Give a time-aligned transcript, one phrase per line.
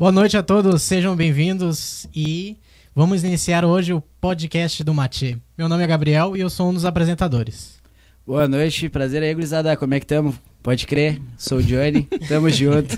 [0.00, 2.56] Boa noite a todos, sejam bem-vindos e
[2.94, 5.36] vamos iniciar hoje o podcast do Matê.
[5.58, 7.78] Meu nome é Gabriel e eu sou um dos apresentadores.
[8.26, 9.76] Boa noite, prazer aí, gurizada.
[9.76, 10.34] Como é que tamo?
[10.62, 12.96] Pode crer, sou o Johnny, tamo junto.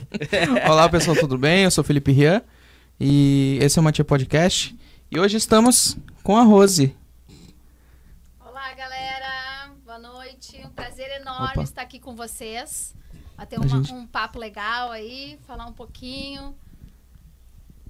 [0.70, 1.64] Olá pessoal, tudo bem?
[1.64, 2.40] Eu sou o Felipe Rian
[3.00, 4.76] e esse é o Matê Podcast.
[5.10, 6.94] E hoje estamos com a Rose.
[8.38, 9.72] Olá, galera.
[9.84, 10.56] Boa noite.
[10.64, 11.62] Um prazer enorme Opa.
[11.64, 12.94] estar aqui com vocês.
[13.36, 16.54] Bater uma- gente- um papo legal aí, falar um pouquinho.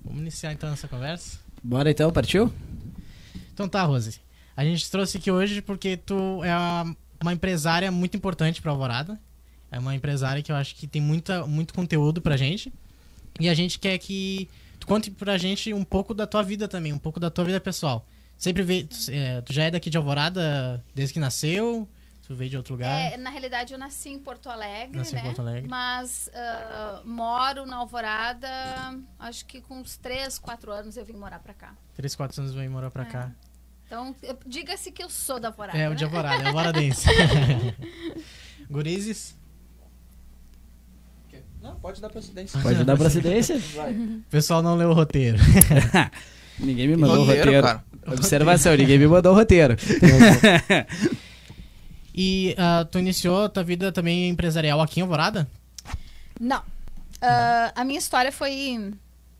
[0.04, 1.38] Vamos iniciar então essa conversa?
[1.62, 2.52] Bora então, partiu?
[3.54, 4.20] Então tá, Rose.
[4.56, 9.18] A gente trouxe aqui hoje porque tu é uma- uma empresária muito importante pra Alvorada.
[9.70, 12.72] É uma empresária que eu acho que tem muita, muito conteúdo pra gente.
[13.40, 16.92] E a gente quer que tu conte pra gente um pouco da tua vida também,
[16.92, 18.06] um pouco da tua vida pessoal.
[18.36, 21.88] Sempre veio, tu, é, tu já é daqui de Alvorada desde que nasceu?
[22.26, 23.12] Tu veio de outro lugar?
[23.12, 25.22] É, na realidade, eu nasci em Porto Alegre, Nasci em né?
[25.22, 25.68] Porto Alegre.
[25.68, 28.48] Mas ah, moro na Alvorada,
[29.18, 31.74] acho que com uns 3, 4 anos eu vim morar pra cá.
[31.94, 33.06] Três, quatro anos veio morar pra É.
[33.06, 33.32] cá.
[33.86, 35.76] Então, eu- diga-se que eu sou da Alvorada.
[35.76, 35.96] É, o né?
[35.96, 37.06] de Alvorada, é Alvoradense.
[38.70, 39.36] Gurizes,
[41.60, 42.58] Não, pode dar procedência.
[42.60, 43.56] Pode dar procedência?
[43.56, 45.38] o pessoal não leu o roteiro.
[46.58, 47.66] ninguém me mandou o Roteiro, roteiro.
[47.66, 47.84] cara.
[48.16, 49.76] Observação, ninguém me mandou o roteiro.
[52.14, 55.48] E ah, tu iniciou tua vida também empresarial aqui em Alvorada?
[56.40, 56.62] Não.
[57.20, 58.92] Ah, a minha história foi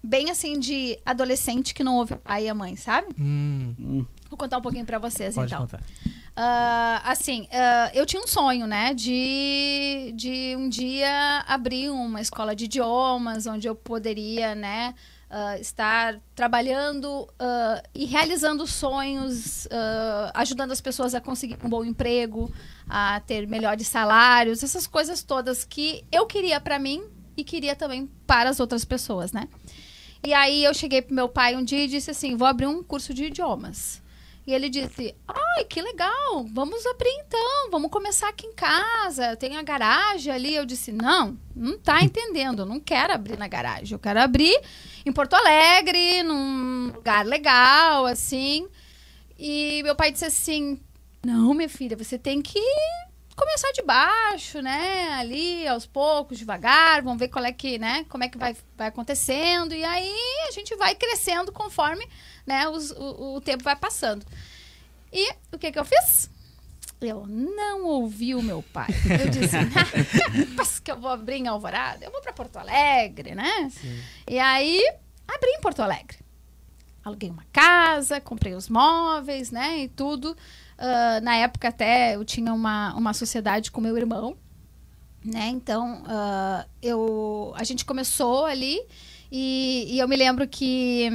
[0.02, 3.08] bem assim de adolescente que não ouve pai e a mãe, sabe?
[3.18, 5.66] Hum, Hum, Vou contar um pouquinho pra vocês, pode então.
[5.66, 5.80] contar.
[6.34, 12.56] Ah, assim, ah, eu tinha um sonho, né, de, de um dia abrir uma escola
[12.56, 14.94] de idiomas, onde eu poderia, né,
[15.34, 21.82] ah, estar trabalhando ah, e realizando sonhos, ah, ajudando as pessoas a conseguir um bom
[21.82, 22.52] emprego,
[22.86, 27.02] a ter melhores salários, essas coisas todas que eu queria pra mim
[27.34, 29.48] e queria também para as outras pessoas, né?
[30.22, 32.82] E aí eu cheguei pro meu pai um dia e disse assim, vou abrir um
[32.82, 34.01] curso de idiomas.
[34.46, 39.36] E ele disse: Ai, que legal, vamos abrir então, vamos começar aqui em casa.
[39.36, 40.54] Tem a garagem ali.
[40.54, 43.92] Eu disse: Não, não tá entendendo, eu não quero abrir na garagem.
[43.92, 44.60] Eu quero abrir
[45.06, 48.68] em Porto Alegre, num lugar legal, assim.
[49.38, 50.80] E meu pai disse assim:
[51.24, 52.60] Não, minha filha, você tem que
[53.36, 55.10] começar de baixo, né?
[55.14, 58.04] Ali, aos poucos, devagar, vamos ver qual é que, né?
[58.08, 59.72] Como é que vai, vai acontecendo.
[59.72, 60.14] E aí
[60.48, 62.06] a gente vai crescendo conforme
[62.46, 64.24] né, os- o, o tempo vai passando.
[65.12, 66.30] E o que que eu fiz?
[67.00, 68.88] Eu não ouvi o meu pai.
[69.20, 69.56] Eu disse,
[70.56, 72.04] "Mas que eu vou abrir em Alvorada?
[72.04, 73.70] Eu vou para Porto Alegre, né?
[74.28, 74.80] E aí,
[75.26, 76.18] abri em Porto Alegre.
[77.04, 80.36] Aluguei uma casa, comprei os móveis, né, e tudo.
[80.78, 84.36] Ah, na época até eu tinha uma, uma sociedade com meu irmão,
[85.24, 85.48] né?
[85.48, 88.80] Então, ah, eu, a gente começou ali
[89.32, 91.08] e, e eu me lembro que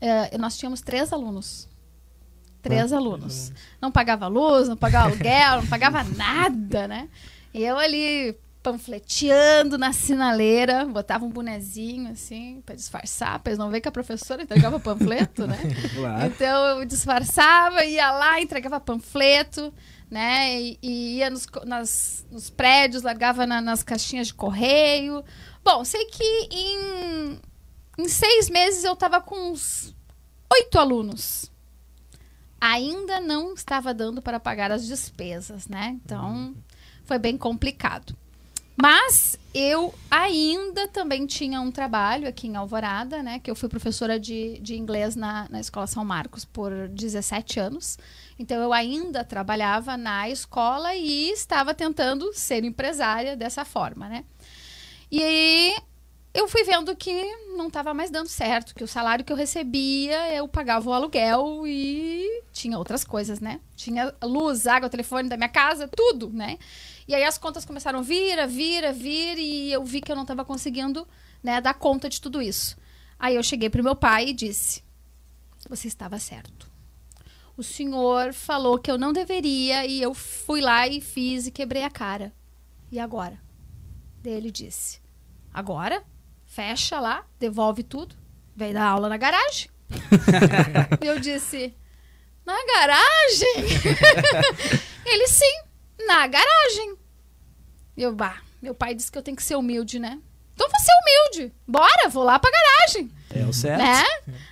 [0.00, 1.68] eh, nós tínhamos três alunos.
[2.62, 3.52] Três alunos.
[3.80, 7.08] Não pagava luz, não pagava aluguel, não pagava nada, né?
[7.52, 13.70] E eu ali panfleteando na sinaleira, botava um bonezinho assim, para disfarçar, para eles não
[13.70, 15.58] ver que a professora entregava panfleto, né?
[15.94, 16.26] claro.
[16.26, 19.74] Então eu disfarçava, ia lá, entregava panfleto,
[20.08, 20.60] né?
[20.62, 25.24] E, e ia nos, nas- nos prédios, largava na- nas caixinhas de correio.
[25.64, 27.40] Bom, sei que em,
[27.98, 29.94] em seis meses eu estava com uns
[30.52, 31.50] oito alunos.
[32.60, 35.98] Ainda não estava dando para pagar as despesas, né?
[36.04, 36.54] Então
[37.04, 38.16] foi bem complicado.
[38.80, 43.38] Mas eu ainda também tinha um trabalho aqui em Alvorada, né?
[43.38, 47.98] Que eu fui professora de, de inglês na, na Escola São Marcos por 17 anos.
[48.38, 54.24] Então eu ainda trabalhava na escola e estava tentando ser empresária dessa forma, né?
[55.12, 55.76] E aí
[56.32, 57.12] eu fui vendo que
[57.54, 61.66] não estava mais dando certo, que o salário que eu recebia, eu pagava o aluguel
[61.66, 63.60] e tinha outras coisas, né?
[63.76, 66.58] Tinha luz, água, telefone da minha casa, tudo, né?
[67.06, 70.10] E aí as contas começaram a vir, a vir, a vir, e eu vi que
[70.10, 71.06] eu não estava conseguindo
[71.42, 72.74] né, dar conta de tudo isso.
[73.18, 74.82] Aí eu cheguei pro meu pai e disse:
[75.68, 76.72] Você estava certo.
[77.54, 81.84] O senhor falou que eu não deveria, e eu fui lá e fiz e quebrei
[81.84, 82.32] a cara.
[82.90, 83.38] E agora?
[84.22, 85.01] Daí ele disse:
[85.52, 86.02] Agora?
[86.46, 88.14] Fecha lá, devolve tudo,
[88.54, 89.70] vem dar aula na garagem.
[91.00, 91.74] e eu disse:
[92.44, 93.54] Na garagem?
[95.04, 95.62] ele sim,
[96.06, 96.96] na garagem.
[97.96, 100.18] E eu, bah, meu pai disse que eu tenho que ser humilde, né?
[100.54, 101.54] Então vou ser humilde.
[101.66, 103.10] Bora, vou lá pra garagem.
[103.34, 103.82] É o certo.
[103.82, 104.04] Né?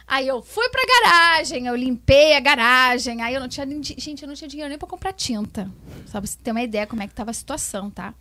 [0.07, 3.23] Aí eu fui pra garagem, eu limpei a garagem.
[3.23, 3.67] Aí eu não tinha.
[3.83, 5.71] Gente, eu não tinha dinheiro nem pra comprar tinta.
[6.07, 8.15] Só pra você ter uma ideia como é que tava a situação, tá?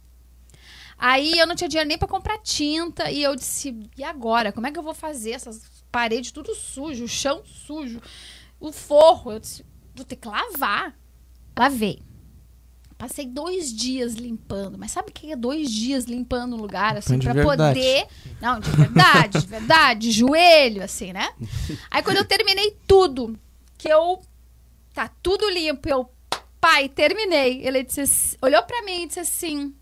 [0.99, 4.51] Aí eu não tinha dinheiro nem pra comprar tinta e eu disse, e agora?
[4.51, 8.01] Como é que eu vou fazer essas paredes tudo sujo, o chão sujo,
[8.59, 9.31] o forro?
[9.31, 9.65] Eu disse,
[9.95, 10.93] vou ter que lavar.
[11.57, 12.01] Lavei.
[12.97, 17.17] Passei dois dias limpando, mas sabe o que é dois dias limpando um lugar, assim,
[17.17, 17.47] verdade.
[17.47, 18.05] poder.
[18.41, 21.29] Não, de verdade, de verdade, de joelho, assim, né?
[21.89, 23.39] Aí quando eu terminei tudo,
[23.77, 24.21] que eu.
[24.93, 26.09] Tá tudo limpo, eu.
[26.59, 27.65] Pai, terminei.
[27.65, 29.73] Ele disse, olhou pra mim e disse assim: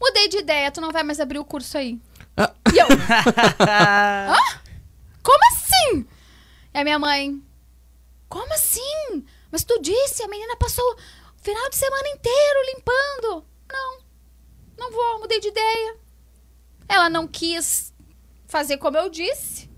[0.00, 2.00] Mudei de ideia, tu não vai mais abrir o curso aí.
[2.36, 2.52] Ah.
[2.72, 2.86] E eu.
[3.60, 4.60] Hã?
[5.22, 6.06] Como assim?
[6.74, 7.42] E a minha mãe.
[8.28, 9.24] Como assim?
[9.50, 13.46] Mas tu disse, a menina passou o final de semana inteiro limpando.
[13.72, 13.98] Não,
[14.76, 15.96] não vou, mudei de ideia.
[16.88, 17.94] Ela não quis
[18.46, 19.70] fazer como eu disse.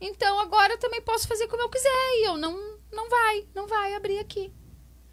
[0.00, 1.88] Então agora eu também posso fazer como eu quiser.
[1.88, 4.52] E eu não, não vai, não vai abrir aqui.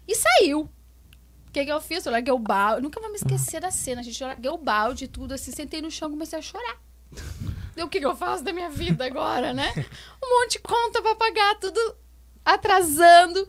[0.06, 0.70] E saiu.
[1.56, 2.04] Que, que eu fiz?
[2.04, 2.82] Eu larguei o balde.
[2.82, 4.20] Nunca vou me esquecer da cena, gente.
[4.20, 6.76] Eu larguei o balde e tudo assim, sentei no chão e comecei a chorar.
[7.78, 9.72] O que, que eu faço da minha vida agora, né?
[10.22, 11.80] Um monte de conta pra pagar, tudo
[12.44, 13.48] atrasando.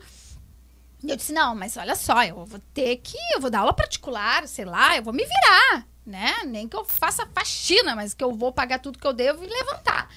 [1.03, 3.73] E eu disse, não, mas olha só, eu vou ter que, eu vou dar aula
[3.73, 6.33] particular, sei lá, eu vou me virar, né?
[6.45, 9.47] Nem que eu faça faxina, mas que eu vou pagar tudo que eu devo e
[9.47, 10.09] levantar,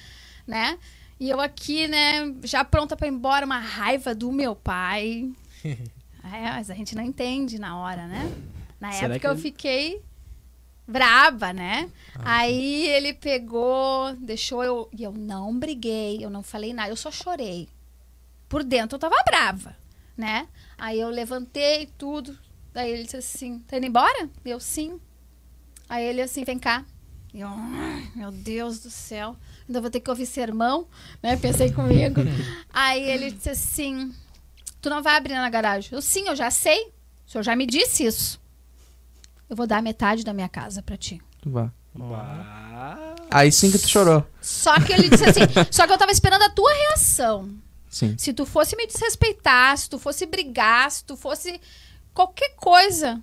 [0.47, 0.79] né?
[1.19, 5.29] E eu aqui, né, já pronta pra ir embora, uma raiva do meu pai.
[6.23, 8.31] É, mas a gente não entende na hora, né?
[8.79, 10.01] Na Será época que eu ele- fiquei
[10.87, 11.89] braba, né?
[12.19, 14.89] Aí ele pegou, deixou eu.
[14.97, 17.69] E eu não briguei, eu não falei nada, eu só chorei.
[18.49, 19.75] Por dentro eu tava brava,
[20.17, 20.47] né?
[20.77, 22.37] Aí eu levantei tudo.
[22.73, 24.29] Daí ele disse assim: tá indo embora?
[24.45, 24.99] Eu sim.
[25.87, 26.85] Aí ele assim: vem cá.
[27.33, 29.37] E eu, "Ah, meu Deus do céu,
[29.67, 30.85] ainda vou ter que ouvir sermão,
[31.23, 31.37] né?
[31.37, 32.19] Pensei comigo.
[32.69, 34.13] Aí ele disse assim:
[34.81, 35.89] tu não vai abrir na garagem?
[35.93, 36.91] Eu sim, eu já sei.
[37.27, 38.41] O senhor já me disse isso.
[39.49, 41.21] Eu vou dar metade da minha casa pra ti.
[41.45, 41.71] Vá.
[41.93, 43.15] Bah.
[43.29, 44.25] Aí sim que tu chorou.
[44.41, 45.41] Só que ele disse assim,
[45.71, 47.49] só que eu tava esperando a tua reação.
[47.89, 48.15] Sim.
[48.17, 51.59] Se tu fosse me desrespeitar, se tu fosse brigar, se tu fosse
[52.13, 53.21] qualquer coisa,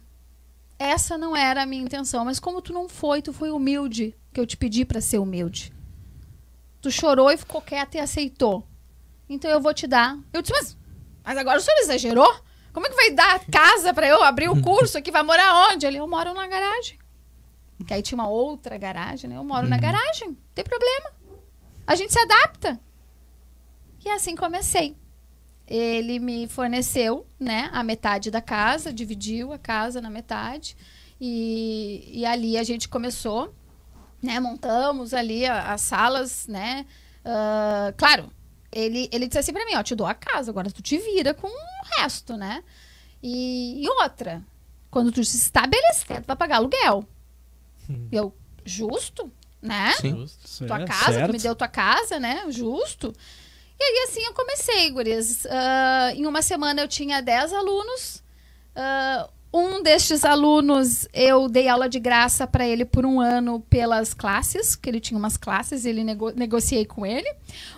[0.79, 2.25] essa não era a minha intenção.
[2.25, 5.73] Mas como tu não foi, tu foi humilde, que eu te pedi pra ser humilde.
[6.81, 8.67] Tu chorou e ficou quieta e aceitou.
[9.29, 10.19] Então eu vou te dar.
[10.33, 10.78] Eu disse, mas,
[11.29, 12.35] mas agora o senhor exagerou?
[12.73, 15.11] Como é que vai dar casa pra eu abrir o curso aqui?
[15.11, 15.87] Vai morar onde?
[15.87, 16.99] Ele, eu moro na garagem.
[17.87, 19.37] Que aí tinha uma outra garagem, né?
[19.37, 21.11] Eu moro na garagem, não tem problema.
[21.87, 22.79] A gente se adapta.
[24.05, 24.97] E assim comecei.
[25.67, 30.77] Ele me forneceu, né, a metade da casa, dividiu a casa na metade.
[31.21, 33.55] E, e ali a gente começou,
[34.23, 36.87] né, montamos ali a- as salas, né.
[37.25, 38.31] ah, claro,
[38.79, 41.35] ele, ele disse assim pra mim, ó, te dou a casa, agora tu te vira
[41.35, 42.63] com o resto, né.
[43.23, 44.43] E, e outra,
[44.91, 47.05] quando tu se estabelecer, tu vai pagar aluguel.
[48.13, 48.35] Eu,
[48.65, 49.33] justo,
[49.63, 49.93] né?
[50.01, 50.21] Sim.
[50.21, 50.67] Justo.
[50.67, 51.27] tua É, casa, certo.
[51.27, 52.45] tu me deu tua casa, né?
[52.51, 53.15] Justo.
[53.81, 55.47] E aí, assim, eu comecei, gurias.
[55.47, 58.23] Ah, em uma semana eu tinha 10 alunos.
[58.77, 64.13] Ah, um destes alunos, eu dei aula de graça para ele por um ano pelas
[64.13, 67.31] classes, que ele tinha umas classes, ele nego negociei com ele.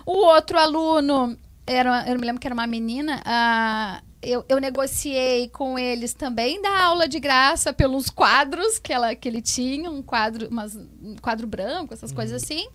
[0.05, 5.47] O outro aluno, era, eu me lembro que era uma menina, ah, eu, eu negociei
[5.49, 10.01] com eles também dar aula de graça pelos quadros que, ela, que ele tinha, um
[10.01, 12.67] quadro, umas, um quadro branco, essas coisas assim.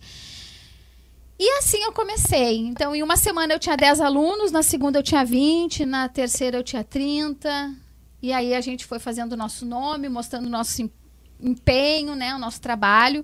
[1.39, 2.57] E assim eu comecei.
[2.57, 6.57] Então, em uma semana eu tinha 10 alunos, na segunda eu tinha 20, na terceira
[6.57, 7.75] eu tinha 30.
[8.21, 10.91] E aí a gente foi fazendo o nosso nome, mostrando o nosso em-
[11.39, 13.23] empenho, né, o nosso trabalho.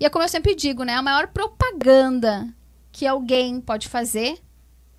[0.00, 2.48] E é como eu sempre digo, né, a maior propaganda
[2.90, 4.38] que alguém pode fazer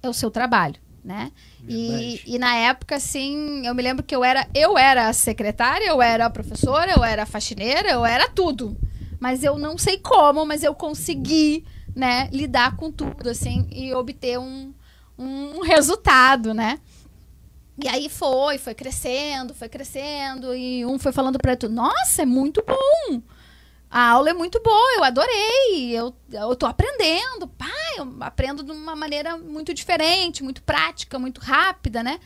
[0.01, 1.31] é o seu trabalho, né?
[1.67, 5.85] E, e na época, assim, eu me lembro que eu era, eu era a secretária,
[5.87, 8.75] eu era a professora, eu era a faxineira, eu era tudo.
[9.19, 11.63] Mas eu não sei como, mas eu consegui,
[11.95, 14.73] né, lidar com tudo, assim, e obter um,
[15.17, 16.79] um resultado, né?
[17.77, 22.25] E aí foi, foi crescendo, foi crescendo, e um foi falando pra outro, nossa, é
[22.25, 23.21] muito bom!
[23.89, 28.71] A aula é muito boa, eu adorei, eu, eu tô aprendendo, pai, eu aprendo de
[28.71, 32.19] uma maneira muito diferente, muito prática, muito rápida, né?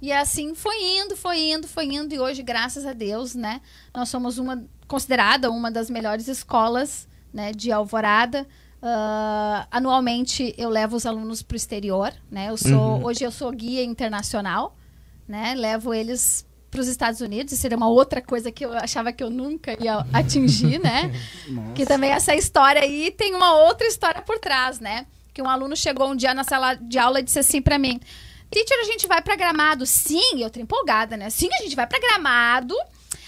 [0.00, 3.60] E assim foi indo, foi indo, foi indo, e hoje, graças a Deus, né,
[3.94, 8.46] nós somos uma, considerada uma das melhores escolas, né, de Alvorada.
[8.84, 12.48] Ah, anualmente eu levo os alunos para o exterior, né?
[12.50, 13.04] Eu sou, Uhum.
[13.04, 14.76] hoje eu sou guia internacional,
[15.32, 15.54] né?
[15.56, 19.22] Levo eles para os Estados Unidos, isso seria uma outra coisa que eu achava que
[19.22, 21.10] eu nunca ia atingir, né?
[21.48, 21.72] Nossa.
[21.72, 25.06] Que também essa história aí tem uma outra história por trás, né?
[25.34, 27.98] Que um aluno chegou um dia na sala de aula e disse assim pra mim:
[28.50, 29.86] Teacher, a gente vai pra Gramado.
[29.86, 31.30] Sim, eu tô empolgada, né?
[31.30, 32.74] Sim, a gente vai pra Gramado.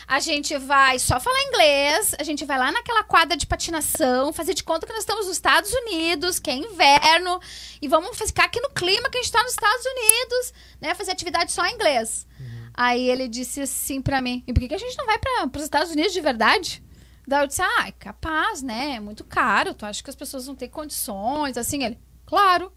[0.06, 4.54] A gente vai só falar inglês, a gente vai lá naquela quadra de patinação, fazer
[4.54, 7.40] de conta que nós estamos nos Estados Unidos, que é inverno,
[7.80, 10.94] e vamos ficar aqui no clima que a gente tá nos Estados Unidos, né?
[10.94, 12.26] Fazer atividade só em inglês.
[12.74, 15.48] Aí ele disse assim pra mim: e por que, que a gente não vai para
[15.56, 16.82] os Estados Unidos de verdade?
[17.26, 18.96] Daí eu disse: ah, é capaz, né?
[18.96, 21.56] É muito caro, tu acha que as pessoas não têm condições?
[21.56, 22.72] Assim, ele: claro,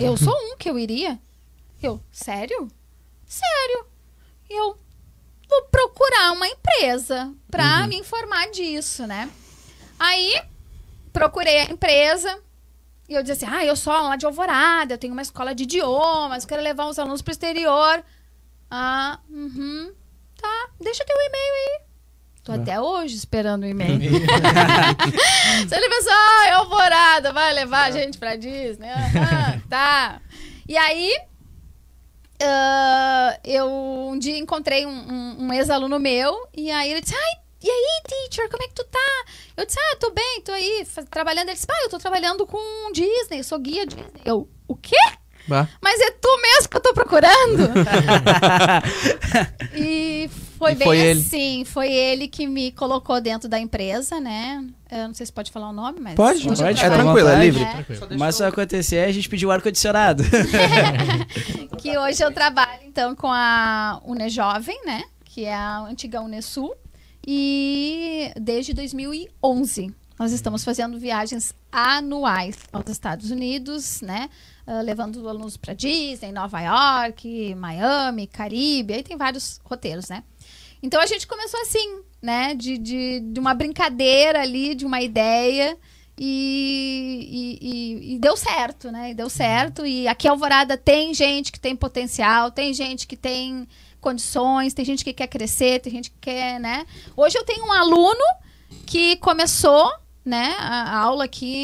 [0.00, 1.20] eu sou um que eu iria.
[1.82, 2.68] Eu: sério?
[3.26, 3.86] Sério.
[4.48, 4.78] E eu:
[5.50, 9.28] vou procurar uma empresa pra me informar disso, né?
[9.98, 10.40] Aí
[11.12, 12.40] procurei a empresa.
[13.08, 15.64] E eu disse assim: ah, eu sou lá de Alvorada, eu tenho uma escola de
[15.64, 18.02] idiomas, quero levar os alunos pro exterior.
[18.70, 19.92] Ah, uhum.
[20.40, 21.80] Tá, deixa teu e-mail aí.
[22.42, 24.00] Tô até hoje esperando o e-mail.
[25.68, 28.88] Se ele pensou, ah, é Alvorada, vai levar a gente pra Disney.
[28.88, 30.22] Ah, tá.
[30.66, 31.14] E aí,
[32.42, 37.40] ah, eu um dia encontrei um, um- um ex-aluno meu, e aí ele disse, ai,
[37.62, 39.24] e aí, teacher, como é que tu tá?
[39.56, 41.48] Eu disse, ah, tô bem, tô aí, trabalhando.
[41.48, 44.06] Ele disse, ah, eu tô trabalhando com Disney, sou guia Disney.
[44.24, 44.96] Eu, o quê?
[45.46, 45.68] Bah.
[45.82, 47.70] Mas é tu mesmo que eu tô procurando?
[49.74, 50.30] e
[50.60, 51.20] foi E bem foi ele.
[51.20, 54.62] assim, foi ele que me colocou dentro da empresa, né?
[54.90, 56.14] Eu não sei se pode falar o nome, mas...
[56.14, 57.62] Pode, pode, é trabalho- tranquilo, é livre.
[57.62, 57.72] É.
[57.82, 58.08] Tranquilo.
[58.18, 60.22] Mas se acontecer, a gente pediu ar-condicionado.
[61.78, 65.02] que hoje eu trabalho, então, com a Unejovem, né?
[65.24, 66.74] Que é a antiga Unesul.
[67.26, 74.28] E desde 2011 nós estamos fazendo viagens anuais aos Estados Unidos, né?
[74.66, 78.92] Ah, levando alunos para Disney, Nova York, Miami, Caribe.
[78.94, 80.22] Aí tem vários roteiros, né?
[80.82, 82.54] Então a gente começou assim, né?
[82.54, 85.76] De, de, de uma brincadeira ali, de uma ideia.
[86.22, 89.10] E, e- e- e deu certo, né?
[89.10, 89.86] E deu certo.
[89.86, 93.66] E aqui em Alvorada tem gente que tem potencial, tem gente que tem
[94.00, 96.84] condições, tem gente que quer crescer, tem gente que quer, né?
[97.16, 98.20] Hoje eu tenho um aluno
[98.86, 99.90] que começou,
[100.24, 101.54] né, a, a aula aqui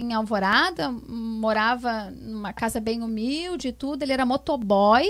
[0.00, 5.04] em Alvorada, morava numa casa bem humilde e tudo, ele era motoboy,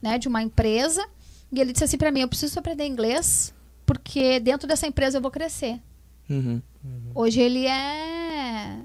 [0.00, 1.04] né, de uma empresa,
[1.52, 3.52] e ele disse assim pra mim, eu preciso aprender inglês,
[3.86, 5.80] porque dentro dessa empresa eu vou crescer.
[6.30, 6.60] Uhum.
[7.14, 8.78] Hoje ele é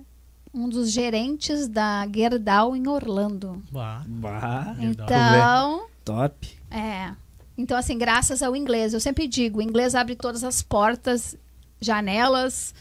[0.54, 3.64] um dos gerentes da Gerdau em Orlando.
[3.72, 4.04] Bah.
[4.08, 6.58] Bah, Então, top.
[6.72, 7.12] é.
[7.60, 11.36] Então, assim, graças ao inglês, eu sempre digo, o inglês abre todas as portas,
[11.82, 12.72] janelas,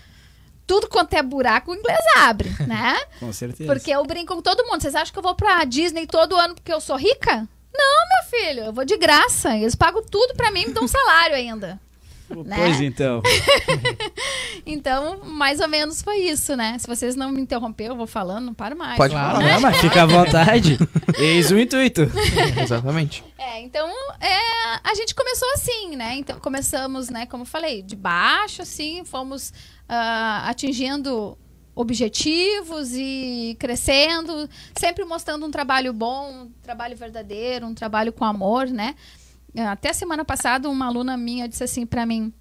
[0.67, 2.95] tudo quanto é buraco, o inglês abre, né?
[3.19, 3.73] Com certeza.
[3.73, 4.83] Porque eu brinco com todo mundo.
[4.83, 7.49] Vocês acham que eu vou pra Disney todo ano porque eu sou rica?
[7.77, 9.57] Não, meu filho, eu vou de graça.
[9.57, 11.79] Eles pagam tudo pra mim e me dão um salário ainda.
[12.45, 12.57] né?
[12.57, 13.23] Pois então.
[14.65, 16.77] Então, mais ou menos foi isso, né?
[16.79, 18.97] Se vocês não me interromperam, eu vou falando, não paro mais.
[18.97, 19.41] Pode falar.
[19.41, 20.79] Não, mas fica à vontade.
[21.19, 22.03] Eis o intuito.
[22.61, 23.23] Exatamente.
[23.39, 23.89] É, então
[24.21, 26.17] é, a gente começou assim, né?
[26.17, 29.53] Então começamos, né, como eu falei, de baixo, assim, fomos
[29.89, 31.39] ah, atingindo
[31.77, 38.67] objetivos e crescendo, sempre mostrando um trabalho bom, um trabalho verdadeiro, um trabalho com amor,
[38.67, 38.97] né?
[39.71, 42.33] Até semana passada, uma aluna minha disse assim pra mim: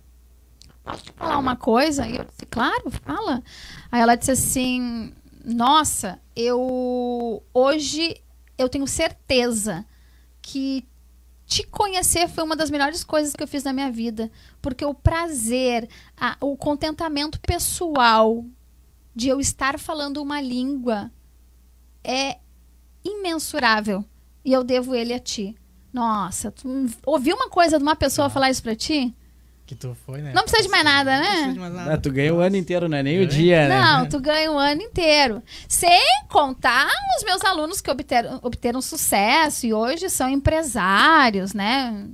[0.84, 2.08] Posso te falar uma coisa?
[2.08, 3.44] E eu disse: Claro, fala.
[3.92, 5.14] Aí ela disse assim:
[5.44, 8.16] Nossa, eu hoje
[8.58, 9.86] eu tenho certeza
[10.42, 10.86] que
[11.46, 14.32] te conhecer foi uma das melhores coisas que eu fiz na minha vida.
[14.62, 15.88] Porque o prazer,
[16.18, 18.44] a- o contentamento pessoal
[19.16, 21.10] de eu estar falando uma língua
[22.04, 22.38] é
[23.04, 24.04] imensurável.
[24.44, 25.56] E eu devo ele a ti.
[25.92, 26.68] Nossa, tu
[27.06, 29.16] ouviu uma coisa de uma pessoa falar isso pra ti?
[29.66, 30.32] Que tu foi, né?
[30.34, 31.54] Não precisa de mais nada, Não precisa né?
[31.54, 31.98] de mais Ah, nada.
[31.98, 33.82] tu ganha o ano inteiro, não é nem o dia, né?
[33.82, 35.42] Não, tu ganha o ano inteiro.
[35.68, 42.08] Sem contar os meus alunos que obteram, obteram sucesso e hoje são empresários, né?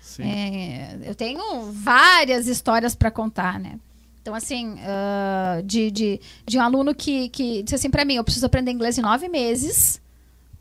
[0.00, 0.22] Sim.
[0.30, 3.80] É, eu tenho várias histórias para contar, né?
[4.24, 8.24] Então, assim, ah, de, de, de um aluno que, que disse assim para mim: eu
[8.24, 10.00] preciso aprender inglês em nove meses,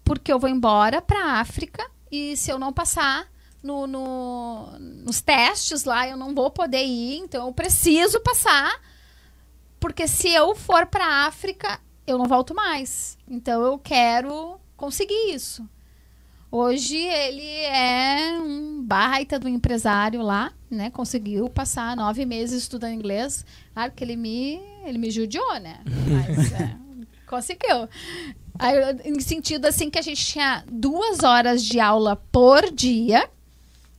[0.04, 3.26] porque eu vou embora para África e se eu não passar
[3.64, 8.70] no, no- nos testes lá, eu não vou poder ir, então eu preciso passar,
[9.80, 13.18] porque se eu for para África, eu não volto mais.
[13.26, 15.66] Então, eu quero conseguir isso.
[16.52, 20.90] Hoje ele é um baita do empresário lá, né?
[20.90, 23.46] Conseguiu passar nove meses estudando inglês.
[23.74, 25.80] Claro que ele me, ele me judiou, né?
[25.86, 26.76] Mas é,
[27.28, 27.88] conseguiu.
[28.60, 28.76] Aí,
[29.06, 33.30] em sentido assim que a gente tinha duas horas de aula por dia.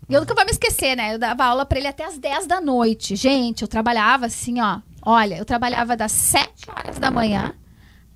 [0.09, 1.15] E eu nunca vou me esquecer, né?
[1.15, 3.17] Eu dava aula pra ele até as 10 da noite.
[3.17, 4.81] Gente, eu trabalhava assim, ó.
[5.03, 7.55] Olha, eu trabalhava das 7 horas da manhã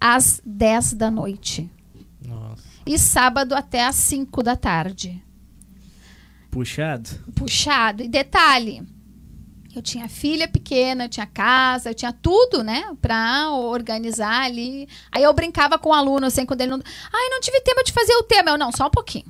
[0.00, 1.68] às 10 da noite
[2.24, 2.62] Nossa.
[2.86, 5.22] e sábado até às 5 da tarde.
[6.50, 7.11] Puxado.
[7.35, 8.02] Puxado.
[8.02, 8.83] E detalhe,
[9.75, 14.88] Eu tinha filha pequena, eu tinha casa, eu tinha tudo, né, pra organizar ali.
[15.12, 16.83] Aí eu brincava com o aluno, assim, quando ele não.
[17.12, 18.50] Ai, não tive tempo de fazer o tema.
[18.50, 19.26] Eu, não, só um pouquinho.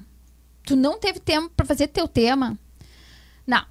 [0.65, 2.59] Tu não teve tempo pra fazer teu tema?
[3.47, 3.65] Não.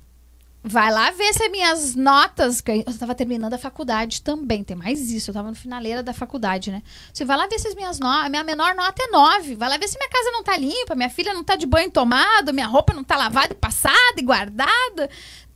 [0.69, 2.59] Vai lá ver se as minhas notas.
[2.59, 5.29] que Eu estava terminando a faculdade também, tem mais isso.
[5.29, 6.83] Eu estava no finaleira da faculdade, né?
[7.13, 8.29] Você vai lá ver se as minhas notas.
[8.29, 9.55] Minha menor nota é 9.
[9.55, 11.89] Vai lá ver se minha casa não tá limpa, minha filha não tá de banho
[11.89, 15.09] tomado, minha roupa não tá lavada e passada e guardada.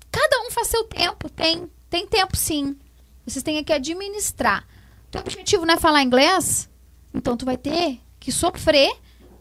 [0.09, 1.29] Cada um faz seu tempo.
[1.29, 2.77] Tem, tem tempo sim.
[3.25, 4.65] Vocês têm que administrar.
[5.09, 6.69] Teu objetivo não é falar inglês?
[7.13, 8.95] Então tu vai ter que sofrer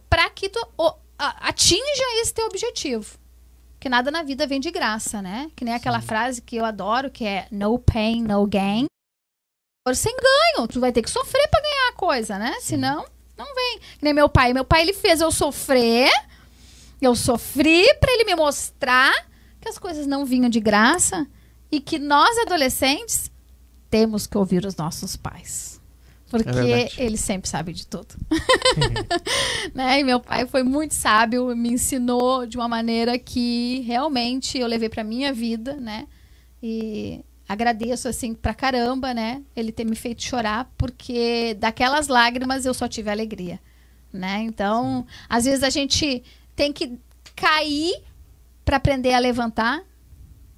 [0.09, 0.61] para que tu
[1.17, 3.20] atinja esse teu objetivo.
[3.81, 5.51] Porque nada na vida vem de graça, né?
[5.57, 8.85] Que nem aquela frase que eu adoro, que é no pain, no gain.
[9.83, 10.69] Por sem ganho.
[10.69, 12.61] Tu vai ter que sofrer pra ganhar a coisa, né?
[12.61, 13.07] Senão,
[13.39, 13.79] não vem.
[13.79, 14.53] Que nem meu pai.
[14.53, 16.11] Meu pai, ele fez eu sofrer.
[17.01, 19.15] Eu sofri pra ele me mostrar
[19.59, 21.27] que as coisas não vinham de graça
[21.73, 23.33] e que nós, adolescentes,
[23.89, 25.80] temos que ouvir os nossos pais.
[26.31, 26.95] Porque verdade.
[26.97, 28.15] eles sempre sabem de tudo.
[29.75, 29.99] né?
[29.99, 34.89] E meu pai foi muito sábio, me ensinou de uma maneira que realmente eu levei
[34.89, 36.07] pra minha vida, né?
[36.63, 39.43] E agradeço assim pra caramba, né?
[39.57, 43.59] Ele ter me feito chorar, porque daquelas lágrimas eu só tive alegria,
[44.13, 44.41] né?
[44.43, 46.23] Então, às vezes a gente
[46.55, 46.97] tem que
[47.35, 48.05] cair
[48.65, 49.83] pra aprender a levantar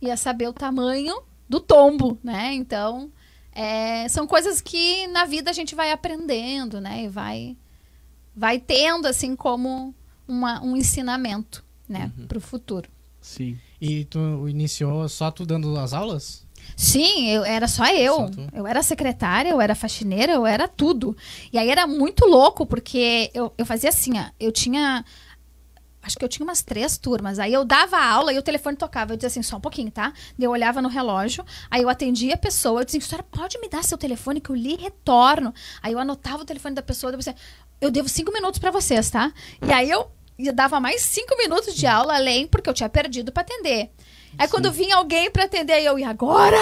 [0.02, 2.52] e a saber o tamanho do tombo, né?
[2.52, 3.10] Então,
[3.52, 7.04] é, são coisas que na vida a gente vai aprendendo, né?
[7.04, 7.56] E vai,
[8.34, 9.94] vai tendo, assim, como
[10.26, 12.10] uma, um ensinamento, né?
[12.26, 12.88] Pro futuro.
[13.20, 13.58] Sim.
[13.80, 16.44] E tu iniciou só tu dando as aulas?
[16.76, 18.16] Sim, eu, era só eu.
[18.16, 21.16] Só eu era secretária, eu era faxineira, eu era tudo.
[21.52, 25.04] E aí era muito louco, porque eu, eu fazia assim, ó, eu tinha.
[26.02, 27.38] Acho que eu tinha umas três turmas.
[27.38, 29.12] Aí eu dava aula e o telefone tocava.
[29.12, 30.12] Eu dizia assim, só um pouquinho, tá?
[30.38, 32.80] Eu olhava no relógio, aí eu atendia a pessoa.
[32.80, 35.54] Eu dizia, senhora, pode me dar seu telefone que eu lhe retorno.
[35.82, 37.12] Aí eu anotava o telefone da pessoa.
[37.12, 37.34] Depois,
[37.80, 39.32] eu devo cinco minutos pra vocês, tá?
[39.66, 43.30] E aí eu eu dava mais cinco minutos de aula além, porque eu tinha perdido
[43.30, 43.90] pra atender.
[44.38, 46.58] Aí quando vinha alguém pra atender, eu, e agora?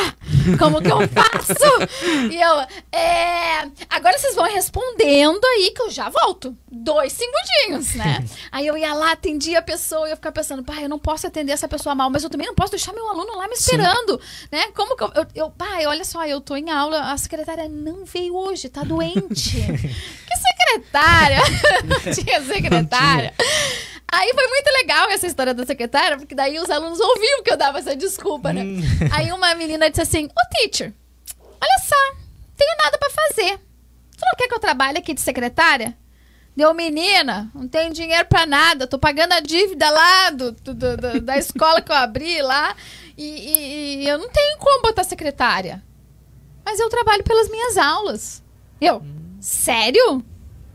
[0.58, 2.04] Como que eu faço?
[2.30, 2.60] e eu,
[2.92, 3.68] é.
[3.88, 6.56] Agora vocês vão respondendo aí que eu já volto.
[6.70, 8.24] Dois segundinhos, né?
[8.50, 11.26] aí eu ia lá, atendia a pessoa e eu ficava pensando, pai, eu não posso
[11.26, 14.20] atender essa pessoa mal, mas eu também não posso deixar meu aluno lá me esperando,
[14.50, 14.68] né?
[14.74, 15.50] Como que eu, eu, eu.
[15.50, 19.56] Pai, olha só, eu tô em aula, a secretária não veio hoje, tá doente.
[19.60, 21.40] que secretária?
[22.14, 23.34] Tinha secretária.
[24.12, 27.56] Aí foi muito legal essa história da secretária, porque daí os alunos ouviam que eu
[27.56, 28.62] dava essa desculpa, né?
[29.12, 30.92] Aí uma menina disse assim: Ô teacher,
[31.60, 32.16] olha só,
[32.56, 33.58] tenho nada pra fazer.
[33.58, 35.96] Tu não quer que eu trabalhe aqui de secretária?
[36.56, 40.96] Deu, menina, não tenho dinheiro pra nada, tô pagando a dívida lá do, do- do-
[40.96, 42.74] do- da escola que eu abri lá
[43.16, 45.82] e, e- e eu não tenho como botar secretária.
[46.64, 48.42] Mas eu trabalho pelas minhas aulas.
[48.80, 49.02] Eu,
[49.40, 50.22] sério?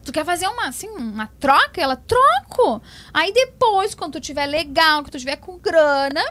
[0.06, 1.82] Tu quer fazer uma, assim, uma troca?
[1.82, 2.82] Ela, troco.
[3.14, 6.24] Aí depois, quando tu tiver legal, que tu tiver com grana,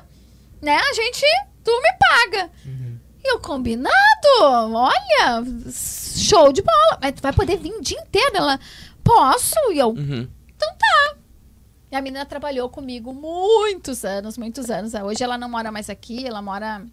[0.62, 1.22] né, a gente,
[1.64, 2.50] tu me paga.
[3.22, 3.94] E eu, combinado,
[4.40, 6.98] olha, show de bola.
[7.02, 8.36] Mas tu vai poder vir o dia inteiro?
[8.36, 8.60] Ela,
[9.02, 9.54] posso?
[9.72, 10.28] E eu, Uhum.
[11.90, 14.94] e a menina trabalhou comigo muitos anos, muitos anos.
[14.94, 16.84] Hoje ela não mora mais aqui, ela mora,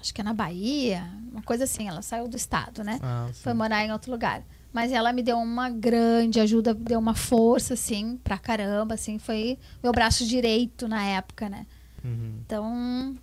[0.00, 1.88] acho que é na Bahia, uma coisa assim.
[1.88, 2.98] Ela saiu do estado, né?
[3.02, 3.28] Ah.
[3.34, 4.42] Foi morar em outro lugar.
[4.72, 9.18] Mas ela me deu uma grande ajuda, deu uma força, assim, pra caramba, assim.
[9.18, 11.66] Foi meu braço direito na época, né?
[12.02, 12.40] Uhum.
[12.44, 13.16] Então,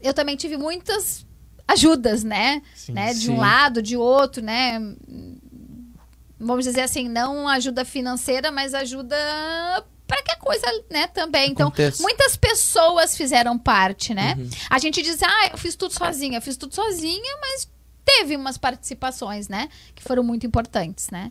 [0.00, 1.26] eu também tive muitas
[1.66, 2.62] ajudas, né?
[2.74, 2.92] Sim.
[2.92, 3.12] né?
[3.12, 3.32] De sim.
[3.32, 4.78] um lado, de outro, né?
[6.38, 9.16] Vamos dizer assim, não ajuda financeira, mas ajuda
[10.06, 11.50] para que a coisa, né, também.
[11.50, 12.02] Então, Aconteça.
[12.02, 14.36] muitas pessoas fizeram parte, né?
[14.38, 14.48] Uhum.
[14.70, 17.68] A gente diz, ah, eu fiz tudo sozinha, eu fiz tudo sozinha, mas
[18.08, 19.68] teve umas participações, né?
[19.94, 21.30] Que foram muito importantes, né?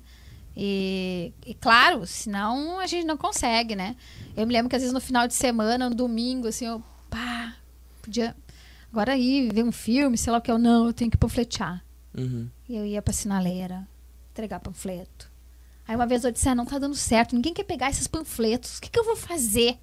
[0.55, 3.95] E, e claro, senão a gente não consegue, né?
[4.35, 7.55] Eu me lembro que às vezes no final de semana, no domingo, assim, eu, pá,
[8.01, 8.35] podia
[8.91, 11.83] agora ir ver um filme, sei lá o que eu, não, eu tenho que panfletear.
[12.15, 12.49] Uhum.
[12.67, 13.87] E eu ia pra sinaleira,
[14.31, 15.29] entregar panfleto.
[15.87, 18.77] Aí uma vez eu disse, ah, não tá dando certo, ninguém quer pegar esses panfletos,
[18.77, 19.77] o que, que eu vou fazer?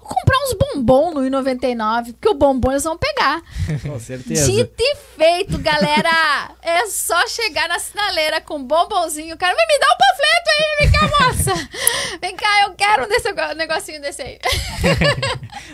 [0.00, 3.42] Vou comprar uns bombom no I99, porque o bombom eles vão pegar.
[3.86, 4.50] Com certeza.
[4.50, 6.50] Dito e feito, galera!
[6.62, 9.34] é só chegar na sinaleira com um bombonzinho.
[9.34, 11.68] O cara vai me dar um panfleto aí, vem cá, moça!
[12.20, 14.38] Vem cá, eu quero um desse negocinho desse aí.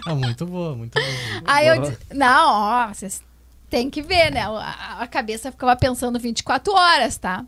[0.06, 1.42] Ah, muito boa, muito boa.
[1.44, 1.90] Aí eu Boa.
[1.90, 3.20] disse, não, ó, vocês
[3.68, 4.42] têm que ver, né?
[4.42, 7.44] A, a cabeça ficava pensando 24 horas, tá?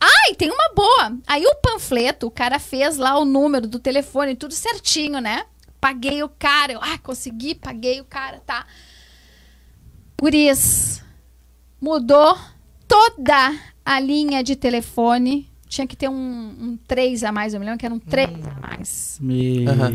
[0.00, 1.12] Ai, tem uma boa.
[1.24, 5.44] Aí o panfleto, o cara fez lá o número do telefone, tudo certinho, né?
[5.80, 6.72] Paguei o cara.
[6.72, 8.66] Eu, ah, consegui, paguei o cara, tá?
[10.20, 11.02] Gurias,
[11.80, 12.36] mudou
[12.86, 15.48] toda a linha de telefone.
[15.66, 18.28] Tinha que ter um, um 3 a mais, eu me lembro que era um 3
[18.46, 19.18] a mais.
[19.20, 19.90] Meu Aham.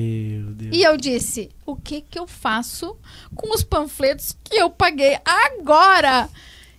[0.55, 0.73] Deus.
[0.73, 2.97] E eu disse: o que que eu faço
[3.35, 6.29] com os panfletos que eu paguei agora?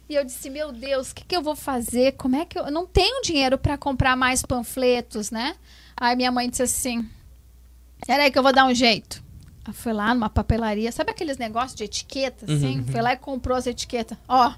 [0.08, 2.12] E eu disse: meu Deus, o que que eu vou fazer?
[2.12, 5.56] Como é que eu, eu não tenho dinheiro para comprar mais panfletos, né?
[5.94, 7.06] Aí minha mãe disse assim:
[8.04, 9.22] peraí que eu vou dar um jeito.
[9.64, 12.84] Ela foi lá numa papelaria, sabe aqueles negócios de etiqueta, assim?
[12.84, 14.16] Foi lá e comprou as etiquetas.
[14.28, 14.52] Ó,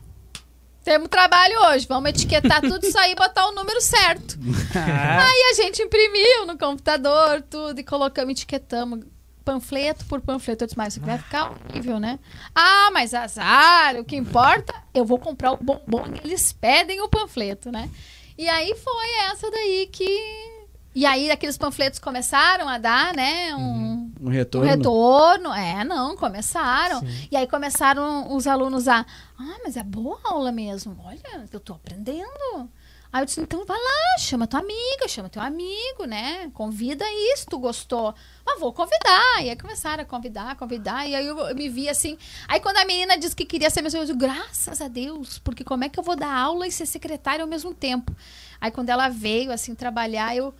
[0.84, 4.38] temos trabalho hoje, vamos etiquetar tudo isso aí e botar o número certo.
[4.74, 9.04] Aí a gente imprimiu no computador tudo e colocamos, etiquetamos
[9.44, 10.64] panfleto por panfleto.
[10.64, 12.18] Eu disse, mas isso aqui vai ficar horrível, né?
[12.54, 17.08] Ah, mas azar, o que importa, eu vou comprar o bombom e eles pedem o
[17.08, 17.90] panfleto, né?
[18.36, 20.57] E aí foi essa daí que...
[20.98, 24.66] E aí aqueles panfletos começaram a dar, né, um, Um um retorno.
[24.68, 25.54] retorno.
[25.54, 27.00] É, não, começaram.
[27.30, 29.06] E aí começaram os alunos a.
[29.38, 31.00] Ah, mas é boa aula mesmo.
[31.04, 31.20] Olha,
[31.52, 32.68] eu tô aprendendo.
[33.12, 36.50] Aí eu disse, então vai lá, chama tua amiga, chama teu amigo, né?
[36.52, 38.12] Convida isso, tu gostou.
[38.44, 39.40] Mas vou convidar.
[39.44, 41.08] E aí começaram a convidar, convidar.
[41.08, 42.18] E aí eu, eu me vi assim.
[42.48, 45.62] Aí quando a menina disse que queria ser mesmo, eu disse, graças a Deus, porque
[45.62, 48.12] como é que eu vou dar aula e ser secretária ao mesmo tempo?
[48.60, 50.52] Aí quando ela veio, assim, trabalhar, eu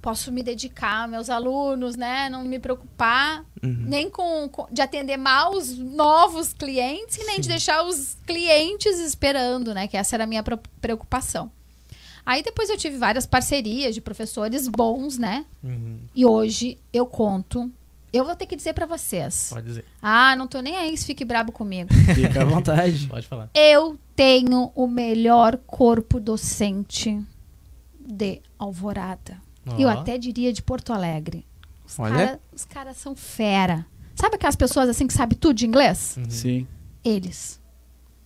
[0.00, 2.28] posso me dedicar aos meus alunos, né?
[2.30, 7.48] Não me preocupar nem com, com- de atender mal os novos clientes e nem de
[7.48, 9.88] deixar os clientes esperando, né?
[9.88, 10.44] Que essa era a minha
[10.80, 11.50] preocupação.
[12.24, 15.44] Aí depois eu tive várias parcerias de professores bons, né?
[15.62, 17.70] Uhum, E hoje eu conto.
[18.12, 19.48] Eu vou ter que dizer pra vocês.
[19.52, 19.84] pode dizer.
[20.00, 21.92] Ah, não tô nem aí se fique brabo comigo.
[22.14, 23.06] Fica à vontade.
[23.08, 23.50] Pode falar.
[23.54, 27.20] Eu tenho o melhor corpo docente
[28.00, 29.40] de Alvorada.
[29.78, 29.92] Eu Ó.
[29.92, 31.46] até diria de Porto Alegre.
[31.86, 32.14] Os Olha.
[32.14, 33.84] cara- os caras são fera.
[34.14, 36.16] Sabe aquelas pessoas assim que sabem tudo de inglês?
[36.28, 36.66] Sim.
[37.04, 37.60] Eles.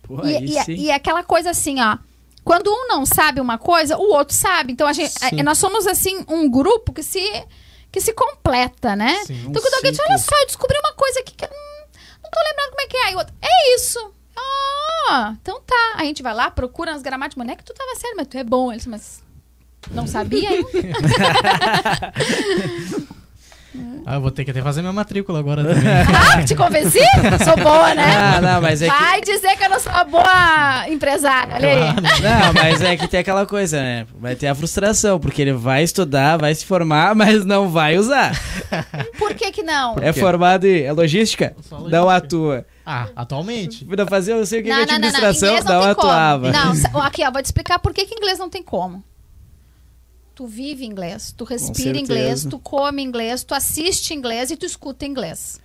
[0.03, 0.73] Pô, E, aí e- sim.
[0.73, 1.97] e é aquela coisa assim, ó.
[2.43, 4.71] Quando um não sabe uma coisa, o outro sabe.
[4.73, 7.19] Então a gente, a- nós somos assim um grupo que se
[7.91, 9.13] que se completa, né?
[9.25, 9.33] Sim.
[9.45, 11.87] Um Então quando alguém diz, olha só, eu descobri uma coisa aqui que eu não,
[12.23, 13.03] não tô lembrando como é que é.
[13.07, 14.13] Aí o outro, é isso.
[15.09, 15.93] Ah, então tá.
[15.97, 17.45] A gente vai lá, procura nas gramáticas.
[17.45, 18.71] Não é que tu tava sério, mas tu é bom.
[18.71, 19.21] Eles, mas
[19.89, 20.67] não sabia ainda.
[24.05, 25.83] Ah, eu vou ter que até fazer minha matrícula agora também.
[26.13, 26.99] ah, te convenci?
[27.45, 28.03] Sou boa, né?
[28.03, 28.91] Ah, não, mas é que.
[28.91, 31.55] Vai dizer que eu não sou uma boa empresária.
[31.55, 31.79] Olha aí.
[31.93, 34.07] Não, mas é que tem aquela coisa, né?
[34.19, 38.33] Vai ter a frustração, porque ele vai estudar, vai se formar, mas não vai usar.
[39.17, 39.95] Por que que não?
[40.01, 41.55] É formado em é logística?
[41.61, 42.15] Só Não logística.
[42.15, 42.65] atua.
[42.85, 43.85] Ah, atualmente?
[43.85, 45.07] Pra fazer, eu sei o que, que é Não, não, não, não.
[45.07, 46.51] administração, Inglês não, não tem atuava.
[46.51, 46.73] como.
[46.91, 49.03] Não, aqui, ó, vou te explicar por que, que inglês não tem como.
[50.33, 55.05] Tu vive inglês, tu respira inglês, tu come inglês, tu assiste inglês e tu escuta
[55.05, 55.59] inglês.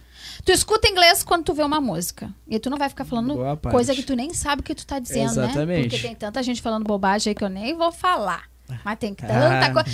[0.44, 2.34] Tu escuta inglês quando tu vê uma música.
[2.48, 3.72] E tu não vai ficar falando Boa parte.
[3.74, 5.44] coisa que tu nem sabe o que tu tá dizendo, né?
[5.46, 5.88] Exatamente.
[5.88, 8.44] Porque tem tanta gente falando bobagem aí que eu nem vou falar.
[8.84, 9.32] Mas tem tanta
[9.66, 9.72] Ah.
[9.72, 9.88] coisa.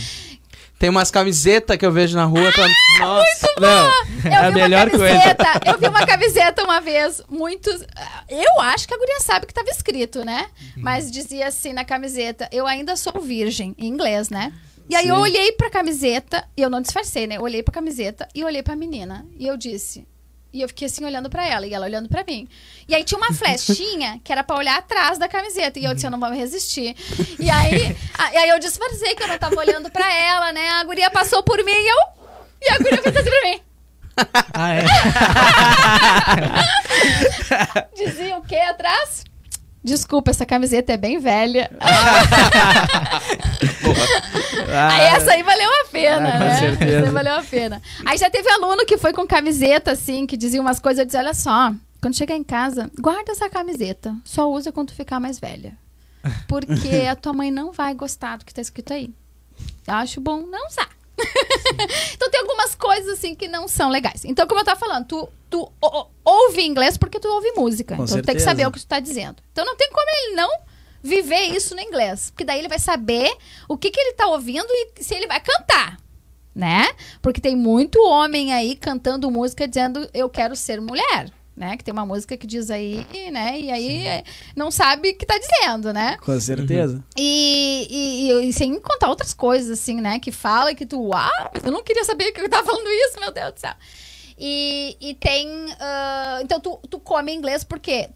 [0.82, 2.50] Tem umas camisetas que eu vejo na rua.
[2.50, 2.66] pra-
[2.98, 3.48] Nossa.
[3.60, 3.86] Não,
[4.24, 5.14] Eu é a melhor uma coisa.
[5.14, 7.84] camiseta, eu vi uma camiseta uma vez, muitos,
[8.28, 10.46] eu acho que a guria sabe que estava escrito, né?
[10.76, 14.52] Mas dizia assim na camiseta, eu ainda sou virgem, em inglês, né?
[14.90, 15.22] E aí eu Sim.
[15.22, 17.36] olhei pra camiseta, e eu não disfarcei, né?
[17.36, 20.04] Eu olhei pra camiseta e olhei pra menina, e eu disse,
[20.52, 22.46] e eu fiquei assim olhando pra ela, e ela olhando pra mim.
[22.88, 26.06] E aí tinha uma flechinha que era pra olhar atrás da camiseta, e eu disse,
[26.06, 26.94] eu não vou me resistir.
[27.38, 30.68] E aí, a- e aí eu disfarcei que eu não tava olhando pra ela, né?
[30.70, 31.96] A guria passou por mim e eu...
[32.64, 33.60] E a guria fez assim pra mim.
[34.52, 34.84] Ah, é?
[38.04, 39.24] Dizia o que atrás?
[39.84, 41.70] Desculpa, essa camiseta é bem velha.
[44.74, 46.58] Ah, aí essa aí valeu a pena, Ah, né?
[46.58, 46.96] certeza.
[46.98, 47.82] Essa aí valeu a pena.
[48.06, 51.20] Aí já teve aluno que foi com camiseta, assim, que dizia umas coisas, eu dizia,
[51.20, 54.16] olha só, quando chegar em casa, guarda essa camiseta.
[54.24, 55.76] Só usa quando tu ficar mais velha.
[56.48, 59.10] Porque a tua mãe não vai gostar do que tá escrito aí.
[59.86, 60.88] Eu acho bom não usar.
[62.14, 64.24] então tem algumas coisas assim que não são legais.
[64.24, 65.72] Então, como eu tava falando, tu, tu
[66.24, 67.96] ouve inglês porque tu ouve música.
[67.96, 68.50] Com então tu tem que certeza.
[68.50, 69.42] saber o que tu tá dizendo.
[69.52, 70.50] Então não tem como ele não
[71.02, 72.30] viver isso no inglês.
[72.30, 73.34] Porque daí ele vai saber
[73.68, 75.98] o que, que ele tá ouvindo e se ele vai cantar.
[76.54, 76.90] Né?
[77.22, 81.32] Porque tem muito homem aí cantando música dizendo eu quero ser mulher.
[81.54, 81.76] Né?
[81.76, 83.60] Que tem uma música que diz aí, né?
[83.60, 84.24] E aí é,
[84.56, 86.16] não sabe o que tá dizendo, né?
[86.24, 87.04] Com certeza.
[87.14, 90.18] E, e- e- e sem contar outras coisas, assim, né?
[90.18, 91.28] Que fala que tu, uau,
[91.62, 93.74] eu não queria saber que eu tava falando isso, meu Deus do céu.
[94.38, 95.46] E, e tem.
[95.78, 98.08] ah, então, tu, tu come inglês porque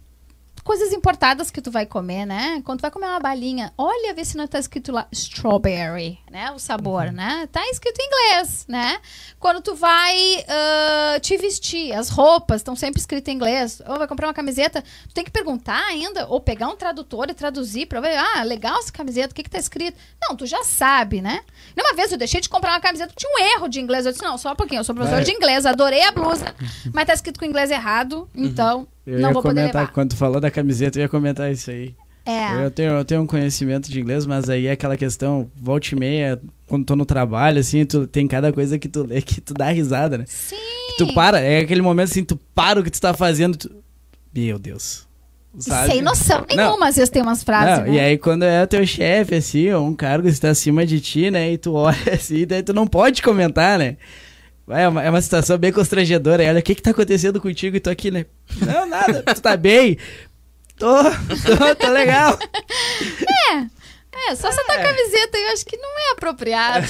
[0.67, 2.61] coisas importadas que tu vai comer, né?
[2.65, 6.51] Quando tu vai comer uma balinha, olha ver se não tá escrito lá strawberry, né?
[6.51, 7.49] O sabor, né?
[7.53, 8.99] Tá escrito em inglês, né?
[9.39, 13.81] Quando tu vai ah, te vestir, as roupas estão sempre escritas em inglês.
[13.87, 17.35] Ou vai comprar uma camiseta, tu tem que perguntar ainda, ou pegar um tradutor e
[17.35, 19.97] traduzir pra ver, ah, legal essa camiseta, o que que tá escrito?
[20.21, 21.45] Não, tu já sabe, né?
[21.79, 24.05] Uma vez eu deixei de comprar uma camiseta tinha um erro de inglês.
[24.05, 25.31] Eu disse, não, só um pouquinho, eu sou professora Vai.
[25.31, 26.53] de inglês, adorei a blusa,
[26.93, 30.51] mas tá escrito com inglês errado, então Eu não ia comentar, quando tu falou da
[30.51, 31.95] camiseta, eu ia comentar isso aí.
[32.27, 32.65] É.
[32.65, 35.95] Eu, tenho, eu tenho um conhecimento de inglês, mas aí é aquela questão, volta e
[35.95, 39.55] meia, quando tô no trabalho, assim, tu, tem cada coisa que tu lê que tu
[39.55, 40.25] dá risada, né?
[40.27, 40.57] Sim.
[40.89, 43.71] Que tu para, é aquele momento assim, tu para o que tu tá fazendo, tu...
[44.35, 45.07] Meu Deus.
[45.59, 45.93] Sabe?
[45.93, 46.57] Sem noção Não.
[46.57, 47.79] nenhuma, às vezes tem umas frases.
[47.79, 47.97] Não, né?
[47.97, 51.01] E aí quando é o teu chefe, assim, ou um cargo que está acima de
[51.01, 51.53] ti, né?
[51.53, 53.97] E tu olha assim, daí tu não pode comentar, né?
[54.69, 56.43] É uma, é uma situação bem constrangedora.
[56.43, 58.27] Olha, o que que tá acontecendo contigo e tô aqui, né?
[58.61, 59.97] Não, nada, tu tá bem?
[60.79, 62.39] Tô, tô, tô legal.
[64.29, 66.87] É, só essa tua camiseta aí eu acho que não é apropriada.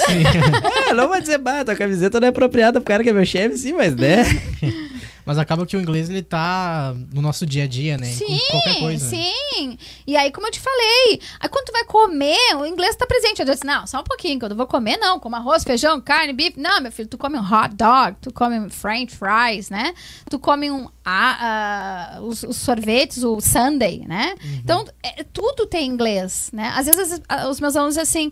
[0.89, 3.27] É, não vou dizer, bah, tua camiseta não é apropriada pro cara que é meu
[3.27, 4.25] chefe, sim, mas né?
[5.27, 8.07] Mas acaba que o inglês ele tá no nosso dia a dia, né?
[8.07, 9.11] Sim, Com qualquer coisa.
[9.11, 9.77] sim.
[10.07, 13.41] E aí, como eu te falei, aí quando tu vai comer, o inglês tá presente.
[13.41, 15.19] Eu disse, não, só um pouquinho, quando eu vou comer, não.
[15.19, 16.61] Como arroz, feijão, carne, bife.
[16.61, 19.93] Não, meu filho, tu come um hot dog, tu come um french fries, né?
[20.31, 20.89] Tu come um...
[21.05, 21.39] ah,
[22.17, 24.37] ah, os, os sorvetes, o sundae, né?
[24.63, 26.73] Então, é, tudo tem inglês, né?
[26.77, 28.31] Às vezes os meus alunos assim,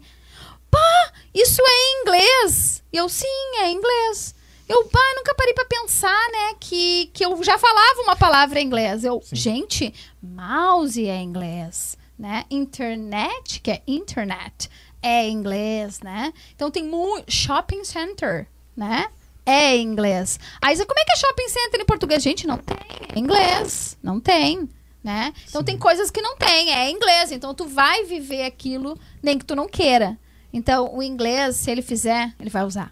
[0.71, 2.83] pá, isso é em inglês.
[2.93, 3.27] E eu, sim,
[3.63, 4.33] é inglês.
[4.69, 8.67] Eu, pá, nunca parei pra pensar, né, que, que eu já falava uma palavra em
[8.67, 9.05] inglês.
[9.05, 12.45] Eu, gente, mouse é inglês, né?
[12.51, 14.71] Internet, que é internet,
[15.03, 16.33] é inglês, né?
[16.55, 19.07] Então tem muito shopping center, né?
[19.45, 20.41] É inglês.
[20.63, 22.23] Aí você, como é que é shopping center em português?
[22.23, 22.79] Gente, não tem.
[23.15, 23.99] É inglês.
[24.03, 24.69] Não tem.
[25.03, 25.35] Né?
[25.47, 27.31] Então tem coisas que não tem, é inglês.
[27.31, 30.19] Então tu vai viver aquilo nem que tu não queira.
[30.51, 32.91] Então o inglês, se ele fizer, ele vai usar.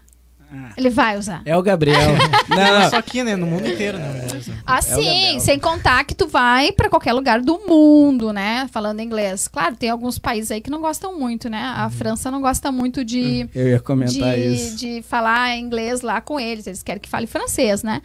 [0.77, 1.41] Ele vai usar.
[1.45, 1.99] É o Gabriel.
[2.49, 2.89] Não, Não não.
[2.89, 3.35] só aqui, né?
[3.35, 4.11] No mundo inteiro, né?
[4.11, 4.57] o inglês, né?
[4.65, 5.39] Assim, Gabriel.
[5.39, 8.67] sem contar que tu vai pra qualquer lugar do mundo, né?
[8.71, 9.47] Falando inglês.
[9.47, 11.73] Claro, tem alguns países aí que não gostam muito, né?
[11.75, 14.77] A França não gosta muito de, Eu ia comentar de, isso.
[14.77, 16.67] de falar inglês lá com eles.
[16.67, 18.01] Eles querem que fale francês, né?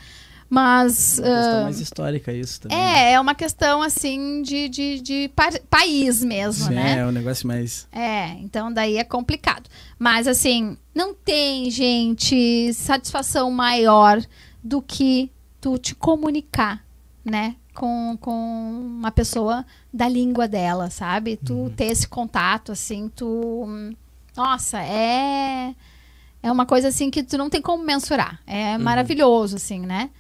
[0.50, 1.18] Mas.
[1.18, 2.78] É uma questão ah, mais histórica isso também.
[2.78, 6.98] é, é uma questão assim de, de, de pa- país mesmo, Sim, né?
[7.00, 7.86] É um negócio mais.
[7.92, 9.68] É, então daí é complicado.
[9.98, 14.22] Mas assim, não tem, gente, satisfação maior
[14.64, 15.30] do que
[15.60, 16.82] tu te comunicar,
[17.24, 17.56] né?
[17.74, 21.36] Com, com uma pessoa da língua dela, sabe?
[21.36, 23.66] Tu ter esse contato, assim, tu.
[24.36, 25.74] Nossa, é.
[26.42, 28.40] É uma coisa assim que tu não tem como mensurar.
[28.46, 30.10] É maravilhoso, assim, né?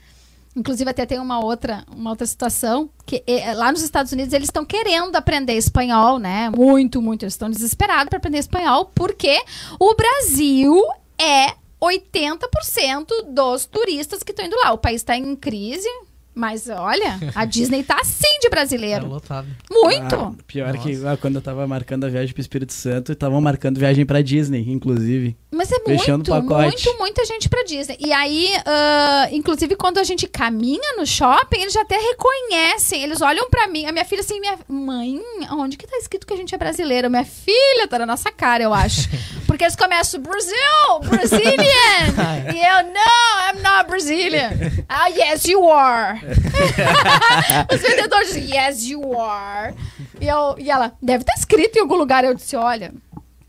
[0.56, 4.48] Inclusive, até tem uma outra, uma outra situação que eh, lá nos Estados Unidos eles
[4.48, 6.50] estão querendo aprender espanhol, né?
[6.50, 7.22] Muito, muito.
[7.22, 9.40] Eles estão desesperados para aprender espanhol, porque
[9.78, 10.82] o Brasil
[11.20, 14.72] é 80% dos turistas que estão indo lá.
[14.72, 15.88] O país está em crise,
[16.34, 19.06] mas olha, a Disney tá assim de brasileiro.
[19.06, 19.48] lotado.
[19.70, 20.14] Muito.
[20.14, 20.88] Ah, pior Nossa.
[20.88, 24.22] que ah, quando eu tava marcando a viagem pro Espírito Santo, estavam marcando viagem pra
[24.22, 25.36] Disney, inclusive.
[25.50, 27.96] Mas é Fechando muito, muito, muita gente pra Disney.
[27.98, 33.02] E aí, ah, inclusive, quando a gente caminha no shopping, eles já até reconhecem.
[33.02, 33.86] Eles olham pra mim.
[33.86, 35.18] A minha filha assim, minha mãe,
[35.52, 37.08] onde que tá escrito que a gente é brasileira?
[37.08, 39.08] Minha filha tá na nossa cara, eu acho.
[39.48, 41.54] Porque eles começam, Brasil, Brazilian.
[42.54, 44.50] e eu, no, I'm not Brazilian.
[44.86, 46.20] Ah, yes, you are.
[47.74, 49.74] Os vendedores dizem, yes, you are.
[50.20, 52.22] E, eu, e ela, deve estar escrito em algum lugar.
[52.22, 52.92] Eu disse, olha,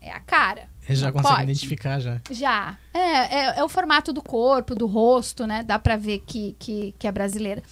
[0.00, 0.69] é a cara.
[0.94, 1.50] Já Não conseguem pode.
[1.50, 2.20] identificar já.
[2.30, 2.76] Já.
[2.92, 5.62] É, é, é o formato do corpo, do rosto, né?
[5.62, 7.62] Dá pra ver que, que, que é brasileira.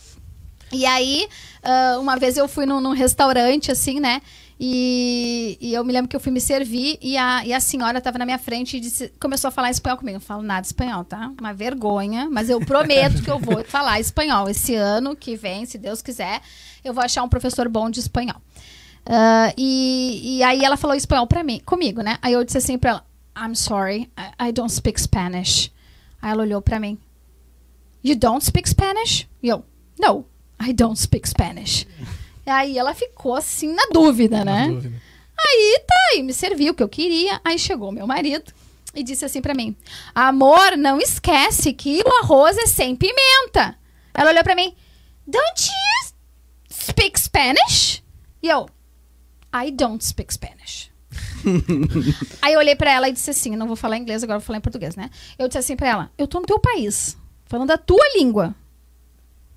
[0.70, 1.26] E aí,
[1.62, 4.20] ah, uma vez eu fui num, num restaurante, assim, né?
[4.61, 8.00] E, e eu me lembro que eu fui me servir e a, e a senhora
[8.00, 10.16] tava na minha frente e disse- começou a falar espanhol comigo.
[10.16, 11.33] Eu não falo nada espanhol, tá?
[11.40, 14.48] Uma vergonha, mas eu prometo que eu vou falar espanhol.
[14.50, 16.40] Esse ano que vem, se Deus quiser,
[16.85, 18.37] eu vou achar um professor bom de espanhol.
[19.07, 22.18] Ah, e, e aí ela falou espanhol pra mim, comigo, né?
[22.20, 23.04] Aí eu disse assim pra ela,
[23.40, 25.70] I'm sorry, I, I don't speak Spanish.
[26.20, 26.98] Aí ela olhou pra mim,
[28.03, 29.29] You don't speak Spanish?
[29.42, 29.64] E eu,
[29.98, 30.24] No,
[30.61, 31.87] I don't speak Spanish.
[32.46, 34.68] E aí ela ficou assim na dúvida, Na né?
[34.68, 35.01] dúvida.
[35.38, 37.40] Aí tá, aí me serviu o que eu queria.
[37.44, 38.53] Aí chegou meu marido
[38.94, 39.77] e disse assim pra mim:
[40.14, 43.77] Amor, não esquece que o arroz é sem pimenta.
[44.14, 44.74] Ela olhou pra mim:
[45.27, 46.12] Don't you
[46.70, 48.03] speak Spanish?
[48.42, 48.68] E eu:
[49.55, 50.88] I don't speak Spanish.
[52.42, 54.59] Aí eu olhei pra ela e disse assim: Não vou falar inglês, agora vou falar
[54.59, 55.11] em português, né?
[55.38, 58.55] Eu disse assim pra ela: Eu tô no teu país, falando a tua língua.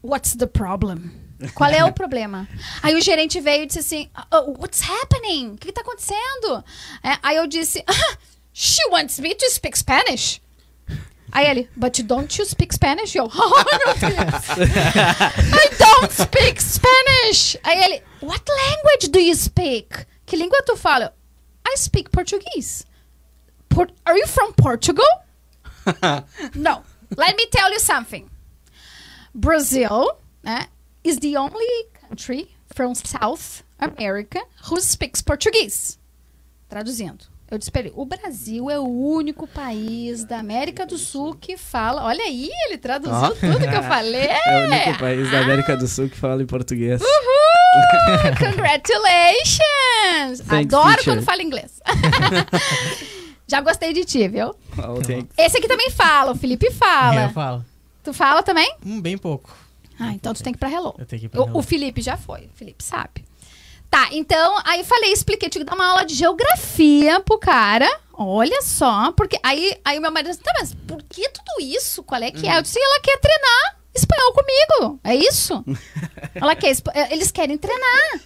[0.04, 1.12] What's the problem?
[1.56, 2.48] Qual é o problema?
[2.84, 5.54] Aí o gerente veio e disse assim: "Oh, What's happening?
[5.54, 6.64] O que está acontecendo?
[7.04, 8.18] É, aí eu disse: "Ah,
[8.54, 10.42] She wants me to speak Spanish.
[11.32, 13.16] Aí ele, but don't you speak Spanish?
[13.16, 14.50] Eu, oh meu Deus.
[14.58, 17.58] I don't speak Spanish.
[17.64, 20.06] Aí ele, what language do you speak?
[20.26, 21.16] Que língua tu fala?
[21.72, 22.86] I speak Portuguese.
[23.70, 25.06] Por Are you from Portugal?
[26.56, 26.84] no.
[27.18, 28.30] Let me tell you something.
[29.34, 30.68] Brazil né,
[31.04, 31.66] is the only
[32.08, 35.98] country from South America who speaks Portuguese.
[36.70, 37.28] Traduzindo.
[37.52, 41.58] Eu disse pra ele, o Brasil é o único país da América do Sul que
[41.58, 42.06] fala.
[42.06, 43.30] Olha aí, ele traduziu Ó.
[43.32, 44.30] tudo que eu falei.
[44.48, 47.02] É o único país da América do Sul que fala em português.
[47.02, 48.36] Uhul!
[48.52, 50.40] Congratulations!
[50.48, 51.14] Thanks, Adoro teacher.
[51.14, 51.82] quando fala inglês.
[53.48, 54.56] Já gostei de ti, viu?
[54.78, 55.00] Oh.
[55.38, 57.30] Esse aqui também fala, o Felipe Eu fala.
[57.30, 57.66] falo.
[58.02, 58.74] Tu fala também?
[58.86, 59.54] Hum, bem pouco.
[60.00, 60.96] Ah, então tu tem que ir pra Hello.
[60.98, 61.60] Eu tenho que ir pra O, Hello.
[61.60, 63.26] o Felipe já foi, o Felipe sabe.
[63.92, 67.88] Tá, então, aí falei, expliquei, tive que dar uma aula de geografia pro cara.
[68.14, 72.02] Olha só, porque aí, aí o meu marido disse, tá, mas por que tudo isso?
[72.02, 72.58] Qual é que é?
[72.58, 75.00] Eu disse, ela quer treinar espanhol comigo.
[75.04, 75.64] É isso?
[76.34, 78.22] ela quer, eh, eles querem treinar.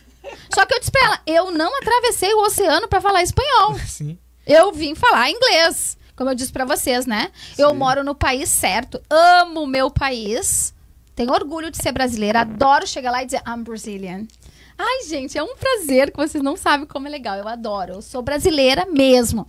[0.54, 3.80] Só que eu disse pra ela, eu não atravessei o oceano pra falar espanhol.
[3.88, 4.20] Sim.
[4.46, 7.32] Eu vim falar inglês, como eu disse pra vocês, né?
[7.58, 10.76] Eu moro no país certo, amo o meu país,
[11.16, 14.28] tenho orgulho de ser brasileira, adoro chegar lá e dizer I'm Brazilian.
[14.78, 17.38] Ai, gente, é um prazer que vocês não sabem como é legal.
[17.38, 17.94] Eu adoro.
[17.94, 19.48] Eu sou brasileira mesmo.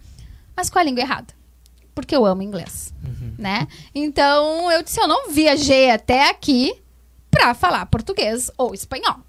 [0.56, 1.34] Mas com a língua errada.
[1.94, 2.92] Porque eu amo inglês,
[3.38, 3.66] né?
[3.94, 6.74] Então, eu disse, eu não viajei até aqui
[7.30, 9.20] pra falar português ou espanhol.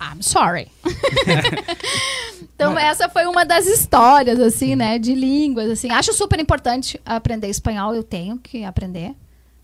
[0.00, 0.70] I'm sorry.
[2.54, 4.98] então, essa foi uma das histórias, assim, né?
[4.98, 5.90] De línguas, assim.
[5.90, 7.94] Acho super importante aprender espanhol.
[7.94, 9.14] Eu tenho que aprender,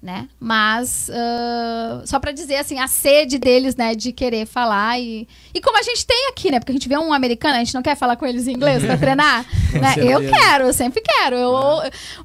[0.02, 0.28] né?
[0.38, 3.94] Mas, ah, só pra dizer, assim, a sede deles, né?
[3.94, 5.26] De querer falar e...
[5.54, 6.58] E como a gente tem aqui, né?
[6.60, 8.84] Porque a gente vê um americano, a gente não quer falar com eles em inglês
[8.84, 9.94] pra treinar, né?
[9.98, 11.34] Eu quero, eu sempre quero.
[11.36, 11.52] Eu,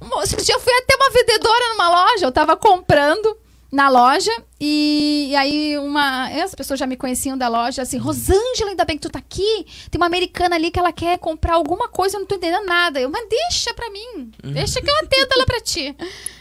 [0.01, 3.37] um- esse dia eu fui até uma vendedora numa loja, eu tava comprando
[3.71, 8.71] na loja e, e aí uma as pessoas já me conheciam da loja assim Rosângela
[8.71, 11.87] ainda bem que tu tá aqui tem uma americana ali que ela quer comprar alguma
[11.87, 12.99] coisa eu não tô entendendo nada.
[12.99, 15.95] Eu mas deixa pra mim deixa que eu atendo ela pra ti.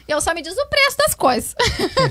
[0.09, 1.55] E ela só me diz o preço das coisas.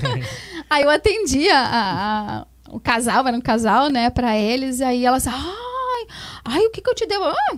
[0.70, 5.04] Aí eu atendi a, a- o casal era um casal né pra eles e aí
[5.04, 6.06] elas ai
[6.44, 7.56] ai o que que eu te devo ah,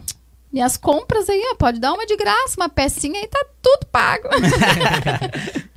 [0.53, 4.29] minhas compras aí, ó, pode dar uma de graça, uma pecinha aí, tá tudo pago.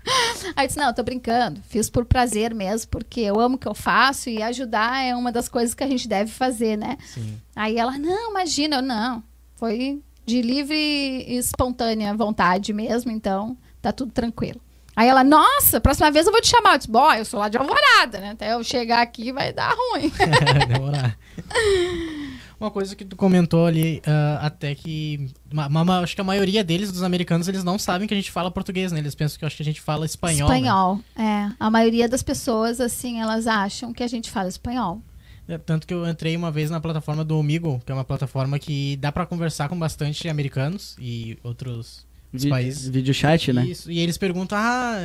[0.55, 1.61] Aí eu disse, não, eu tô brincando.
[1.67, 5.31] Fiz por prazer mesmo, porque eu amo o que eu faço e ajudar é uma
[5.31, 6.97] das coisas que a gente deve fazer, né?
[7.05, 7.39] Sim.
[7.55, 9.23] Aí ela, não, imagina, eu não.
[9.55, 14.59] Foi de livre e espontânea vontade mesmo, então tá tudo tranquilo.
[14.95, 16.73] Aí ela, nossa, próxima vez eu vou te chamar.
[16.73, 18.31] Eu disse, bom, eu sou lá de Alvorada, né?
[18.31, 20.11] Até eu chegar aqui vai dar ruim.
[20.67, 21.17] Demorar.
[22.59, 25.29] Uma coisa que tu comentou ali, ah, até que.
[25.53, 28.31] ma- ma- acho que a maioria deles, dos americanos, eles não sabem que a gente
[28.31, 28.99] fala português, né?
[28.99, 30.47] Eles pensam que acho que a gente fala espanhol.
[30.49, 30.55] né?
[30.55, 31.51] espanhol, é.
[31.59, 35.01] A maioria das pessoas, assim, elas acham que a gente fala espanhol.
[35.47, 38.57] É, Tanto que eu entrei uma vez na plataforma do Omigo, que é uma plataforma
[38.57, 42.04] que dá pra conversar com bastante americanos e outros
[42.43, 42.87] Vi- países.
[42.87, 43.65] Vídeo chat, né?
[43.65, 44.97] Isso, e eles perguntam, ah,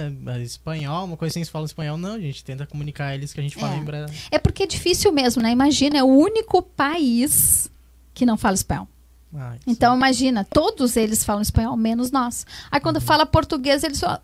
[0.43, 1.97] espanhol, uma coisa assim, se fala espanhol.
[1.97, 3.79] Não, a gente tenta comunicar a eles que a gente fala É.
[3.79, 3.85] em.
[4.31, 5.51] É porque é difícil mesmo, né?
[5.51, 7.71] Imagina, é o único país
[8.15, 8.89] que não fala espanhol.
[9.35, 9.55] Ah.
[9.67, 12.45] Então, imagina, todos eles falam espanhol, menos nós.
[12.71, 14.19] Aí, quando fala português, eles falam.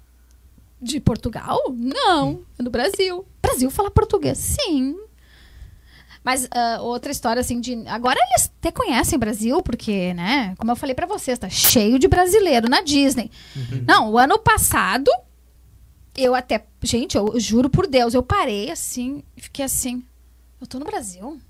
[0.83, 1.59] De Portugal?
[1.75, 3.25] Não, é do Brasil.
[3.41, 4.37] Brasil fala português?
[4.37, 4.95] Sim.
[6.27, 7.85] Mas ah, outra história, assim, de.
[7.87, 10.57] Agora eles até conhecem Brasil, porque, né?
[10.59, 13.31] Como eu falei pra vocês, tá cheio de brasileiro na Disney.
[13.87, 15.09] Não, o ano passado,
[16.17, 16.67] eu até.
[16.83, 20.03] Gente, eu, eu juro por Deus, eu parei assim e fiquei assim.
[20.61, 21.41] Eu tô no Brasil?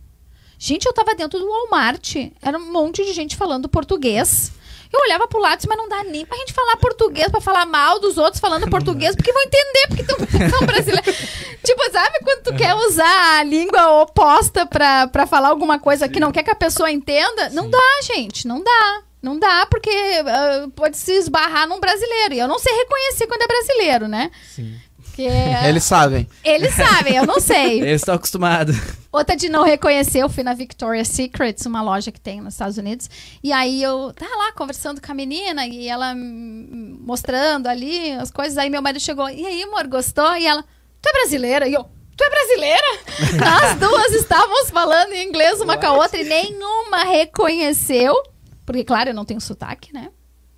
[0.58, 2.14] Gente, eu tava dentro do Walmart.
[2.42, 4.52] Era um monte de gente falando português.
[4.92, 7.66] Eu olhava pro lado disse, mas não dá nem pra gente falar português, pra falar
[7.66, 11.16] mal dos outros falando português, porque vão entender, porque são brasileiros.
[11.64, 16.20] tipo, sabe quando tu quer usar a língua oposta pra, pra falar alguma coisa que
[16.20, 17.50] não quer que a pessoa entenda?
[17.50, 19.02] Não dá, gente, não dá.
[19.22, 22.34] Não dá, porque ah, pode se esbarrar num brasileiro.
[22.34, 24.30] E eu não sei reconhecer quando é brasileiro, né?
[24.54, 24.78] Sim.
[25.16, 26.28] Porque Eles sabem.
[26.44, 27.80] eles sabem, eu não sei.
[27.88, 28.74] Eu estou acostumado.
[29.10, 32.76] Outra de não reconhecer, eu fui na Victoria's Secrets, uma loja que tem nos Estados
[32.76, 33.08] Unidos.
[33.42, 38.58] E aí eu tava lá conversando com a menina e ela mostrando ali as coisas.
[38.58, 40.36] Aí meu marido chegou, e aí, amor, gostou?
[40.36, 40.62] E ela,
[41.00, 41.66] tu é brasileira?
[41.66, 42.98] E eu, tu é brasileira?
[43.64, 48.14] As duas estávamos falando em inglês uma com a outra e nenhuma reconheceu.
[48.66, 50.10] Porque, claro, eu não tenho sotaque, né?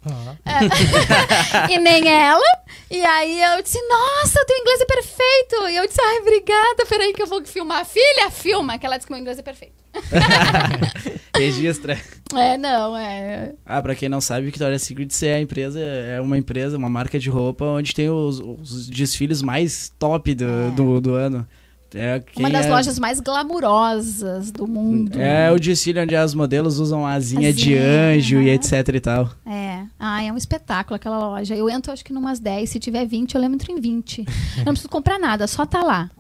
[1.71, 2.59] e nem ela.
[2.91, 5.69] E aí eu disse, nossa, teu inglês é perfeito.
[5.69, 7.85] E eu disse, ai, obrigada, peraí que eu vou filmar.
[7.85, 9.75] Filha, filma, que ela disse que meu inglês é perfeito.
[11.37, 11.99] Registra.
[12.35, 13.53] É, não, é.
[13.65, 17.19] Ah, pra quem não sabe, Victoria's Secret é a empresa, é uma empresa, uma marca
[17.19, 20.71] de roupa onde tem os, os desfiles mais top do, É.
[20.71, 21.47] do, do ano.
[21.95, 25.19] É Uma das é- lojas mais glamurosas do mundo.
[25.19, 28.55] É o desfile onde as modelos usam asinha de Asinha, anjo e aham.
[28.55, 29.31] etc e tal.
[29.47, 29.83] É.
[29.99, 31.55] Ah, é um espetáculo aquela loja.
[31.57, 32.69] Eu entro, acho que numas 10.
[32.69, 34.19] Se tiver 20, eu entro em 20.
[34.59, 36.11] Eu não preciso comprar nada, só tá lá.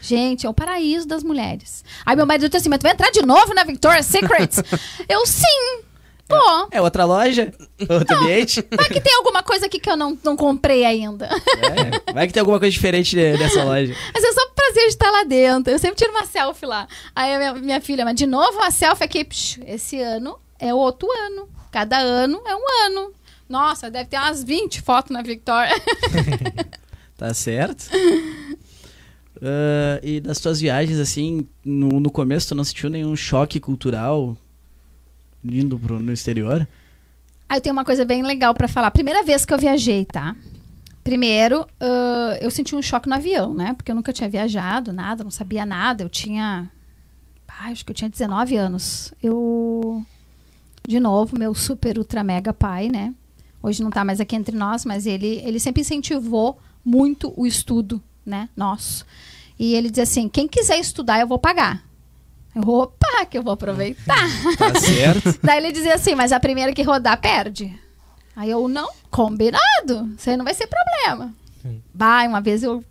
[0.00, 1.84] Gente, é o paraíso das mulheres.
[2.06, 4.50] Aí meu marido disse assim, mas tu vai entrar de novo na Victoria's Secret?
[5.08, 5.82] eu, sim.
[6.30, 7.52] Pô, É outra loja,
[7.88, 8.64] outro ambiente.
[8.76, 11.26] vai que tem alguma coisa aqui que eu não, não comprei ainda.
[11.26, 13.94] É, vai que tem alguma coisa diferente de- dessa loja.
[14.14, 15.72] Mas é só o prazer de estar lá dentro.
[15.72, 16.86] Eu sempre tiro uma selfie lá.
[17.14, 19.24] Aí a minha, minha filha, mas de novo uma selfie aqui.
[19.24, 21.48] Psh, esse ano é outro ano.
[21.70, 23.12] Cada ano é um ano.
[23.48, 25.74] Nossa, deve ter umas 20 fotos na Victoria.
[27.16, 27.84] Tá certo?
[29.42, 34.36] Ah, e das tuas viagens, assim, no, no começo tu não sentiu nenhum choque cultural
[35.44, 36.66] indo pro, no exterior?
[37.48, 38.90] Aí eu tenho uma coisa bem legal pra falar.
[38.90, 40.36] Primeira vez que eu viajei, tá?
[41.02, 43.74] Primeiro, ãh, eu senti um choque no avião, né?
[43.74, 46.04] Porque eu nunca tinha viajado, nada, não sabia nada.
[46.04, 46.70] Eu tinha.
[47.48, 49.12] Ah, acho que eu tinha 19 anos.
[49.22, 50.04] Eu.
[50.86, 53.14] De novo, meu super ultra mega pai, né?
[53.62, 58.02] Hoje não tá mais aqui entre nós, mas ele, ele sempre incentivou muito o estudo,
[58.24, 58.48] né?
[58.56, 59.04] Nosso.
[59.58, 61.84] E ele dizia assim: quem quiser estudar, eu vou pagar.
[62.54, 64.26] Eu, opa, que eu vou aproveitar.
[64.58, 65.38] Tá certo?
[65.42, 67.72] Daí ele dizia assim, mas a primeira que rodar perde.
[68.34, 70.10] Aí eu, não, combinado.
[70.16, 71.34] Isso aí não vai ser problema.
[71.92, 72.84] Bah, uma vez eu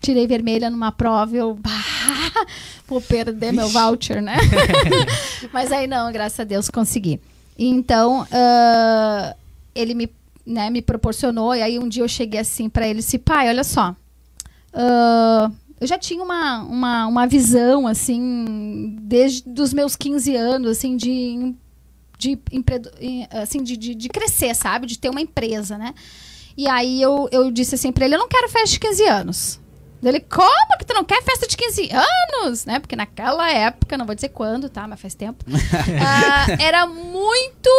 [0.00, 2.46] tirei vermelha numa prova, eu, bah,
[2.86, 4.36] vou perder meu voucher, né?
[5.52, 7.20] mas aí não, graças a Deus consegui.
[7.58, 9.34] Então, ah,
[9.74, 10.10] ele me,
[10.46, 13.64] né, me proporcionou, e aí um dia eu cheguei assim pra ele, disse, pai, olha
[13.64, 13.94] só,
[14.72, 15.50] ah,
[15.80, 21.54] eu já tinha uma, uma, uma visão, assim, desde os meus 15 anos, assim, de,
[22.18, 22.38] de,
[23.30, 24.86] assim, de, de, de crescer, sabe?
[24.86, 25.94] De ter uma empresa, né?
[26.56, 29.60] E aí eu, eu disse assim pra ele, eu não quero festa de 15 anos.
[30.02, 32.64] Ele, como que tu não quer festa de 15 anos?
[32.64, 32.78] Né?
[32.78, 34.86] Porque naquela época, não vou dizer quando, tá?
[34.86, 35.44] Mas faz tempo.
[36.00, 37.70] ah, era muito...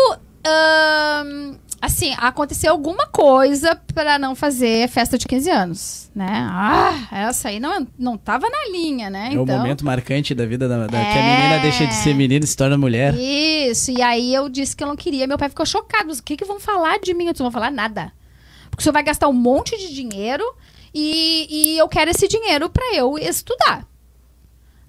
[0.45, 6.28] ahn, assim, aconteceu alguma coisa pra não fazer festa de 15 anos, né?
[6.51, 9.28] Ah, essa aí não, não tava na linha, né?
[9.34, 11.36] É o Então, momento marcante da vida da, da- que a É.
[11.38, 13.13] menina deixa de ser menina e se torna mulher.
[13.15, 15.28] Isso, e aí eu disse que eu não queria.
[15.28, 16.05] Meu pai ficou chocado.
[16.07, 17.25] Mas o que, que vão falar de mim?
[17.28, 18.11] Eu disse, não vão falar nada.
[18.69, 20.43] Porque o senhor vai gastar um monte de dinheiro
[20.93, 23.86] e, e eu quero esse dinheiro pra eu estudar.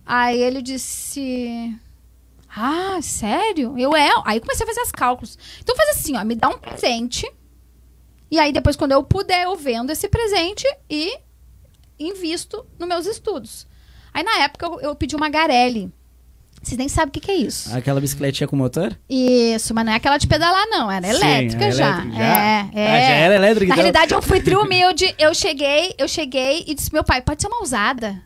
[0.07, 1.75] Aí ele disse.
[2.61, 3.79] Ah, sério?
[3.79, 4.11] Eu é.
[4.25, 5.39] Aí comecei a fazer os cálculos.
[5.63, 7.31] Então faz assim, ó, me dá um presente.
[8.31, 11.17] E aí depois, quando eu puder, eu vendo esse presente e
[11.99, 13.67] invisto nos meus estudos.
[14.13, 15.93] Aí na época eu, eu pedi uma Garelli.
[16.61, 17.75] Vocês nem sabem o que, que é isso.
[17.75, 18.99] Aquela bicicletinha com motor?
[19.09, 20.91] Isso, mas não é aquela de pedalar, não.
[20.91, 21.89] Era Sim, elétrica é já.
[21.89, 22.25] elétrica, já.
[22.25, 22.87] É, é.
[22.87, 23.77] Ah, já era elétrica, Na então.
[23.77, 25.15] realidade, eu fui tri humilde.
[25.19, 28.21] Eu cheguei, eu cheguei e disse: meu pai, pode ser uma usada.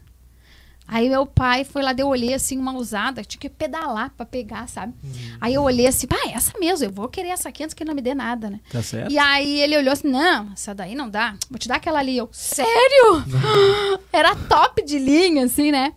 [0.92, 4.68] Aí meu pai foi lá, deu olhei assim, uma usada, tinha que pedalar pra pegar,
[4.68, 4.92] sabe?
[5.40, 7.94] Aí eu olhei assim, pai, essa mesmo, eu vou querer essa aqui antes que não
[7.94, 8.60] me dê nada, né?
[8.70, 9.10] Tá certo?
[9.10, 12.18] E aí ele olhou assim, não, essa daí não dá, vou te dar aquela ali.
[12.18, 13.24] Eu, sério?
[14.12, 15.94] Era top de linha, assim, né?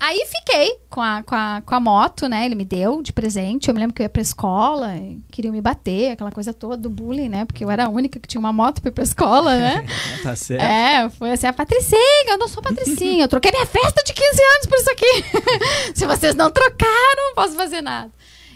[0.00, 2.46] Aí fiquei com a, com, a, com a moto, né?
[2.46, 3.68] Ele me deu de presente.
[3.68, 4.94] Eu me lembro que eu ia pra escola,
[5.30, 7.44] queriam me bater, aquela coisa toda do bullying, né?
[7.44, 9.84] Porque eu era a única que tinha uma moto pra ir pra escola, né?
[10.22, 10.62] Tá certo.
[10.62, 14.26] É, foi assim, a Patricinha, eu não sou Patricinha, eu troquei minha festa de 15
[14.54, 15.94] anos por isso aqui.
[15.94, 18.10] Se vocês não trocaram, não posso fazer nada.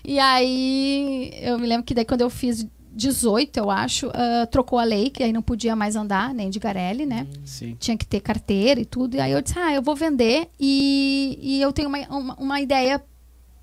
[0.04, 4.78] E aí, eu me lembro que daí quando eu fiz 18, eu acho, ah, trocou
[4.78, 7.26] a lei, que aí não podia mais andar, nem de Garelli, né?
[7.44, 7.76] Sim.
[7.80, 9.16] Tinha que ter carteira e tudo.
[9.16, 12.60] E aí eu disse, ah, eu vou vender e, e eu tenho uma, uma, uma
[12.60, 13.02] ideia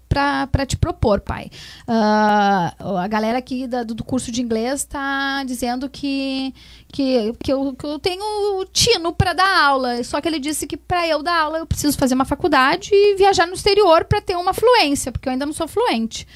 [0.07, 1.51] pra, pra te propor, pai.
[1.87, 2.73] Ah,
[3.03, 6.51] a galera aqui da- do, curso de inglês tá dizendo que,
[6.91, 10.03] que, que, eu, que eu tenho tino pra dar aula.
[10.03, 13.15] Só que ele disse que pra eu dar aula eu preciso fazer uma faculdade e
[13.15, 16.27] viajar no exterior pra ter uma fluência, porque eu ainda não sou fluente.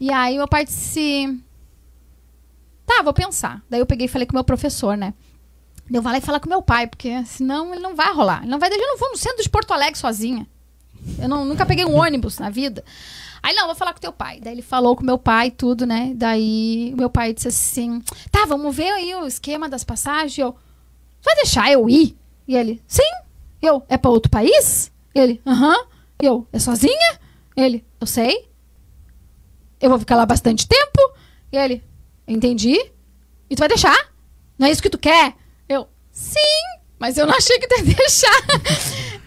[0.00, 1.38] E aí meu pai disse...
[2.86, 3.62] Tá, vou pensar.
[3.68, 5.14] Daí eu peguei e falei com o meu professor, né?
[5.92, 8.42] Eu vou lá e falar com meu pai, porque senão ele não vai rolar.
[8.42, 10.46] Ele não vai, eu não vou no centro de Porto Alegre sozinha.
[11.18, 12.82] Eu não- nunca peguei um ônibus na vida.
[13.42, 14.40] Aí, não, vou falar com teu pai.
[14.40, 16.12] Daí ele falou com meu pai tudo, né?
[16.16, 20.38] Daí meu pai disse assim: tá, vamos ver aí o esquema das passagens.
[20.38, 20.56] Eu,
[21.22, 22.16] vai deixar eu ir?
[22.48, 23.02] E ele, sim.
[23.60, 24.90] Eu, é pra outro país?
[25.14, 25.76] Ele, aham.
[26.22, 27.20] Eu, é sozinha?
[27.54, 28.48] Ele, eu sei.
[29.80, 31.12] Eu vou ficar lá bastante tempo?
[31.52, 31.82] E ele,
[32.26, 32.78] entendi.
[33.48, 33.96] E tu vai deixar?
[34.58, 35.34] Não é isso que tu quer?
[35.68, 36.38] Eu, sim,
[36.98, 38.42] mas eu não achei que tu ia deixar.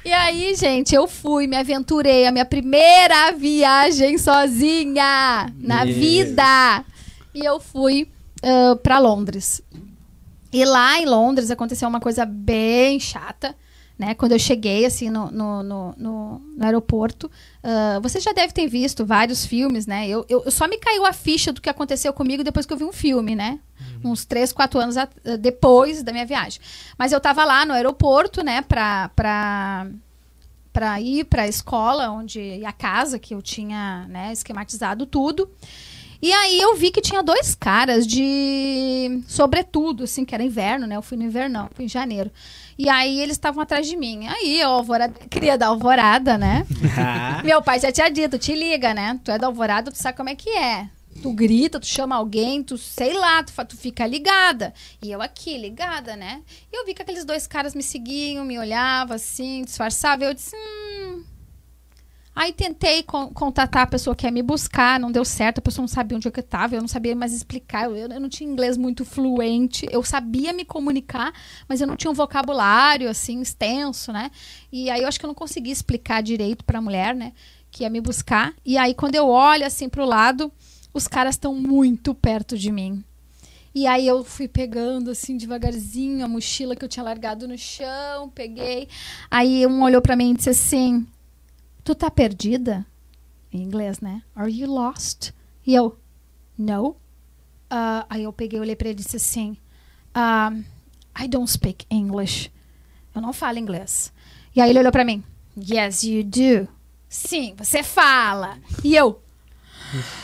[0.05, 5.93] e aí, gente, eu fui, me aventurei, a minha primeira viagem sozinha na Meu.
[5.93, 6.85] vida.
[7.33, 8.09] E eu fui
[8.41, 9.61] ah, pra Londres.
[10.51, 13.55] E lá em Londres aconteceu uma coisa bem chata,
[13.97, 14.13] né?
[14.13, 17.29] Quando eu cheguei, assim, no, no, no, no- no aeroporto.
[17.63, 20.07] ah, você já deve ter visto vários filmes, né?
[20.07, 22.77] Eu, eu, eu só me caiu a ficha do que aconteceu comigo depois que eu
[22.77, 23.59] vi um filme, né?
[24.03, 26.59] Uns três, quatro anos a- depois da minha viagem.
[26.97, 28.61] Mas eu tava lá no aeroporto, né?
[28.61, 29.09] Pra...
[29.15, 29.87] pra
[30.73, 35.49] para ir para a escola onde e a casa que eu tinha né, esquematizado tudo
[36.21, 40.95] e aí eu vi que tinha dois caras de sobretudo, assim, que era inverno, né?
[40.95, 42.31] Eu fui no invernão, fui em janeiro.
[42.77, 44.27] E aí eles estavam atrás de mim.
[44.27, 46.65] Aí eu, alvorada, queria dar alvorada, né?
[47.43, 49.19] Meu pai já tinha dito, te liga, né?
[49.23, 50.89] Tu é da alvorada, tu sabe como é que é.
[51.21, 54.73] Tu grita, tu chama alguém, tu sei lá, tu, tu fica ligada.
[55.01, 56.41] E eu aqui, ligada, né?
[56.71, 60.27] E eu vi que aqueles dois caras me seguiam, me olhavam assim, disfarçavam.
[60.27, 61.06] Eu disse, hum.
[62.39, 65.81] Aí tentei con- contatar a pessoa que ia me buscar, não deu certo, a pessoa
[65.81, 68.77] não sabia onde eu estava, eu não sabia mais explicar, eu, eu não tinha inglês
[68.77, 71.33] muito fluente, eu sabia me comunicar,
[71.67, 74.29] mas eu não tinha um vocabulário assim extenso, né?
[74.71, 77.33] E aí eu acho que eu não conseguia explicar direito para a mulher, né,
[77.71, 78.53] que ia me buscar.
[78.63, 80.51] E aí quando eu olho assim pro lado,
[80.93, 83.03] os caras estão muito perto de mim.
[83.73, 88.29] E aí eu fui pegando assim devagarzinho a mochila que eu tinha largado no chão,
[88.29, 88.87] peguei.
[89.31, 91.07] Aí um olhou para mim e disse assim:
[91.87, 92.85] "Tu tá perdida?"
[93.49, 94.21] Em inglês, né?
[94.35, 95.31] Are you lost?
[95.65, 95.97] E eu:
[96.57, 96.97] "No."
[97.69, 99.55] Ah, aí eu peguei, olhei para ele e disse assim:
[100.13, 100.51] ah,
[101.17, 102.51] I don't speak English.
[103.13, 104.11] Eu não falo inglês.
[104.55, 105.23] E aí ele olhou para mim:
[105.55, 106.67] Yes, you do.
[107.07, 108.57] Sim, você fala.
[108.83, 109.21] E eu: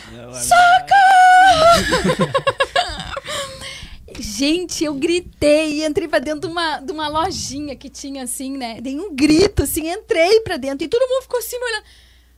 [4.22, 8.58] Gente, eu gritei e entrei pra dentro de uma, de uma lojinha que tinha assim,
[8.58, 8.82] né?
[8.82, 11.84] Dei um grito, assim, entrei pra dentro e todo mundo ficou assim me olhando.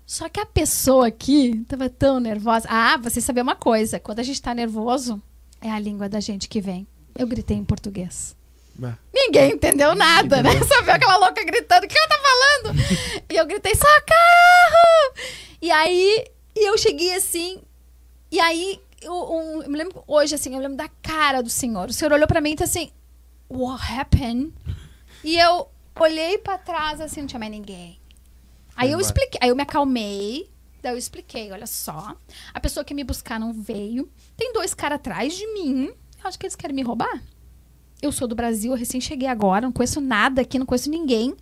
[0.05, 2.67] Só que a pessoa aqui tava tão nervosa.
[2.69, 5.21] Ah, você saber uma coisa: quando a gente tá nervoso,
[5.61, 6.87] é a língua da gente que vem.
[7.17, 8.35] Eu gritei em português.
[8.75, 8.97] Bah.
[9.13, 10.51] Ninguém entendeu nada, né?
[10.63, 12.79] Só viu aquela louca gritando: o que ela tá falando?
[13.31, 15.15] e eu gritei: socorro!
[15.61, 17.59] E aí eu cheguei assim,
[18.31, 21.89] e aí eu, eu me lembro hoje, assim, eu lembro da cara do senhor.
[21.89, 22.91] O senhor olhou pra mim e disse assim:
[23.49, 24.53] What happened?
[25.23, 27.99] E eu olhei pra trás, assim, não tinha mais ninguém.
[28.75, 30.49] Aí eu expliquei, aí eu me acalmei.
[30.81, 32.15] Daí eu expliquei, olha só.
[32.53, 34.11] A pessoa que me buscar não veio.
[34.35, 35.85] Tem dois caras atrás de mim.
[35.85, 37.23] Eu acho que eles querem me roubar.
[38.01, 41.35] Eu sou do Brasil, eu recém cheguei agora, não conheço nada aqui, não conheço ninguém.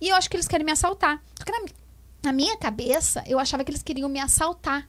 [0.00, 1.22] E eu acho que eles querem me assaltar.
[1.38, 1.66] Só que na,
[2.24, 4.88] na minha cabeça, eu achava que eles queriam me assaltar.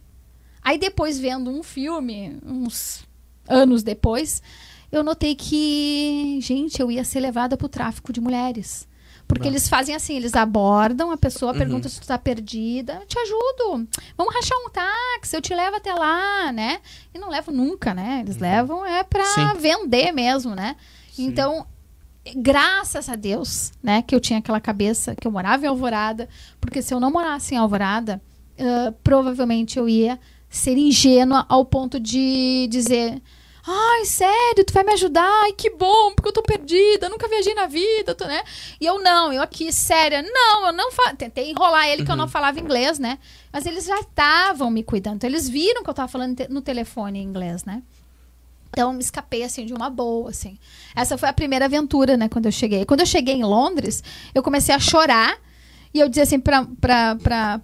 [0.66, 3.06] Aí depois, vendo um filme, uns
[3.48, 4.42] anos depois,
[4.92, 8.88] eu notei que, gente, eu ia ser levada pro tráfico de mulheres.
[9.28, 11.58] Porque eles fazem assim, eles abordam a pessoa, Uhum.
[11.58, 13.88] perguntam se tu tá perdida, eu te ajudo.
[14.18, 16.80] Vamos rachar um táxi, eu te levo até lá, né?
[17.14, 18.22] E não levo nunca, né?
[18.24, 19.54] Eles levam é pra Sim.
[19.60, 20.76] vender mesmo, né?
[21.18, 21.66] Então,
[22.36, 26.28] graças a Deus, né, que eu tinha aquela cabeça, que eu morava em Alvorada,
[26.60, 28.22] porque se eu não morasse em Alvorada,
[28.60, 30.20] ah, provavelmente eu ia
[30.50, 33.22] ser ingênua ao ponto de dizer.
[33.68, 35.28] Ai, sério, tu vai me ajudar?
[35.44, 38.44] Ai, que bom, porque eu tô perdida, nunca viajei na vida, tô, né?
[38.80, 41.16] E eu não, eu aqui, séria, não, eu não fa...
[41.16, 43.18] tentei enrolar ele que eu não falava inglês, né?
[43.52, 46.62] Mas eles já estavam me cuidando, então eles viram que eu tava falando te- no
[46.62, 47.82] telefone em inglês, né?
[48.70, 50.60] Então, me escapei, assim, de uma boa, assim.
[50.96, 52.86] Essa foi a primeira aventura, né, quando eu cheguei.
[52.86, 55.38] Quando eu cheguei em Londres, eu comecei a chorar.
[55.94, 57.62] E eu dizia assim pra, pra, pra,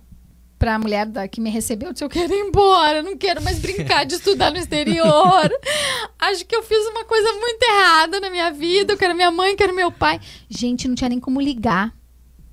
[0.62, 3.58] pra mulher da, que me recebeu, eu disse, eu quero ir embora, não quero mais
[3.58, 5.50] brincar de estudar no exterior.
[6.20, 8.94] Acho que eu fiz uma coisa muito errada na minha vida.
[8.94, 10.22] Eu quero minha mãe, quero meu pai.
[10.48, 11.92] Gente, não tinha nem como ligar.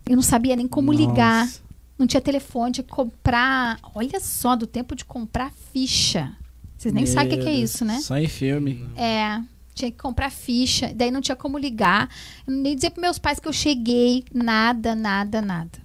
[0.08, 1.44] Eu não sabia nem como ligar.
[1.44, 1.60] Nossa.
[1.98, 3.78] Não tinha telefone, tinha que comprar...
[3.94, 6.34] Olha só, do tempo de comprar ficha.
[6.78, 8.00] Vocês nem sabem o que que é Meu isso, né?
[8.00, 8.88] Só em filme.
[8.96, 9.38] É,
[9.74, 12.08] tinha que comprar ficha, daí não tinha como ligar.
[12.46, 15.78] Eu nem dizer para meus pais que eu cheguei, nada, nada, nada.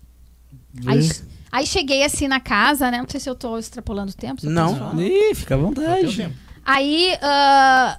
[0.88, 1.10] Aí,
[1.54, 2.98] aí cheguei assim na casa, né?
[2.98, 4.42] Não sei se eu tô extrapolando o tempo.
[4.50, 5.00] Não.
[5.00, 6.30] Ih, fica à vontade.
[6.66, 7.98] Aí ah,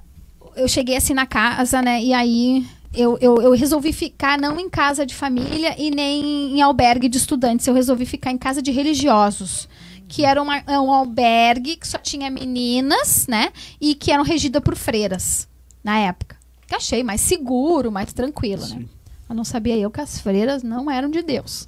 [0.57, 2.03] eu cheguei assim na casa, né?
[2.03, 6.63] E aí eu, eu, eu resolvi ficar não em casa de família e nem em
[6.63, 7.67] albergue de estudantes.
[7.67, 9.69] Eu resolvi ficar em casa de religiosos.
[10.07, 13.51] Que era uma- é um albergue que só tinha meninas, né?
[13.81, 15.49] E que eram regidas por freiras
[15.83, 16.37] na época.
[16.67, 18.85] Que achei mais seguro, mais tranquilo, né?
[19.29, 21.65] Eu não sabia eu que as freiras não eram de Deus.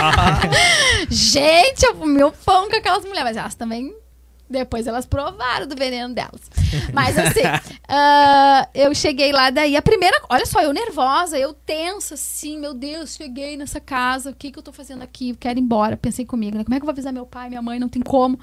[1.10, 3.94] Gente, eu o pão com aquelas mulheres, mas elas também
[4.48, 6.40] Depois elas provaram do veneno delas.
[6.94, 7.42] Mas assim,
[7.88, 9.76] ah, eu cheguei lá daí.
[9.76, 10.18] A primeira.
[10.30, 14.30] Olha só, eu nervosa, eu tensa, assim, meu Deus, cheguei nessa casa.
[14.30, 15.30] O que, que eu tô fazendo aqui?
[15.30, 15.96] Eu quero ir embora.
[15.96, 16.64] Pensei comigo, né?
[16.64, 17.78] Como é que eu vou avisar meu pai, minha mãe?
[17.78, 18.38] Não tem como.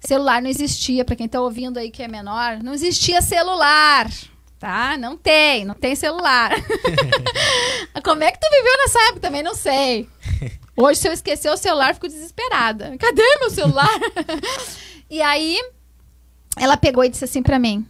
[0.00, 4.08] Celular não existia, pra quem tá ouvindo aí que é menor, não existia celular.
[4.62, 4.96] Tá?
[4.96, 6.52] Não tem, não tem celular.
[8.04, 9.18] Como é que tu viveu nessa época?
[9.18, 10.08] Também não sei.
[10.76, 12.96] Hoje, se eu esquecer o celular, fico desesperada.
[12.96, 13.90] Cadê meu celular?
[15.10, 15.58] e aí,
[16.56, 17.84] ela pegou e disse assim pra mim: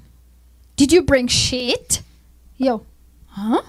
[0.74, 2.02] Did you bring shit?
[2.58, 2.86] E eu,
[3.36, 3.62] hã?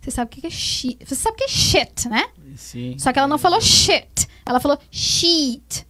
[0.00, 0.98] Você sabe o que que é shit?
[1.06, 2.28] Você sabe o que é shit, né?
[2.56, 2.98] Sim.
[2.98, 4.26] Só que ela não falou shit.
[4.44, 5.86] Ela falou sheet.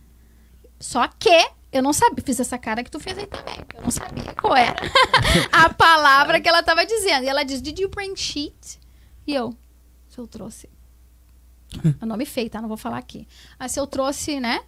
[0.78, 2.22] Só que eu não sabia.
[2.24, 3.56] Fiz essa cara que tu fez aí também.
[3.74, 4.76] Eu não sabia qual era
[5.50, 7.24] a palavra que ela tava dizendo.
[7.24, 8.78] E ela diz: Did you bring sheet?
[9.26, 9.56] E eu,
[10.08, 10.68] se eu trouxe.
[12.00, 12.60] É nome feio, tá?
[12.60, 13.26] Não vou falar aqui.
[13.58, 14.60] Aí se eu trouxe, né?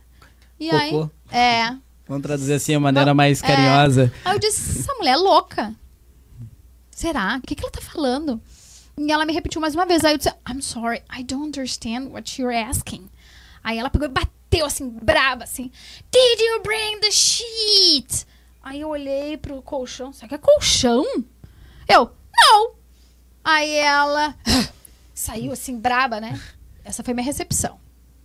[0.59, 0.91] E aí.
[0.91, 1.11] Cocô.
[1.31, 1.77] É.
[2.07, 4.13] Vamos traduzir assim a maneira mais carinhosa.
[4.25, 5.75] Aí eu disse, essa mulher é louca.
[6.91, 7.39] Será?
[7.39, 8.41] O que, que ela tá falando?
[8.97, 10.05] E ela me repetiu mais uma vez.
[10.05, 13.09] Aí eu disse, I'm sorry, I don't understand what you're asking.
[13.63, 15.71] Aí ela pegou e bateu assim, brava, assim.
[16.13, 18.27] Did you bring the sheet?
[18.63, 20.13] Aí eu olhei pro colchão.
[20.13, 21.05] Será que é colchão?
[21.89, 22.75] Eu, não.
[23.43, 24.35] Aí ela
[25.15, 26.39] saiu assim, braba, né?
[26.85, 27.81] Essa foi minha recepção.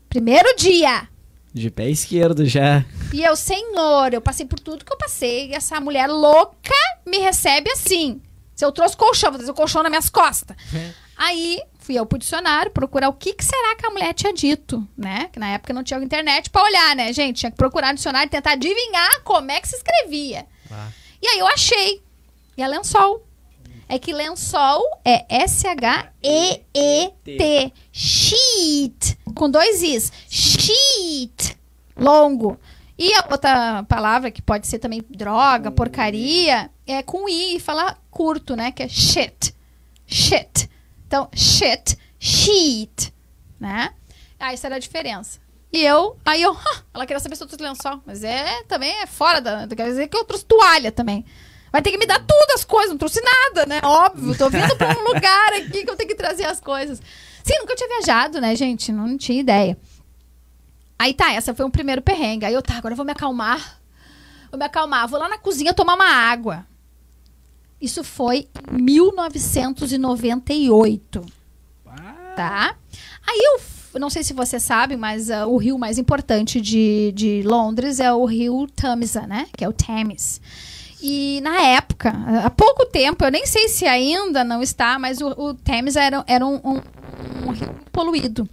[0.10, 1.08] Primeiro dia.
[1.54, 2.86] De pé esquerdo já.
[3.14, 5.50] E eu, senhor, eu passei por tudo que eu passei.
[5.50, 6.76] E essa mulher louca
[7.06, 8.22] me recebe assim.
[8.56, 10.56] Se eu trouxe colchão, vou trazer o colchão nas minhas costas.
[11.18, 15.28] Aí fui pro dicionário procurar o que, que será que a mulher tinha dito, né?
[15.34, 17.40] Que na época não tinha internet pra olhar, né, gente?
[17.40, 20.46] Tinha que procurar no dicionário e tentar adivinhar como é que se escrevia.
[20.72, 20.90] Ah.
[21.20, 22.04] E aí eu achei.
[22.56, 23.26] E é lençol.
[23.88, 26.14] É que lençol é S-H-E-E-T.
[27.92, 29.18] Sheet.
[29.34, 30.14] Com dois Is.
[30.30, 31.58] Sheet.
[31.98, 32.60] Longo.
[32.98, 37.98] E a outra palavra, que pode ser também droga, porcaria, é com I e falar
[38.12, 38.72] curto, né?
[38.72, 39.56] Que é shit.
[40.06, 40.70] Shit.
[41.10, 43.12] Então, shit, sheet.
[43.60, 43.92] Né?
[44.40, 45.40] Ah, essa era a diferença.
[45.74, 48.00] E eu, aí eu, "Hã, ela queria saber se eu trouxe lençol.
[48.06, 49.68] Mas é, também é fora da.
[49.68, 51.26] Quer dizer que eu trouxe toalha também.
[51.72, 53.82] Vai ter que me dar tudo as coisas, não trouxe nada, né?
[53.84, 57.02] Óbvio, tô vindo pra um lugar aqui que eu tenho que trazer as coisas.
[57.44, 58.92] Sim, nunca tinha viajado, né, gente?
[58.92, 59.80] Não tinha ideia.
[61.00, 62.46] Aí tá, essa foi o primeiro perrengue.
[62.46, 63.80] Aí eu, tá, agora eu vou me acalmar.
[64.52, 66.68] Vou me acalmar, vou lá na cozinha tomar uma água.
[67.82, 71.22] Isso foi em 1998
[72.36, 72.76] tá?
[73.28, 73.38] Aí
[73.94, 78.00] eu, não sei se você sabe, mas ah, o rio mais importante de, de Londres
[78.00, 79.48] é o rio Tamisa, né?
[79.58, 80.40] Que é o Thames.
[81.02, 82.10] E na época,
[82.44, 86.24] há pouco tempo, eu nem sei se ainda não está, mas o, o Thames era,
[86.28, 86.82] era um, um-
[87.48, 88.48] um rio poluído.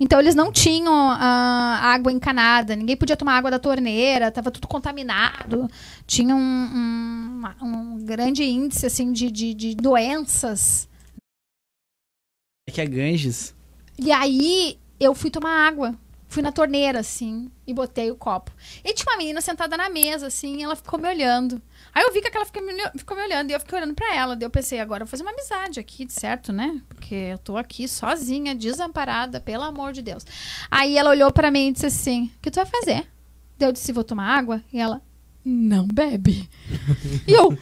[0.00, 4.68] Então eles não tinham ah, água encanada, ninguém podia tomar água da torneira, estava tudo
[4.68, 5.68] contaminado,
[6.06, 10.88] tinha um, um, um grande índice assim de, de, de doenças
[12.68, 13.54] É que é Ganges.
[13.98, 15.94] e aí eu fui tomar água.
[16.30, 18.52] Fui na torneira, assim, e botei o copo.
[18.84, 21.60] E tinha uma menina sentada na mesa, assim, e ela ficou me olhando.
[21.94, 23.94] Aí eu vi que aquela ficou me, olhando- ficou me olhando, e eu fiquei olhando
[23.94, 24.36] pra ela.
[24.36, 26.80] Daí eu pensei, agora eu vou fazer uma amizade aqui, certo, né?
[26.88, 30.24] Porque eu tô aqui sozinha, desamparada, pelo amor de Deus.
[30.70, 33.06] Aí ela olhou pra mim e disse assim: O que tu vai fazer?
[33.58, 34.62] Daí eu disse: Vou tomar água.
[34.72, 35.00] E ela:
[35.44, 36.48] Não bebe.
[37.26, 37.56] e eu: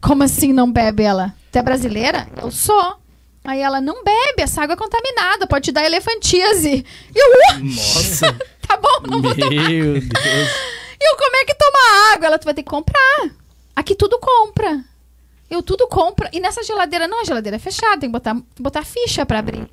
[0.00, 1.02] Como assim não bebe?
[1.02, 2.28] Ela: Tu é brasileira?
[2.40, 2.96] Eu sou.
[3.42, 6.84] Aí ela: Não bebe, essa água é contaminada, pode te dar elefantíase.
[7.14, 8.36] E eu: "Uh, Nossa.
[8.70, 9.50] Tá bom, não vou tomar.
[9.68, 10.04] Meu Deus.
[10.04, 12.26] E eu: Como é que toma água?
[12.26, 13.30] Ela: Tu vai ter que comprar.
[13.80, 14.84] Aqui tudo compra.
[15.48, 16.28] Eu tudo compra.
[16.34, 19.68] E nessa geladeira, não, a geladeira é fechada, tem que botar, botar ficha pra abrir.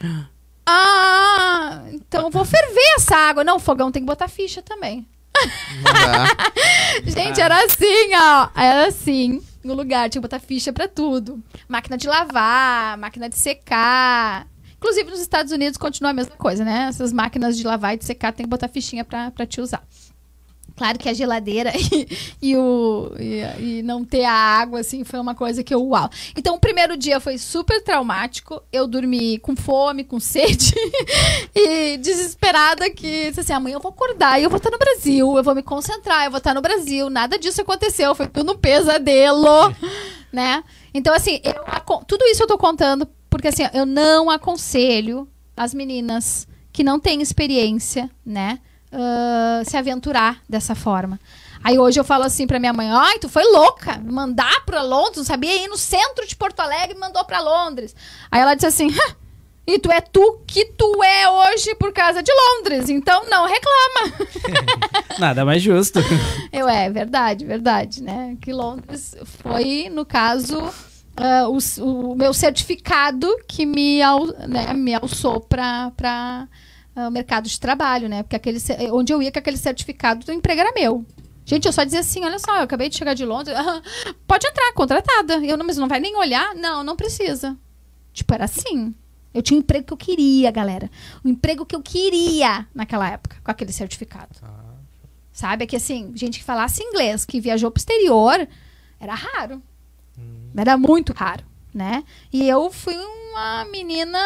[0.68, 3.44] Ah, então vou ferver essa água.
[3.44, 5.06] Não, o fogão tem que botar ficha também.
[7.06, 8.48] Gente, era assim, ó.
[8.52, 10.10] Era assim, no lugar.
[10.10, 11.40] Tinha que botar ficha pra tudo.
[11.68, 14.48] Máquina de lavar, máquina de secar.
[14.76, 16.86] Inclusive, nos Estados Unidos continua a mesma coisa, né?
[16.88, 19.86] Essas máquinas de lavar e de secar tem que botar fichinha pra, pra te usar.
[20.76, 22.06] Claro que a geladeira e,
[22.42, 26.10] e o, e, e não ter a água, assim, foi uma coisa que eu, uau.
[26.36, 28.62] Então, o primeiro dia foi super traumático.
[28.70, 30.74] Eu dormi com fome, com sede
[31.56, 35.42] e desesperada que, assim, amanhã eu vou acordar e eu vou estar no Brasil, eu
[35.42, 37.08] vou me concentrar, eu vou estar no Brasil.
[37.08, 39.74] Nada disso aconteceu, foi tudo um pesadelo,
[40.30, 40.62] né?
[40.92, 41.54] Então, assim, eu
[42.06, 47.22] tudo isso eu tô contando porque, assim, eu não aconselho as meninas que não têm
[47.22, 48.58] experiência, né?
[48.98, 51.20] Ah, se aventurar dessa forma.
[51.62, 55.18] Aí hoje eu falo assim pra minha mãe: ai, tu foi louca, mandar pra Londres,
[55.18, 57.94] não sabia ir no centro de Porto Alegre e mandou pra Londres.
[58.30, 59.14] Aí ela disse assim: "Hã,
[59.66, 62.88] E tu é tu que tu é hoje por causa de Londres.
[62.88, 64.26] Então não reclama.
[65.18, 65.98] Nada mais justo.
[66.52, 68.36] Eu é verdade, verdade, né?
[68.40, 70.62] Que Londres foi, no caso,
[71.16, 73.98] ah, o, o meu certificado que me,
[74.48, 76.46] né, me alçou para para
[76.96, 78.22] o mercado de trabalho, né?
[78.22, 81.04] Porque aquele ce- onde eu ia com aquele certificado do emprego era meu.
[81.44, 83.80] Gente, eu só dizia assim, olha só, eu acabei de chegar de Londres, ah,
[84.26, 85.34] pode entrar, contratada.
[85.44, 86.54] Eu não, mas não vai nem olhar?
[86.54, 87.56] Não, não precisa.
[88.12, 88.94] Tipo, era assim.
[89.34, 90.90] Eu tinha o emprego que eu queria, galera.
[91.22, 94.30] O emprego que eu queria naquela época, com aquele certificado.
[95.30, 95.64] Sabe?
[95.64, 98.48] É que assim, gente que falasse inglês, que viajou pro exterior,
[98.98, 99.62] era raro.
[100.56, 101.44] Era muito raro,
[101.76, 102.02] né?
[102.32, 102.94] E eu fui
[103.30, 104.18] uma menina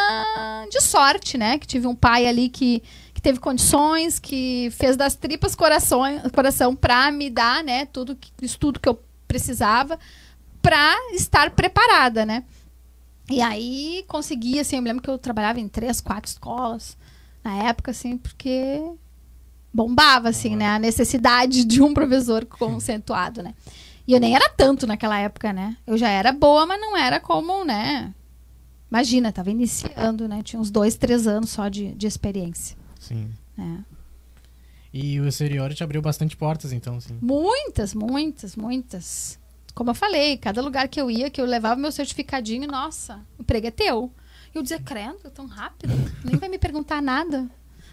[0.71, 1.59] de sorte, né?
[1.59, 2.83] Que tive um pai ali que,
[3.13, 6.03] que teve condições, que fez das tripas coração,
[6.35, 7.87] coração pra me dar, né?
[7.87, 9.99] Tudo, que- isso tudo que eu precisava
[10.63, 12.45] pra estar preparada, né?
[13.29, 16.97] E aí consegui, assim, eu me lembro que eu trabalhava em três, quatro escolas
[17.43, 18.81] na época, assim, porque
[19.73, 20.69] bombava, assim, né?
[20.69, 23.55] A necessidade de um professor conceituado, né?
[24.11, 25.77] E eu nem era tanto naquela época, né?
[25.87, 28.13] Eu já era boa, mas não era como, né?
[28.91, 30.43] Imagina, tava iniciando, né?
[30.43, 33.31] Tinha uns dois, três anos só de, de experiência, Sim.
[33.57, 33.85] né?
[34.93, 37.17] E o exterior te abriu bastante portas, então, sim.
[37.23, 39.39] Muitas, muitas, muitas.
[39.77, 43.43] Como eu falei, cada lugar que eu ia, que eu levava meu certificadinho, nossa, o
[43.43, 44.11] emprego é teu.
[44.53, 45.95] E eu dizia, crendo, tão rápido,
[46.25, 47.49] nem vai me perguntar nada.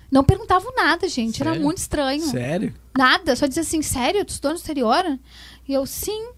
[0.10, 1.64] Não perguntavam nada, gente, era Sério?
[1.64, 2.26] muito estranho.
[2.26, 2.74] Sério?
[2.98, 5.04] Nada, só dizia assim, sério, tu estudou no exterior?
[5.68, 6.30] E eu, sim,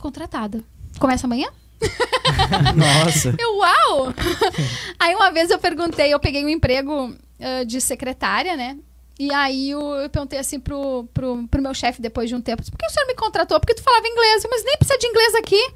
[0.00, 0.62] contratada.
[0.98, 1.48] Começa amanhã?
[2.76, 3.34] Nossa.
[3.38, 4.14] Eu, uau!
[4.98, 8.76] aí uma vez eu perguntei, eu peguei um emprego ah, de secretária, né?
[9.18, 12.62] E aí eu, eu perguntei assim pro, pro, pro meu chefe depois de um tempo,
[12.62, 13.60] por que o senhor me contratou?
[13.60, 15.72] Porque tu falava inglês, mas nem precisa de inglês aqui.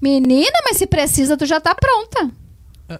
[0.00, 2.30] Menina, mas se precisa, tu já tá pronta.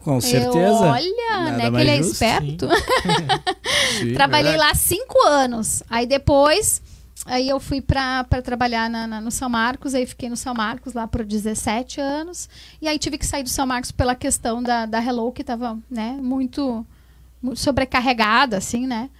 [0.02, 0.58] Com certeza.
[0.58, 1.70] Eu, olha, Nada né?
[1.70, 2.68] Que ele é justo, esperto.
[3.98, 4.70] Sim, Trabalhei verdade.
[4.70, 5.82] lá cinco anos.
[5.88, 6.82] Aí depois,
[7.28, 10.92] aí eu fui pra trabalhar na, na- no São Marcos, aí fiquei no São Marcos
[10.94, 12.48] lá por 17 anos.
[12.82, 15.78] E aí tive que sair do São Marcos pela questão da, da Hello, que tava,
[15.90, 16.84] né, muito,
[17.42, 19.10] muito sobrecarregada, assim, né?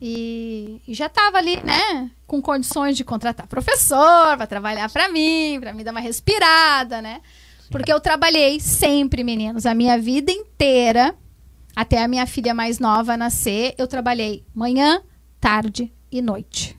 [0.00, 5.58] E, e já tava ali, né, com condições de contratar professor para trabalhar para mim,
[5.60, 7.20] para me dar uma respirada, né?
[7.70, 11.14] Porque eu trabalhei sempre, meninos, a minha vida inteira,
[11.74, 15.02] até a minha filha mais nova nascer, eu trabalhei manhã,
[15.40, 16.76] tarde e noite.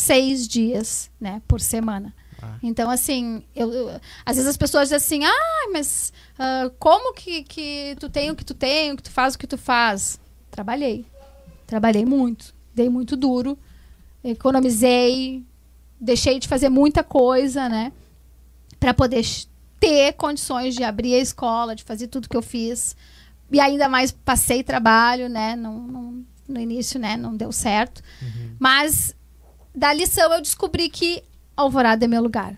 [0.00, 2.14] Seis dias, né, por semana.
[2.40, 2.54] Ah.
[2.62, 7.42] Então, assim, eu, eu- às vezes as pessoas dizem assim, ah, mas ah, como que,
[7.42, 10.20] que tu tem o que tu tem, o que tu faz o que tu faz?
[10.52, 11.04] Trabalhei.
[11.66, 12.54] Trabalhei muito.
[12.72, 13.58] Dei muito duro.
[14.22, 15.44] Economizei.
[16.00, 17.92] Deixei de fazer muita coisa, né?
[18.78, 19.24] Pra poder
[19.80, 22.96] ter condições de abrir a escola, de fazer tudo que eu fiz.
[23.50, 25.56] E ainda mais passei trabalho, né?
[25.56, 27.16] Não, não- no início, né?
[27.16, 28.00] Não deu certo.
[28.60, 29.12] Mas
[29.78, 31.22] da lição eu descobri que
[31.56, 32.54] Alvorada é meu lugar.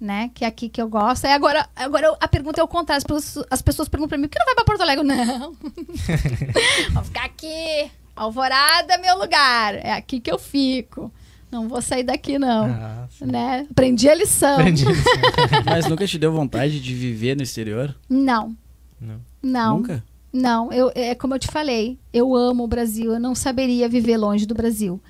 [0.00, 0.30] Né?
[0.34, 1.26] Que é aqui que eu gosto.
[1.26, 2.98] Aí agora, agora eu- a pergunta é o contrário.
[2.98, 5.04] As pessoas, as pessoas perguntam pra mim, por que não vai pra Porto Alegre?
[5.04, 5.52] Não.
[6.94, 7.90] Vou ficar aqui.
[8.16, 9.74] Alvorada é meu lugar.
[9.74, 11.12] É aqui que eu fico.
[11.50, 12.64] Não vou sair daqui, não.
[12.66, 13.08] Ah.
[13.20, 13.66] Né?
[13.70, 14.54] Aprendi a lição.
[14.60, 15.04] Aprendi isso.
[15.66, 17.94] Mas nunca te deu vontade de viver no exterior?
[18.08, 18.54] Não.
[19.00, 19.20] Não.
[19.42, 19.76] Não.
[19.78, 20.04] Nunca?
[20.32, 24.16] Não, eu, é como eu te falei, eu amo o Brasil, eu não saberia viver
[24.16, 25.02] longe do Brasil.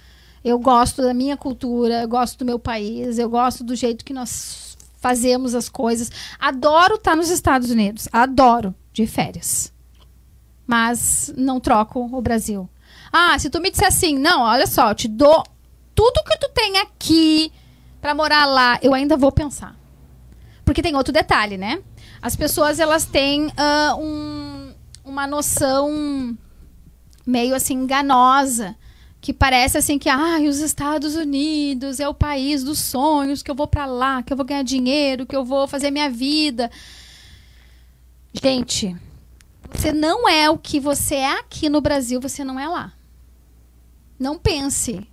[0.45, 4.13] Eu gosto da minha cultura, eu gosto do meu país, eu gosto do jeito que
[4.15, 6.11] nós fazemos as coisas.
[6.39, 9.73] Adoro estar nos Estados Unidos, adoro, de férias.
[10.67, 12.69] Mas não troco o Brasil.
[13.13, 15.43] Ah, se tu me disser assim, não, olha só, eu te dou
[15.95, 17.53] tudo que tu tem aqui
[18.01, 19.77] pra morar lá, eu ainda vou pensar.
[20.65, 21.83] Porque tem outro detalhe, né?
[22.23, 24.73] As pessoas elas têm ah, um-
[25.05, 26.37] uma noção
[27.27, 28.77] meio assim enganosa
[29.21, 33.55] que parece assim que ai, os Estados Unidos é o país dos sonhos, que eu
[33.55, 36.71] vou pra lá, que eu vou ganhar dinheiro, que eu vou fazer minha vida.
[38.33, 38.97] Gente,
[39.71, 42.93] você não é o que você é aqui no Brasil, você não é lá.
[44.19, 45.07] Não pense.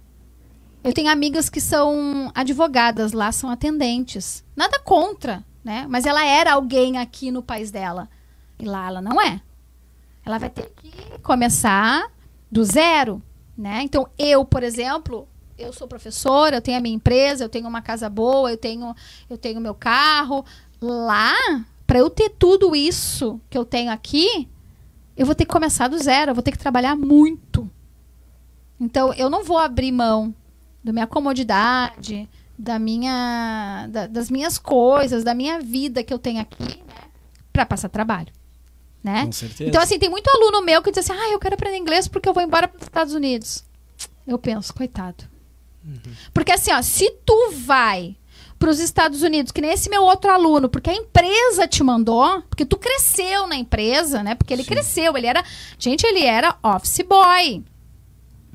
[0.84, 4.43] Eu tenho amigas que são advogadas lá, são atendentes.
[4.55, 5.86] Nada contra, né?
[5.89, 8.10] Mas ela era alguém aqui no país dela.
[8.58, 9.41] E lá ela não é.
[10.26, 12.10] Ela vai ter que começar
[12.49, 13.22] do zero,
[13.58, 13.82] né?
[13.84, 15.28] Então, eu, por exemplo,
[15.58, 18.95] eu sou professora, eu tenho a minha empresa, eu tenho uma casa boa, eu tenho
[19.30, 20.45] eu tenho meu carro.
[20.80, 21.34] Lá,
[21.88, 24.47] para eu ter tudo isso que eu tenho aqui,
[25.16, 27.70] eu vou ter que começar do zero, eu vou ter que trabalhar muito.
[28.80, 30.34] Então, eu não vou abrir mão
[30.84, 36.39] da minha comodidade, da minha, da- das minhas coisas, da minha vida que eu tenho
[36.39, 37.10] aqui, né,
[37.51, 38.32] para passar trabalho,
[39.08, 39.26] né?
[39.26, 39.70] Com certeza.
[39.70, 42.28] Então, assim, tem muito aluno meu que diz assim, ah, eu quero aprender inglês porque
[42.28, 43.64] eu vou embora para os Estados Unidos.
[44.28, 45.24] Eu penso, coitado.
[46.34, 48.18] Porque assim, ó, se tu vai
[48.60, 52.41] para os Estados Unidos, que nem esse meu outro aluno, porque a empresa te mandou,
[52.49, 54.36] porque tu cresceu na empresa, né?
[54.36, 55.41] Porque ele cresceu, ele era,
[55.80, 57.64] gente, ele era office boy.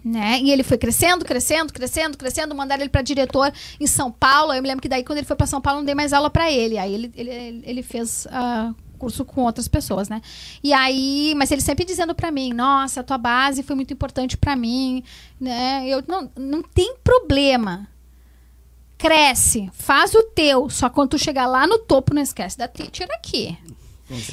[0.05, 0.41] Né?
[0.43, 4.53] E ele foi crescendo, crescendo, crescendo, crescendo, mandaram ele para diretor em São Paulo.
[4.53, 6.29] Eu me lembro que daí quando ele foi para São Paulo não dei mais aula
[6.29, 6.77] para ele.
[6.77, 10.23] Aí ele, ele, ele fez ah, curso com outras pessoas, né?
[10.63, 14.37] E aí, mas ele sempre dizendo para mim, nossa, a tua base foi muito importante
[14.37, 15.03] para mim,
[15.41, 15.85] né?
[15.89, 17.89] Eu não, não tem problema.
[18.97, 23.09] Cresce, faz o teu, só quando tu chegar lá no topo não esquece da teacher
[23.11, 23.59] aqui.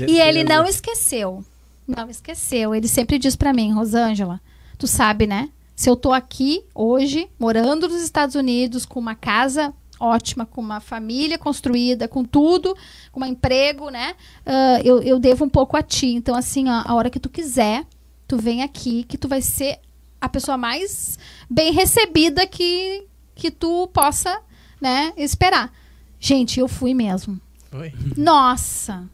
[0.08, 1.44] E ele não esqueceu.
[1.88, 2.76] Não esqueceu.
[2.76, 4.40] Ele sempre diz pra mim, Rosângela,
[4.78, 5.50] tu sabe, né?
[5.76, 10.80] Se eu tô aqui hoje, morando nos Estados Unidos, com uma casa ótima, com uma
[10.80, 12.76] família construída, com tudo,
[13.12, 14.16] com um emprego, né?
[14.46, 16.08] Ah, eu, eu devo um pouco a ti.
[16.08, 17.86] Então, assim, ó, a hora que tu quiser,
[18.28, 19.80] tu vem aqui, que tu vai ser
[20.22, 21.18] a pessoa mais
[21.50, 24.42] bem recebida que, que tu possa,
[24.80, 25.72] né, esperar.
[26.20, 27.40] Gente, eu fui mesmo.
[27.72, 27.94] Foi.
[28.18, 29.08] Nossa!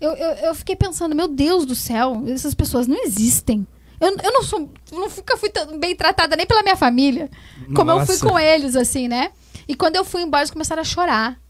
[0.00, 3.66] Eu, eu, eu fiquei pensando, meu Deus do céu, essas pessoas não existem.
[4.00, 4.68] Eu, eu não sou.
[4.90, 7.30] nunca fui tão bem tratada nem pela minha família.
[7.72, 8.28] Como eu fui Nossa.
[8.28, 9.30] com eles, assim, né?
[9.68, 11.40] E quando eu fui embora, eles começaram a chorar.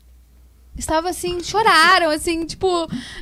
[0.76, 2.66] Estava assim, choraram, assim, tipo,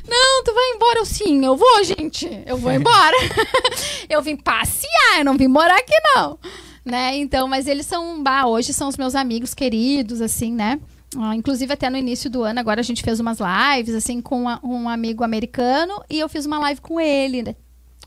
[0.07, 0.99] não, tu vai embora.
[0.99, 2.27] Eu, sim, eu vou, gente.
[2.45, 3.15] Eu vou embora.
[4.09, 6.39] eu vim passear, eu não vim morar aqui, não.
[6.85, 7.17] Né?
[7.17, 10.79] Então, mas eles são, bah, hoje são os meus amigos queridos, assim, né?
[11.19, 14.47] Ah, inclusive, até no início do ano, agora a gente fez umas lives, assim, com
[14.47, 17.55] a- um amigo americano e eu fiz uma live com ele, né?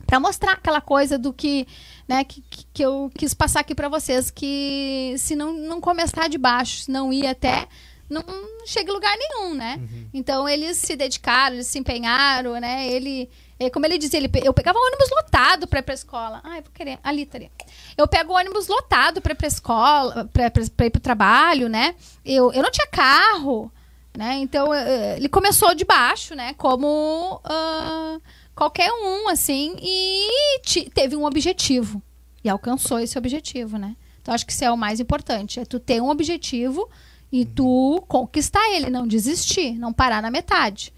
[0.06, 1.66] Pra mostrar aquela coisa do que,
[2.08, 2.42] né, que,
[2.72, 6.90] que- eu quis passar aqui pra vocês, que se não, não começar de baixo, se
[6.90, 7.66] não ir até,
[8.10, 8.22] não
[8.66, 9.80] chega em lugar nenhum, né?
[10.12, 12.86] Então, eles se dedicaram, eles se empenharam, né?
[12.88, 13.28] Ele,
[13.58, 16.40] eh, como ele dizia, ele, eu pegava ônibus lotado pra ir pra escola.
[16.44, 17.50] Ah, eu vou querer, ali, Taria.
[17.96, 21.94] Eu pego ônibus lotado pra ir pra escola, pra ir pro trabalho, né?
[22.24, 23.72] Eu, eu não tinha carro,
[24.16, 24.36] né?
[24.38, 26.52] Então, eh, ele começou de baixo, né?
[26.54, 28.18] Como ah,
[28.54, 32.02] qualquer um, assim, e ti- teve um objetivo.
[32.42, 33.96] E alcançou esse objetivo, né?
[34.20, 35.60] Então, acho que isso é o mais importante.
[35.60, 36.88] É tu ter um objetivo
[37.32, 40.92] e tu conquistar ele, não desistir, não parar na metade.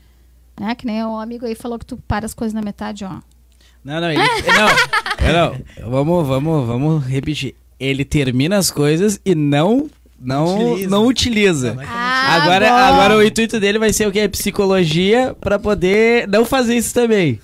[0.59, 0.75] Né?
[0.75, 3.21] Que nem o amigo aí falou que tu para as coisas na metade, ó.
[3.85, 4.21] Não, não, ele,
[5.23, 5.53] não,
[5.85, 7.55] não, vamos, vamos, vamos repetir.
[7.79, 9.89] Ele termina as coisas e não,
[10.19, 10.91] não, Utiliza.
[10.91, 11.69] não utiliza.
[11.81, 12.75] É que Ah, agora, bom.
[12.75, 14.29] agora o intuito dele vai ser o quê?
[14.29, 17.39] Psicologia pra poder não fazer isso também.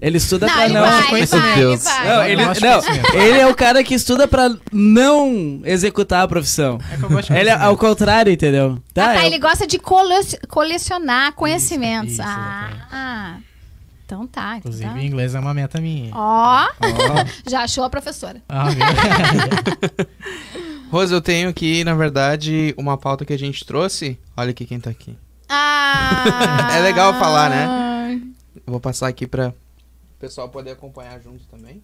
[0.00, 0.80] Ele estuda Não, pra ele não.
[0.82, 1.84] vai, ele conhecer vai, ele Deus.
[1.84, 2.04] vai.
[2.06, 2.52] Não, Eu ele, não,
[3.22, 6.78] ele é o cara que estuda pra não executar a profissão.
[6.92, 8.78] É que eu gosto de Ele é ao contrário, entendeu?
[8.78, 10.14] Ah, tá, é- ele gosta de cole-
[10.48, 12.14] colecionar conhecimentos.
[12.14, 12.82] isso, ah, exatamente.
[12.92, 13.36] ah,
[14.04, 14.56] então tá.
[14.58, 15.02] então Inclusive, tá.
[15.02, 16.10] inglês é uma meta minha.
[16.14, 16.68] Ó,
[17.48, 18.42] já achou a professora.
[18.48, 18.66] Ah?
[20.90, 24.18] Rose, eu tenho aqui, na verdade, uma pauta que a gente trouxe.
[24.36, 25.16] Olha aqui quem tá aqui.
[25.48, 28.20] Ah, É legal falar, né?
[28.66, 29.52] Eu vou passar aqui pra
[30.24, 31.82] pessoal poder acompanhar junto também.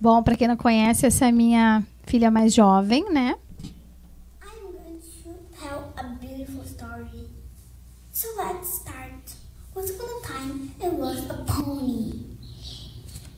[0.00, 3.36] Bom, pra quem não conhece, essa é a minha filha mais jovem, né?
[4.42, 7.28] I'm going to tell a beautiful story.
[8.12, 9.36] So let's start.
[9.76, 12.36] Once upon a time, it was a pony.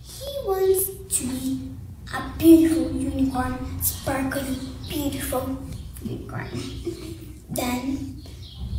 [0.03, 1.61] He wants to be
[2.15, 4.57] a beautiful unicorn, sparkly,
[4.89, 5.59] beautiful
[6.03, 6.49] unicorn.
[7.51, 8.25] Then,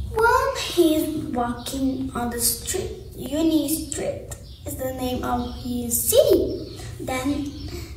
[0.09, 4.29] when he's walking on the street, Uni Street
[4.65, 6.79] is the name of his city.
[6.99, 7.43] Then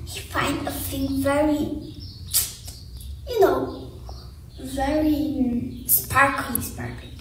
[0.05, 1.95] he finds a thing very
[3.29, 3.91] you know,
[4.61, 7.13] very sparkly, sparkly.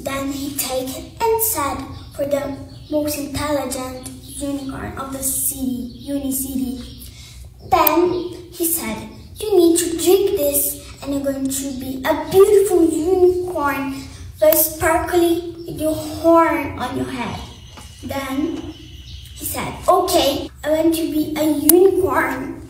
[0.00, 1.76] Then he take it and said
[2.14, 2.56] for the
[2.90, 7.06] most intelligent unicorn of the city, Uni City.
[7.70, 8.12] Then
[8.52, 13.92] he said, you need to drink this and you're going to be a beautiful unicorn,
[14.38, 17.40] very sparkly your horn on your head.
[18.02, 22.68] Then he said, okay, I want to be a unicorn.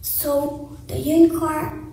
[0.00, 1.92] So the unicorn,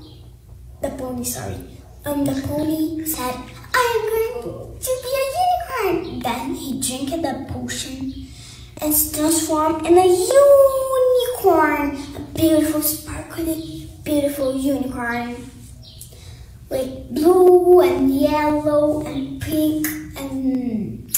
[0.82, 1.58] the pony, sorry,
[2.06, 3.36] um, the pony said,
[3.74, 6.20] I am going to be a unicorn.
[6.20, 8.28] Then he drank the potion
[8.82, 15.50] and transformed in a unicorn, a beautiful, sparkly, beautiful unicorn
[16.70, 21.12] with blue and yellow and pink and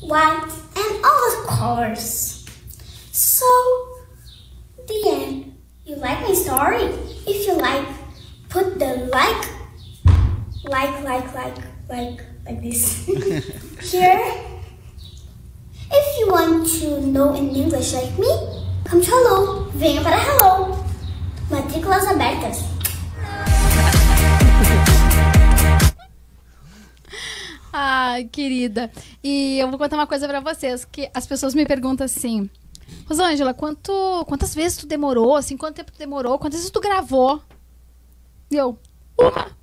[0.00, 2.46] white and all the colors.
[3.12, 3.46] So,
[4.86, 5.56] the end.
[5.84, 6.84] You like my story?
[7.26, 7.86] If you like,
[8.48, 9.58] put the like
[10.68, 11.56] like, like, like,
[11.88, 13.06] like, like this.
[13.90, 14.20] Here,
[15.90, 18.28] if you want to know in English like me,
[18.84, 19.70] come to Hello.
[19.72, 20.76] Venha para Hello.
[21.50, 22.77] Matrículas abertas.
[27.72, 28.90] Ai, querida.
[29.22, 32.48] E eu vou contar uma coisa pra vocês, que as pessoas me perguntam assim,
[33.06, 37.42] Rosângela, quanto, quantas vezes tu demorou, assim, quanto tempo tu demorou, quantas vezes tu gravou?
[38.50, 38.78] E eu,
[39.18, 39.58] uma.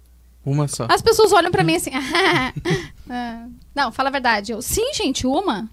[0.45, 0.86] Uma só.
[0.89, 1.89] As pessoas olham pra mim assim,
[3.10, 4.51] ah, não, fala a verdade.
[4.51, 5.68] Eu, sim, gente, uma.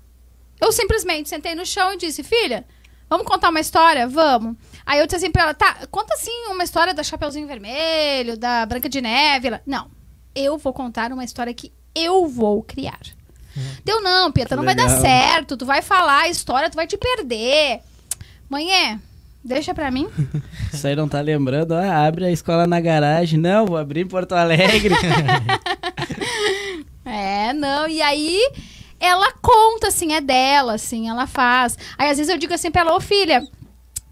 [0.61, 2.65] Eu simplesmente sentei no chão e disse, filha,
[3.11, 4.09] vamos contar uma história?
[4.09, 4.57] Vamos.
[4.87, 8.65] Aí eu disse assim pra ela, tá, conta assim uma história da Chapeuzinho Vermelho, da
[8.65, 9.49] Branca de Neve.
[9.49, 9.91] Ela, não,
[10.35, 13.01] eu vou contar uma história que eu vou criar.
[13.85, 15.01] Deu não, Peta, não vai dar legal.
[15.01, 15.57] certo.
[15.57, 17.81] Tu vai falar a história, tu vai te perder.
[18.49, 18.99] Mãe,
[19.45, 20.09] deixa pra mim.
[20.73, 21.73] Isso aí não tá lembrando?
[21.75, 23.39] Ah, abre a escola na garagem.
[23.39, 24.95] Não, vou abrir em Porto Alegre.
[27.05, 27.89] É, não.
[27.89, 28.41] E aí
[29.01, 31.77] ela conta, assim, é dela, assim, ela faz.
[31.99, 33.43] Aí às vezes eu digo assim pra ela, ô filha,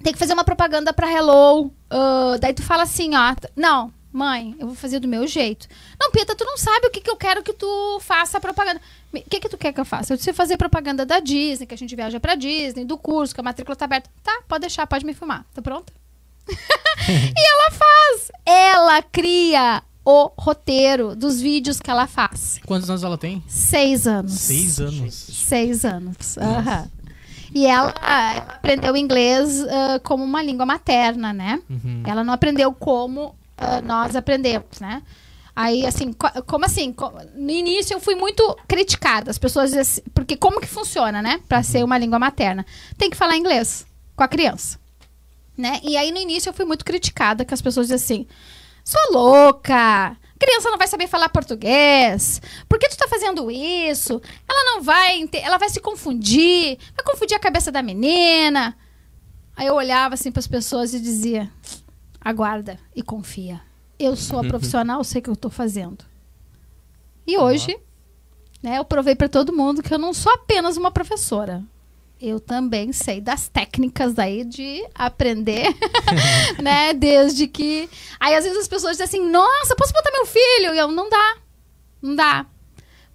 [0.02, 1.70] tem que fazer uma propaganda pra Hello.
[1.88, 3.34] Ah, daí tu fala assim, ó.
[3.56, 5.68] Não, mãe, eu vou fazer do meu jeito.
[5.98, 8.80] Não, Pita, tu não sabe o que, que eu quero que tu faça a propaganda.
[9.12, 10.12] O que, que tu quer que eu faça?
[10.12, 13.40] Eu disse fazer propaganda da Disney, que a gente viaja pra Disney, do curso, que
[13.40, 14.10] a matrícula tá aberta.
[14.22, 15.44] Tá, pode deixar, pode me filmar.
[15.54, 15.92] Tá pronta?
[16.48, 18.32] e ela faz.
[18.44, 22.58] Ela cria o roteiro dos vídeos que ela faz.
[22.66, 23.42] Quantos anos ela tem?
[23.46, 24.32] Seis anos.
[24.32, 25.14] Seis anos.
[25.14, 26.38] Seis anos.
[26.38, 26.90] aham.
[27.52, 31.60] E ela, ela aprendeu inglês ah, como uma língua materna, né?
[31.68, 32.02] Uhum.
[32.06, 35.02] Ela não aprendeu como ah, nós aprendemos, né?
[35.54, 36.92] Aí, assim, co- como assim?
[36.92, 39.30] Co- No início eu fui muito criticada.
[39.30, 41.40] As pessoas diziam assim, porque como que funciona, né?
[41.48, 42.64] Pra ser uma língua materna.
[42.96, 43.86] Tem que falar inglês
[44.16, 44.78] com a criança.
[45.58, 45.78] Né?
[45.82, 48.26] E aí no início eu fui muito criticada, que as pessoas diziam assim:
[48.84, 50.16] sua louca!
[50.38, 52.40] Criança não vai saber falar português.
[52.66, 54.22] Por que tu tá fazendo isso?
[54.48, 58.74] Ela não vai, ela vai se confundir, vai confundir a cabeça da menina.
[59.54, 61.50] Aí eu olhava assim para as pessoas e dizia:
[62.20, 63.60] aguarda e confia.
[63.98, 66.04] Eu sou a profissional, sei o que eu tô fazendo.
[67.26, 67.78] E hoje,
[68.62, 71.62] né, eu provei para todo mundo que eu não sou apenas uma professora.
[72.20, 75.74] Eu também sei das técnicas aí de aprender,
[76.62, 76.92] né?
[76.92, 77.88] Desde que.
[78.18, 80.74] Aí às vezes as pessoas dizem assim: Nossa, posso botar meu filho?
[80.74, 81.36] E eu, não dá.
[82.02, 82.46] Não dá.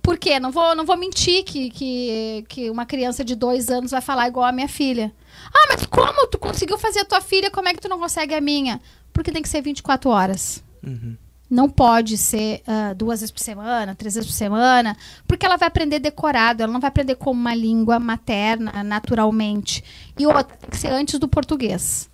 [0.02, 0.40] Por quê?
[0.40, 4.28] Não vou, não vou mentir que, que, que uma criança de dois anos vai falar
[4.28, 5.12] igual a minha filha.
[5.54, 7.50] Ah, mas como tu conseguiu fazer a tua filha?
[7.50, 8.80] Como é que tu não consegue a minha?
[9.16, 10.62] Porque tem que ser 24 horas.
[10.86, 11.16] Uhum.
[11.50, 15.70] Não pode ser ah, duas vezes por semana, três vezes por semana, porque ela vai
[15.70, 19.82] aprender decorado, ela não vai aprender como uma língua materna, naturalmente.
[20.20, 22.10] E outra, tem que ser antes do português.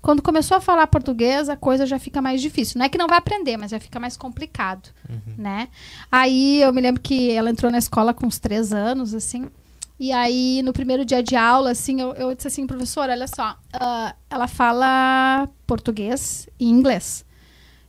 [0.00, 2.78] Quando começou a falar português, a coisa já fica mais difícil.
[2.78, 4.90] Não é que não vai aprender, mas já fica mais complicado,
[5.36, 5.68] né?
[6.12, 9.48] Aí eu me lembro que ela entrou na escola com uns três anos, assim.
[9.98, 13.56] E aí, no primeiro dia de aula, assim, eu, eu disse assim, professora, olha só,
[13.72, 17.24] ah, ela fala português e inglês.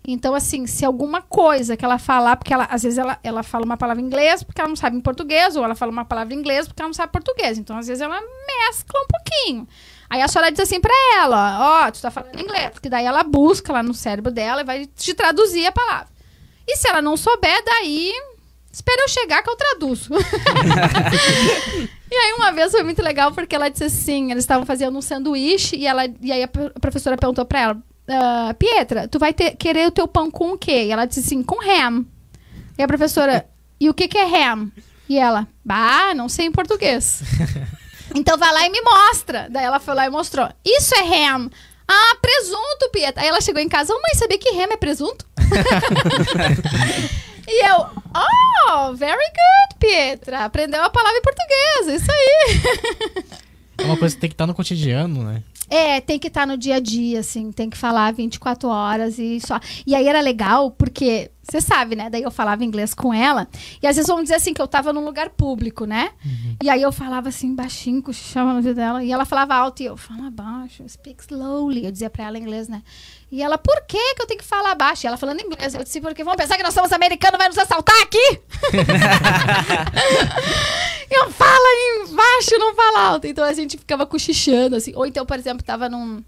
[0.07, 3.65] Então, assim, se alguma coisa que ela falar, porque ela, às vezes ela, ela fala
[3.65, 6.33] uma palavra em inglês porque ela não sabe em português, ou ela fala uma palavra
[6.33, 7.57] em inglês porque ela não sabe português.
[7.57, 9.67] Então, às vezes ela mescla um pouquinho.
[10.07, 13.23] Aí a senhora diz assim pra ela, ó, tu tá falando inglês, porque daí ela
[13.23, 16.07] busca lá no cérebro dela e vai te traduzir a palavra.
[16.67, 18.13] E se ela não souber, daí
[18.75, 20.09] espera eu chegar que eu traduzo.
[22.11, 25.01] e aí uma vez foi muito legal porque ela disse assim, eles estavam fazendo um
[25.01, 27.77] sanduíche e ela e aí a pro- a professora perguntou pra ela,
[28.09, 30.83] "Ah, Pietra, tu vai ter, querer o teu pão com o quê?
[30.85, 32.05] E ela disse assim, com ham.
[32.77, 33.45] E a professora,
[33.79, 34.69] e o que que é ham?
[35.07, 37.21] E ela, bah, não sei em português.
[38.13, 39.47] Então vai lá e me mostra.
[39.49, 40.47] Daí ela foi lá e mostrou.
[40.63, 41.49] Isso é ham.
[41.87, 43.21] Ah, presunto, Pietra.
[43.23, 45.25] Aí ela chegou em casa, ô mãe, sabia que ham é presunto?
[47.47, 50.45] e eu, oh, very good, Pietra.
[50.45, 53.23] Aprendeu a palavra em português, isso aí.
[53.77, 55.43] É uma coisa que tem que estar no cotidiano, né?
[55.69, 59.39] É, tem que estar no dia a dia, assim, tem que falar 24 horas e
[59.39, 59.59] só.
[59.85, 62.07] E aí era legal, porque, você sabe, né?
[62.07, 63.47] Daí eu falava inglês com ela,
[63.81, 66.11] e às vezes vamos dizer assim, que eu tava num lugar público, né?
[66.63, 69.85] E aí eu falava assim, baixinho, cochichava no ouvido dela, e ela falava alto, e
[69.87, 72.83] eu, fala baixo, speak slowly, eu dizia pra ela em inglês, né?
[73.31, 75.05] E ela, por que que eu tenho que falar baixo?
[75.05, 77.57] E ela falando inglês, eu disse, porque vão pensar que nós somos americanos, vai nos
[77.57, 78.39] assaltar aqui?
[81.09, 83.27] eu falo embaixo, não falo alto.
[83.27, 84.93] Então a gente ficava cochichando, assim.
[84.95, 86.23] Ou então, por exemplo, tava num,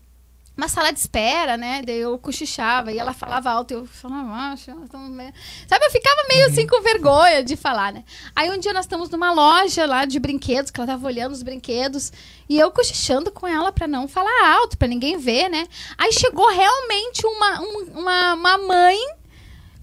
[0.58, 1.84] uma sala de espera, né?
[1.86, 4.55] Daí eu cochichava e ela falava alto, eu falava
[4.91, 5.34] tava meio-
[5.68, 8.03] Sabe, eu ficava meio assim com vergonha de falar, né?
[8.36, 11.43] Aí um dia nós estamos numa loja lá de brinquedos, que ela tava olhando os
[11.43, 12.12] brinquedos,
[12.49, 15.68] e eu cochichando com ela pra não falar alto, pra ninguém ver, né?
[15.97, 18.97] Aí chegou realmente uma, um- uma, uma mãe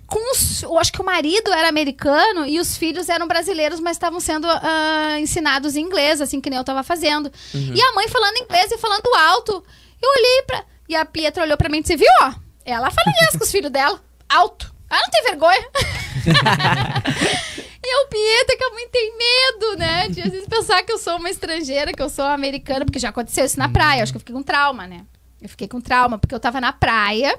[0.06, 3.96] com os, eu acho que o marido era americano e os filhos eram brasileiros, mas
[3.96, 7.32] estavam sendo ah, ensinados em inglês, assim que nem eu tava fazendo.
[7.74, 9.64] E a mãe falando inglês e falando alto.
[10.04, 10.64] Eu olhei pra.
[10.88, 12.34] E a Pietra olhou pra mim e disse: Viu, ó?
[12.64, 14.74] Ela fala inglês com os filhos dela, alto.
[14.90, 15.68] Ela não tem vergonha.
[17.86, 20.08] E o Pietra, que a mãe tem medo, né?
[20.08, 23.10] De às vezes pensar que eu sou uma estrangeira, que eu sou americana, porque já
[23.10, 24.02] aconteceu isso na praia.
[24.02, 25.04] Acho que eu fiquei com trauma, né?
[25.42, 27.38] Eu fiquei com trauma, porque eu tava na praia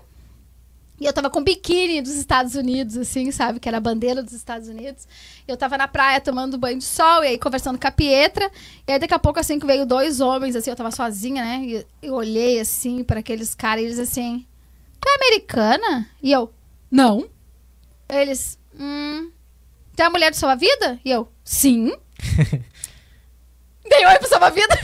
[1.00, 3.60] e eu tava com biquíni dos Estados Unidos, assim, sabe?
[3.60, 5.06] Que era a bandeira dos Estados Unidos.
[5.46, 8.50] Eu tava na praia tomando banho de sol e aí conversando com a Pietra.
[8.88, 11.62] E aí daqui a pouco, assim, que veio dois homens, assim, eu tava sozinha, né?
[11.66, 14.46] E eu olhei, assim, para aqueles caras e eles assim:
[15.02, 16.10] Tu é americana?
[16.24, 16.54] E eu:
[16.90, 17.28] Não.
[18.08, 19.32] Eles: Hum.
[19.96, 21.00] Tu é a mulher do Salva Vida?
[21.04, 21.94] E eu: Sim.
[23.90, 24.76] Dei oi pro Salva Vida.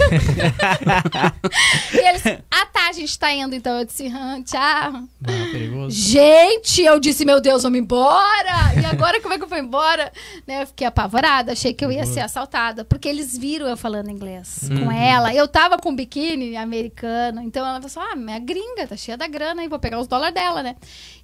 [1.93, 3.79] e eles: Ah, tá, a gente tá indo, então.
[3.79, 4.61] Eu disse: "Hum, Tchau.
[4.61, 5.03] Ah,
[5.51, 5.95] perigoso.
[5.95, 8.73] Gente, eu disse, meu Deus, vamos embora!
[8.81, 10.11] E agora como é que eu vou embora?
[10.47, 12.83] Né, eu fiquei apavorada, achei que eu ia ser assaltada.
[12.85, 15.33] Porque eles viram eu falando inglês com ela.
[15.33, 19.27] Eu tava com biquíni americano, então ela falou assim, ah, minha gringa, tá cheia da
[19.27, 20.75] grana aí, vou pegar os dólares dela, né?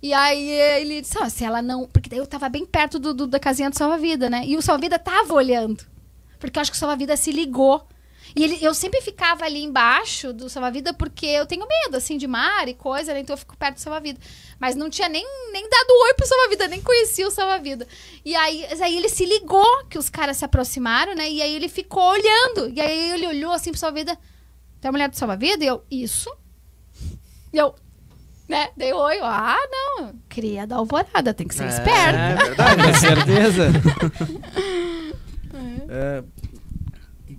[0.02, 1.88] E aí ele disse, ah, se ela não...
[1.88, 4.44] Porque daí eu tava bem perto do, do- da casinha do Salva-Vida, né?
[4.46, 5.84] E o Salva-Vida tava olhando.
[6.40, 7.86] Porque eu acho que o Salva-Vida se ligou.
[8.36, 12.28] E ele- eu sempre ficava ali embaixo do salva-vida porque eu tenho medo, assim, de
[12.28, 13.22] mar e coisa, né?
[13.22, 14.20] Então eu fico perto do salva-vida.
[14.60, 17.88] Mas não tinha nem, nem dado oi pro salva-vida, nem conhecia o salva-vida.
[18.26, 21.28] E aí, aí ele se ligou que os caras se aproximaram, né?
[21.32, 22.70] E aí ele ficou olhando.
[22.76, 24.16] E aí ele olhou assim pro salva-vida.
[24.82, 25.64] Tem a mulher do salva-vida?
[25.64, 26.30] E eu, isso.
[27.54, 27.74] E eu,
[28.48, 28.70] né?
[28.76, 29.20] Dei oi.
[29.24, 30.14] Ah, não.
[30.28, 32.20] Cria da alvorada, tem que ser esperto.
[32.20, 32.84] É verdade.
[32.84, 33.68] Com certeza.
[35.90, 36.24] É,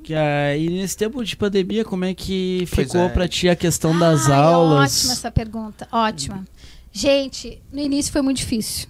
[0.02, 3.08] que aí, nesse tempo de pandemia, como é que Pois ficou é.
[3.08, 4.98] pra ti a questão das Ai, aulas?
[4.98, 6.44] Ótima essa pergunta, ótima.
[6.92, 8.88] Gente, no início foi muito difícil.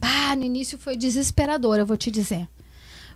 [0.00, 2.48] Ah, no início foi desesperador, eu vou te dizer.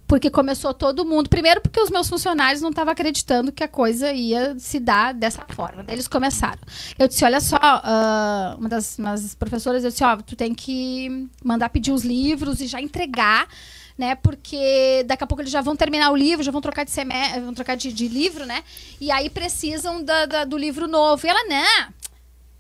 [0.07, 1.31] Porque começou todo mundo.
[1.31, 5.45] Primeiro, porque os meus funcionários não estavam acreditando que a coisa ia se dar dessa
[5.49, 5.83] forma.
[5.83, 6.61] Daí Eles começaram.
[6.99, 8.99] Eu disse: olha só, ah, uma das
[9.39, 13.49] professoras, eu disse: ó, tu tem que mandar pedir os livros e já entregar.
[13.97, 16.91] Né, porque daqui a pouco eles já vão terminar o livro, já vão trocar de
[16.91, 18.65] semestre, vão trocar de, de livro, né?
[19.01, 21.25] E aí precisam da- da- do livro novo.
[21.25, 21.93] E ela, não,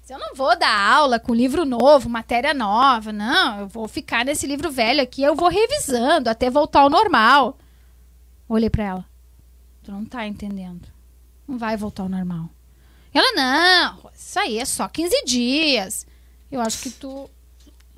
[0.08, 3.58] eu não vou dar aula com livro novo, matéria nova, não.
[3.60, 7.58] Eu vou ficar nesse livro velho aqui, eu vou revisando até voltar ao normal.
[8.48, 9.04] Olhei pra ela.
[9.82, 10.86] Tu não tá entendendo.
[11.48, 12.48] Não vai voltar ao normal.
[13.12, 16.06] Ela, não, isso aí é só 15 dias.
[16.50, 17.28] Eu acho que tu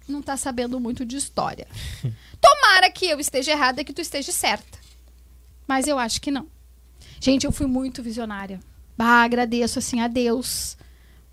[0.09, 1.67] não tá sabendo muito de história.
[2.55, 4.79] Tomara que eu esteja errada e que tu esteja certa.
[5.67, 6.47] Mas eu acho que não.
[7.21, 8.61] Gente, eu fui muito visionária.
[8.99, 10.77] Ah, agradeço assim a Deus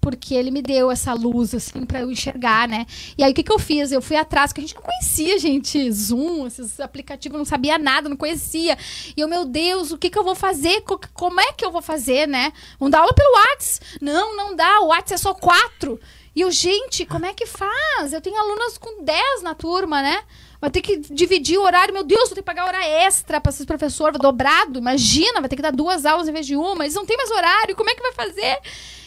[0.02, 2.86] porque ele me deu essa luz, assim, pra eu enxergar, né?
[3.18, 3.90] E aí, o que, que eu fiz?
[3.90, 8.10] Eu fui atrás, porque a gente não conhecia, gente, Zoom, esses aplicativos, não sabia nada,
[8.10, 8.78] não conhecia.
[9.16, 10.82] E eu, meu Deus, o que, que eu vou fazer?
[10.82, 12.52] Co- Como é que eu vou fazer, né?
[12.78, 13.80] Vamos dar aula pelo Whats?
[14.02, 15.98] Não, não dá, o Whats é só quatro.
[16.36, 18.12] E eu, gente, como é que faz?
[18.12, 20.22] Eu tenho alunas com 10 na turma, né?
[20.64, 21.94] Vai ter que dividir o horário.
[21.94, 24.80] Meu Deus, vou ter que pagar hora extra para esses professores, dobrado.
[24.80, 26.86] Imagina, vai ter que dar duas aulas em vez de uma.
[26.86, 28.60] Eles não têm mais horário, como é que vai fazer?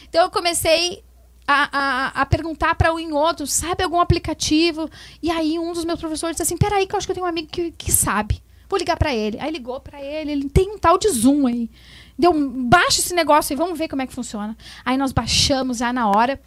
[0.07, 1.03] Então eu comecei
[1.47, 4.87] a, a, a perguntar para um em outro, sabe algum aplicativo?
[5.19, 7.25] E aí um dos meus professores disse assim, peraí que eu acho que eu tenho
[7.25, 8.39] um amigo que, que sabe.
[8.69, 9.39] Vou ligar para ele.
[9.39, 11.71] Aí ligou para ele, ele tem um tal de Zoom aí.
[12.19, 14.55] Deu, baixa esse negócio aí, vamos ver como é que funciona.
[14.85, 16.39] Aí nós baixamos já na hora.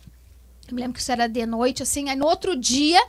[0.69, 2.09] Eu me lembro que isso era de noite, assim.
[2.09, 3.01] Aí no outro dia,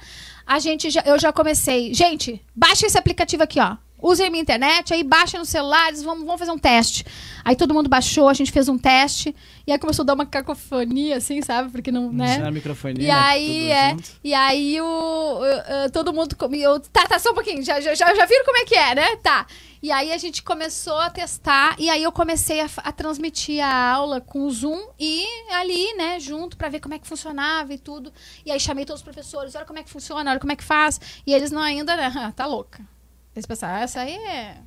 [0.46, 1.94] a gente já, eu já comecei.
[1.94, 3.78] Gente, baixa esse aplicativo aqui, ó.
[4.04, 7.06] Usem a minha internet, aí baixa nos celulares, vamos, vamos fazer um teste.
[7.46, 9.36] Aí todo mundo baixou, a gente fez um teste.
[9.68, 11.70] E aí começou a dar uma cacofonia, assim, sabe?
[11.72, 12.40] Porque não, né?
[12.40, 13.14] Na microfonia, E né?
[13.14, 14.10] aí, é, junto.
[14.24, 16.68] e aí o, o- o- todo mundo comia.
[16.92, 17.62] Tá, tá, só um pouquinho.
[17.64, 19.16] Já, já já viram como é que é, né?
[19.18, 19.46] Tá.
[19.82, 21.76] E aí a gente começou a testar.
[21.80, 26.20] E aí eu comecei a, a transmitir a aula com o Zoom e ali, né,
[26.20, 28.14] junto, pra ver como é que funcionava e tudo.
[28.46, 30.64] E aí chamei todos os professores: olha como é que funciona, olha como é que
[30.64, 31.00] faz.
[31.26, 32.12] E eles não ainda, né?
[32.16, 32.84] "Ah, Tá louca.
[33.36, 34.58] Eles pensaram, "Ah, essa aí é.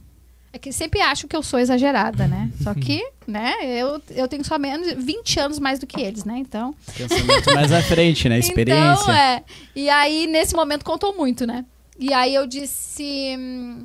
[0.52, 2.48] É que sempre acham que eu sou exagerada, né?
[2.62, 6.38] Só que, né, eu, eu tenho só menos 20 anos mais do que eles, né?
[6.38, 6.74] Então.
[6.96, 8.38] Pensamento mais à frente, né?
[8.40, 9.02] Experiência.
[9.02, 9.42] Então, é.
[9.74, 11.64] E aí, nesse momento, contou muito, né?
[11.98, 13.36] E aí eu disse,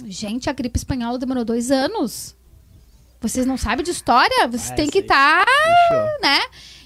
[0.05, 2.35] gente, a gripe espanhola demorou dois anos.
[3.21, 4.47] Vocês não sabem de história?
[4.47, 6.21] Vocês Ah, têm que estar, Fechou.
[6.21, 6.39] né?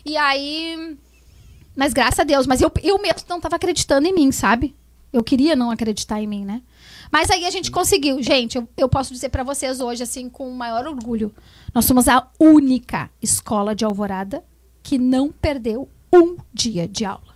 [0.05, 0.97] E aí.
[1.75, 4.75] Mas graças a Deus, mas eu, eu mesmo não tava acreditando em mim, sabe?
[5.11, 6.61] Eu queria não acreditar em mim, né?
[7.11, 8.21] Mas aí a gente conseguiu.
[8.21, 11.33] Gente, eu, eu posso dizer pra vocês hoje, assim, com o maior orgulho.
[11.73, 14.43] Nós somos a única escola de Alvorada
[14.81, 17.32] que não perdeu um dia de aula.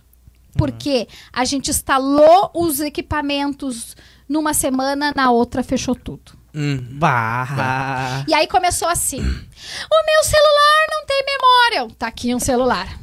[0.56, 3.96] Porque a gente instalou os equipamentos
[4.28, 6.38] numa semana, na outra fechou tudo.
[6.54, 6.78] Hum.
[6.92, 8.24] Bah.
[8.26, 11.94] E aí começou assim: o meu celular não tem memória.
[11.96, 12.98] Tá aqui um celular.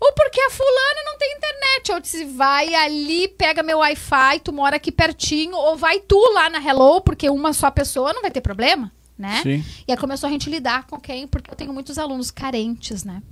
[0.00, 1.90] Ou porque a fulana não tem internet.
[1.90, 6.50] Eu disse, vai ali, pega meu Wi-Fi, tu mora aqui pertinho, ou vai tu lá
[6.50, 9.40] na Hello, porque uma só pessoa não vai ter problema, né?
[9.42, 13.04] Sim, E aí começou a gente lidar com quem, porque eu tenho muitos alunos carentes,
[13.04, 13.22] né?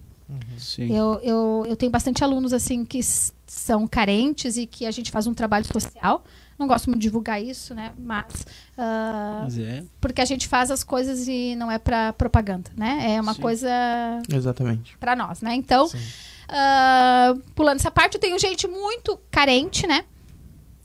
[0.58, 0.94] Sim.
[0.94, 3.00] Eu, eu, eu tenho bastante alunos assim que
[3.46, 6.24] são carentes e que a gente faz um trabalho social.
[6.58, 7.92] Não gosto muito de divulgar isso, né?
[7.98, 8.46] Mas
[8.78, 9.84] ah, Mas é.
[10.00, 13.14] porque a gente faz as coisas e não é pra propaganda, né?
[13.14, 13.42] É uma Sim.
[13.42, 13.68] coisa
[14.28, 14.96] Exatamente.
[14.98, 15.54] pra nós, né?
[15.54, 15.90] Então,
[16.48, 20.04] ah, pulando essa parte, eu tenho gente muito carente, né?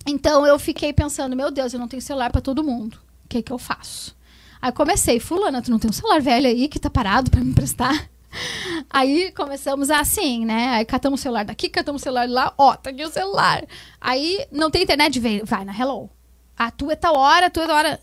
[0.06, 2.96] Então eu fiquei pensando, meu Deus, eu não tenho celular pra todo mundo.
[3.26, 4.16] O que que eu faço?
[4.62, 7.52] Aí comecei, fulana, tu não tem um celular velho aí que tá parado pra me
[7.52, 8.10] emprestar?
[8.90, 10.70] Aí começamos assim, né?
[10.70, 13.64] Aí catamos o celular daqui, catamos o celular lá, ó, tá aqui o celular.
[14.00, 16.10] Aí não tem internet, vem, vai na Hello.
[16.58, 18.00] A tua é tal hora, a tua é tal hora.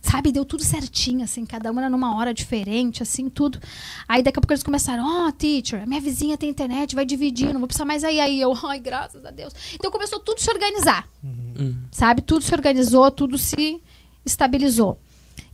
[0.00, 3.60] Sabe, deu tudo certinho, assim, cada uma era numa hora diferente, assim, tudo.
[4.08, 7.52] Aí daqui a pouco eles começaram, ó, teacher, a minha vizinha tem internet, vai dividir,
[7.52, 8.18] não vou precisar mais aí.
[8.18, 9.52] Aí eu, ai, graças a Deus.
[9.74, 11.74] Então começou tudo a se organizar Hum.
[11.90, 12.22] sabe?
[12.22, 13.82] Tudo se organizou, tudo se
[14.24, 14.98] estabilizou.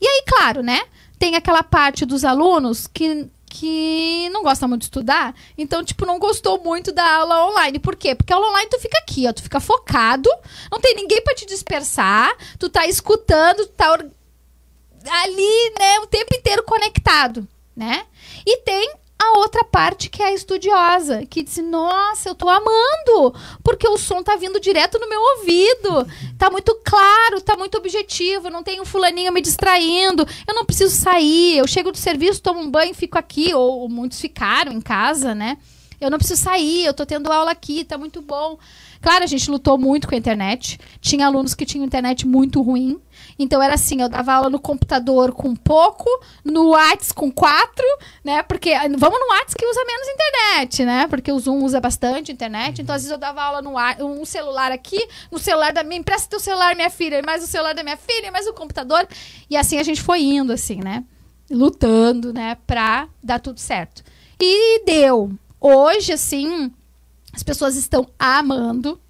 [0.00, 0.82] E aí, claro, né?
[1.18, 6.18] Tem aquela parte dos alunos que, que não gosta muito de estudar, então, tipo, não
[6.18, 7.78] gostou muito da aula online.
[7.78, 8.14] Por quê?
[8.14, 10.30] Porque a aula online tu fica aqui, ó, tu fica focado,
[10.70, 16.34] não tem ninguém pra te dispersar, tu tá escutando, tu tá ali, né, o tempo
[16.34, 17.46] inteiro conectado,
[17.76, 18.06] né?
[18.46, 23.34] E tem a outra parte que é a estudiosa, que diz: "Nossa, eu tô amando,
[23.62, 26.06] porque o som tá vindo direto no meu ouvido.
[26.36, 30.26] Tá muito claro, tá muito objetivo, não tem um fulaninho me distraindo.
[30.46, 33.88] Eu não preciso sair, eu chego do serviço, tomo um banho, fico aqui ou, ou
[33.88, 35.58] muitos ficaram em casa, né?
[36.00, 38.58] Eu não preciso sair, eu tô tendo aula aqui, tá muito bom.
[39.02, 40.78] Claro, a gente lutou muito com a internet.
[41.00, 43.00] Tinha alunos que tinham internet muito ruim.
[43.36, 46.08] Então era assim, eu dava aula no computador com pouco,
[46.44, 47.84] no Whats com quatro,
[48.24, 48.44] né?
[48.44, 51.06] Porque vamos no Whats que usa menos internet, né?
[51.08, 52.80] Porque o Zoom usa bastante internet.
[52.80, 53.72] Então às vezes eu dava aula no
[54.06, 57.74] um celular aqui, no celular da minha, empresta teu celular, minha filha, mais o celular
[57.74, 59.06] da minha filha, mais o computador.
[59.50, 61.02] E assim a gente foi indo assim, né?
[61.50, 64.04] Lutando, né, pra dar tudo certo.
[64.40, 65.32] E deu.
[65.60, 66.72] Hoje assim,
[67.32, 69.00] as pessoas estão amando.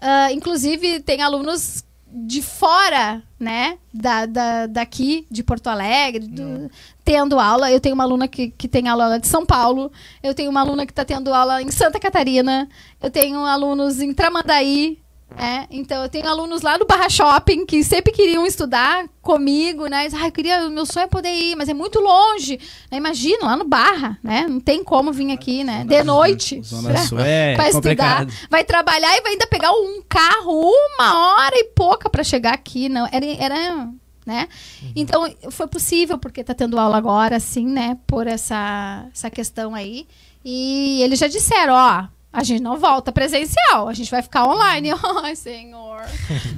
[0.00, 3.78] Ah, inclusive, tem alunos de fora, né?
[3.94, 6.68] Da, da, daqui, de Porto Alegre, do-
[7.04, 7.70] tendo aula.
[7.70, 9.92] Eu tenho uma aluna que, que tem aula de São Paulo.
[10.22, 12.68] Eu tenho uma aluna que está tendo aula em Santa Catarina.
[13.00, 14.98] Eu tenho alunos em Tramandaí.
[15.38, 20.04] É, então eu tenho alunos lá do Barra Shopping que sempre queriam estudar comigo, né?
[20.06, 22.58] Diz, Ah, eu queria, meu sonho é poder ir, mas é muito longe.
[22.90, 22.98] Né?
[22.98, 24.46] Imagina, lá no Barra, né?
[24.48, 25.84] Não tem como vir aqui, né?
[25.84, 26.60] De noite.
[26.62, 28.28] Zona pra- Sul é pra complicado.
[28.28, 30.52] estudar, vai trabalhar e vai ainda pegar um carro
[30.98, 33.88] uma hora e pouca para chegar aqui, não, era, era
[34.26, 34.46] né?
[34.94, 37.96] Então foi possível porque tá tendo aula agora, assim, né?
[38.06, 40.06] Por essa essa questão aí
[40.44, 44.90] e eles já disseram, ó, a gente não volta presencial, a gente vai ficar online.
[45.22, 46.02] Ai, senhor.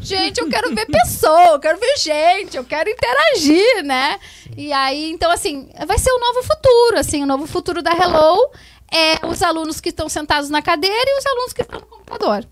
[0.01, 4.19] Gente, eu quero ver pessoa, eu quero ver gente, eu quero interagir, né?
[4.57, 8.51] E aí, então, assim, vai ser o novo futuro, assim, o novo futuro da Hello
[8.93, 12.47] é os alunos que estão sentados na cadeira e os alunos que estão no computador.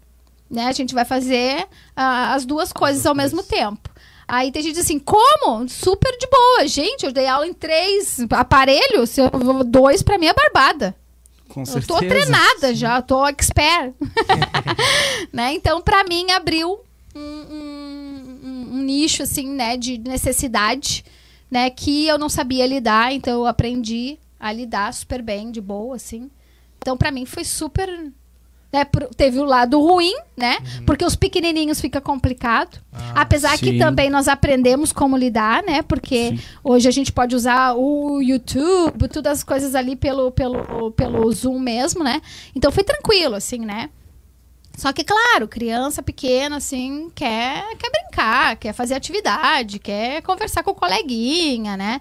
[0.51, 0.67] Né?
[0.67, 3.91] A gente vai fazer ah, as duas coisas ao mesmo tempo.
[4.27, 5.69] Aí tem gente assim, como?
[5.69, 6.67] Super de boa.
[6.67, 9.29] Gente, eu dei aula em três aparelhos, eu
[9.65, 10.97] dois pra mim é barbada.
[11.53, 11.87] Com Eu certeza.
[11.89, 13.93] tô treinada já, eu tô expert.
[15.33, 15.53] né?
[15.55, 16.81] Então, pra mim, abriu
[17.15, 21.05] um, um- um- nicho, assim, né, de necessidade,
[21.51, 25.97] né, que eu não sabia lidar, então eu aprendi a lidar super bem, de boa,
[25.97, 26.31] assim.
[26.79, 27.89] Então, pra mim, foi super...
[28.73, 28.85] Né,
[29.17, 30.59] teve o lado ruim, né?
[30.87, 32.79] Porque os pequenininhos fica complicado.
[33.15, 33.79] Apesar que sim.
[33.79, 35.83] também nós aprendemos como lidar, né?
[35.83, 36.41] Porque Sim.
[36.63, 41.59] hoje a gente pode usar o YouTube, todas as coisas ali pelo, pelo, pelo Zoom
[41.59, 42.23] mesmo, né?
[42.55, 43.91] Então foi tranquilo, assim, né?
[44.77, 50.71] Só que, claro, criança pequena, assim, quer, quer brincar, quer fazer atividade, quer conversar com
[50.71, 52.01] o coleguinha, né?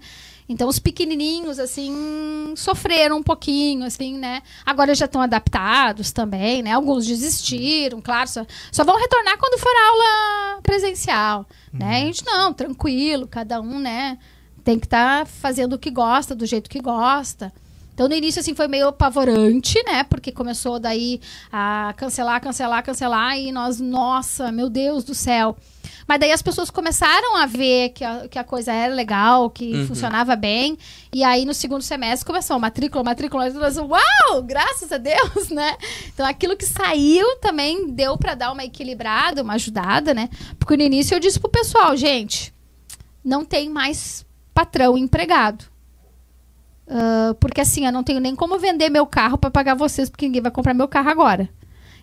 [0.49, 4.41] Então, os pequenininhos, assim, sofreram um pouquinho, assim, né?
[4.65, 6.71] Agora já estão adaptados também, né?
[6.71, 11.97] Alguns desistiram, claro, só, só vão retornar quando for aula presencial, né?
[11.97, 14.17] A gente, não, tranquilo, cada um, né?
[14.63, 17.53] Tem que estar fazendo o que gosta, do jeito que gosta.
[17.99, 20.05] Então, no início, assim, foi meio apavorante, né?
[20.05, 21.19] Porque começou daí
[21.51, 23.37] a cancelar, cancelar, cancelar.
[23.37, 25.57] E nós, nossa, meu Deus do céu.
[26.07, 29.73] Mas daí as pessoas começaram a ver que a, que a coisa era legal, que
[29.75, 29.87] Uhum.
[29.87, 30.77] funcionava bem.
[31.13, 33.99] E aí, no segundo semestre, começou matrícula, matrícula, matrícula.
[34.29, 34.43] Uau!
[34.43, 35.75] Graças a Deus, né?
[36.13, 40.29] Então, aquilo que saiu também deu pra dar uma equilibrada, uma ajudada, né?
[40.57, 42.53] Porque no início eu disse pro pessoal, gente,
[43.21, 45.65] não tem mais patrão empregado.
[46.89, 50.25] Ah, porque assim, eu não tenho nem como vender meu carro pra pagar vocês, porque
[50.25, 51.47] ninguém vai comprar meu carro agora.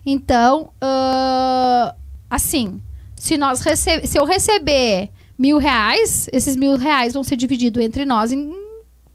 [0.05, 1.93] Então, ah,
[2.29, 2.81] assim,
[3.15, 8.05] se, nós rece se eu receber mil reais, esses mil reais vão ser divididos entre
[8.05, 8.53] nós em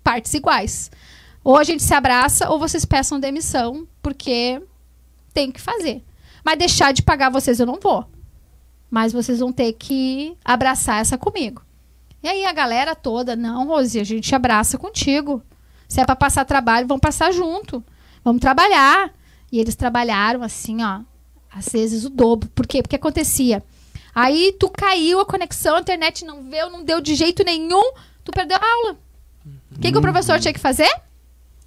[0.04, 0.90] partes iguais.
[1.42, 4.62] Ou a gente se abraça, ou vocês peçam demissão, porque
[5.34, 6.04] tem que fazer.
[6.44, 8.04] Mas deixar de pagar vocês eu não vou.
[8.90, 11.62] Mas vocês vão ter que abraçar essa comigo.
[12.22, 15.42] E aí a galera toda, não, Rosi, a gente abraça contigo.
[15.92, 17.84] Se é pra passar trabalho, vamos passar junto.
[18.24, 19.12] Vamos trabalhar.
[19.52, 21.00] E eles trabalharam assim, ó,
[21.54, 22.48] às vezes o dobro.
[22.54, 22.80] Por quê?
[22.80, 23.62] Porque acontecia.
[24.14, 27.92] Aí tu caiu a conexão, a internet não veio, não deu de jeito nenhum,
[28.24, 28.98] tu perdeu a aula.
[29.76, 30.90] O que, que o professor tinha que fazer?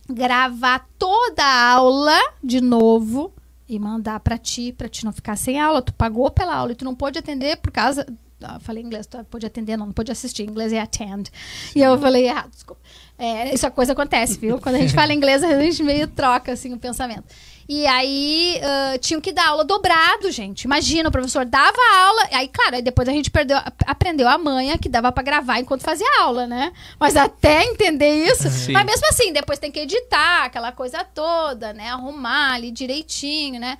[0.10, 3.32] Gravar toda a aula de novo
[3.70, 5.84] e mandar pra ti, pra ti não ficar sem aula.
[5.84, 8.08] Tu pagou pela aula e tu não pôde atender por causa.
[8.42, 10.44] Ah, falei inglês, tu pôde atender, não, não pôde assistir.
[10.44, 11.30] Em inglês é attend.
[11.76, 12.82] E eu falei errado, desculpa.
[13.18, 14.60] É, isso a coisa acontece, viu?
[14.60, 17.24] Quando a gente fala inglês, a gente meio troca assim o pensamento.
[17.68, 20.64] E aí ah, tinham que dar aula dobrado, gente.
[20.64, 24.78] Imagina, o professor dava aula, aí, claro, aí depois a gente perdeu, aprendeu a manha
[24.78, 26.72] que dava pra gravar enquanto fazia aula, né?
[27.00, 28.48] Mas até entender isso.
[28.50, 28.74] Sim.
[28.74, 31.90] Mas mesmo assim, depois tem que editar aquela coisa toda, né?
[31.90, 33.78] Arrumar ali direitinho, né?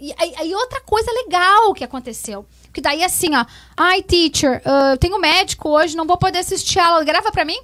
[0.00, 2.44] E aí, aí outra coisa legal que aconteceu.
[2.72, 3.44] Que daí assim, ó.
[3.76, 7.04] Ai, teacher, ah, eu tenho médico hoje, não vou poder assistir a aula.
[7.04, 7.58] Grava pra mim?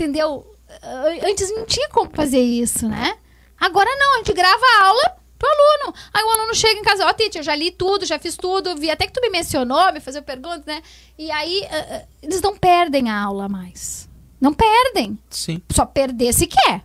[0.00, 0.46] Entendeu?
[0.82, 3.18] Ah, Antes não tinha como fazer isso, né?
[3.60, 5.94] Agora não, a gente grava a aula pro aluno.
[6.14, 8.74] Aí o aluno chega em casa, ó, teacher, eu já li tudo, já fiz tudo,
[8.76, 10.80] vi até que tu me mencionou, me fazia perguntas, né?
[11.18, 14.08] E aí ah, eles não perdem a aula mais.
[14.40, 15.18] Não perdem.
[15.28, 15.60] Sim.
[15.70, 16.82] Só perder se quer.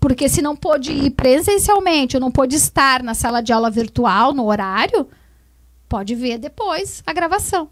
[0.00, 4.32] Porque se não pôde ir presencialmente, ou não pôde estar na sala de aula virtual,
[4.32, 5.06] no horário,
[5.88, 7.70] pode ver depois a gravação,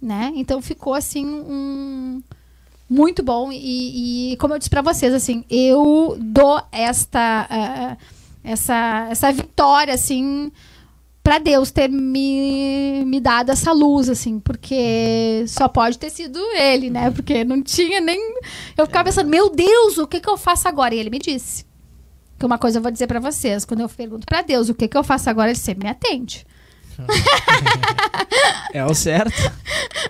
[0.00, 0.30] né?
[0.36, 2.22] Então ficou assim um
[2.90, 7.96] muito bom e, e como eu disse para vocês assim, eu dou esta eh,
[8.42, 10.50] essa essa vitória assim
[11.22, 16.90] para Deus ter me, me dado essa luz assim, porque só pode ter sido ele,
[16.90, 17.10] né?
[17.12, 18.18] Porque não tinha nem
[18.76, 20.92] eu ficava pensando, meu Deus, o que que eu faço agora?
[20.92, 21.64] E ele me disse
[22.36, 24.88] que uma coisa eu vou dizer para vocês, quando eu pergunto para Deus o que
[24.88, 26.44] que eu faço agora, ele sempre me atende.
[28.72, 29.32] É o certo.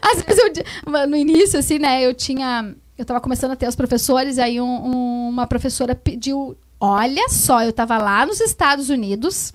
[0.03, 0.43] Às vezes
[0.85, 2.75] eu, no início, assim, né, eu tinha.
[2.99, 6.57] Eu tava começando a ter os professores, aí um- um- uma professora pediu.
[6.79, 9.53] Olha só, eu tava lá nos Estados Unidos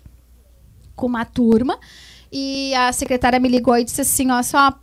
[0.95, 1.77] com uma turma
[2.31, 4.73] e a secretária me ligou e disse assim: Ó, só,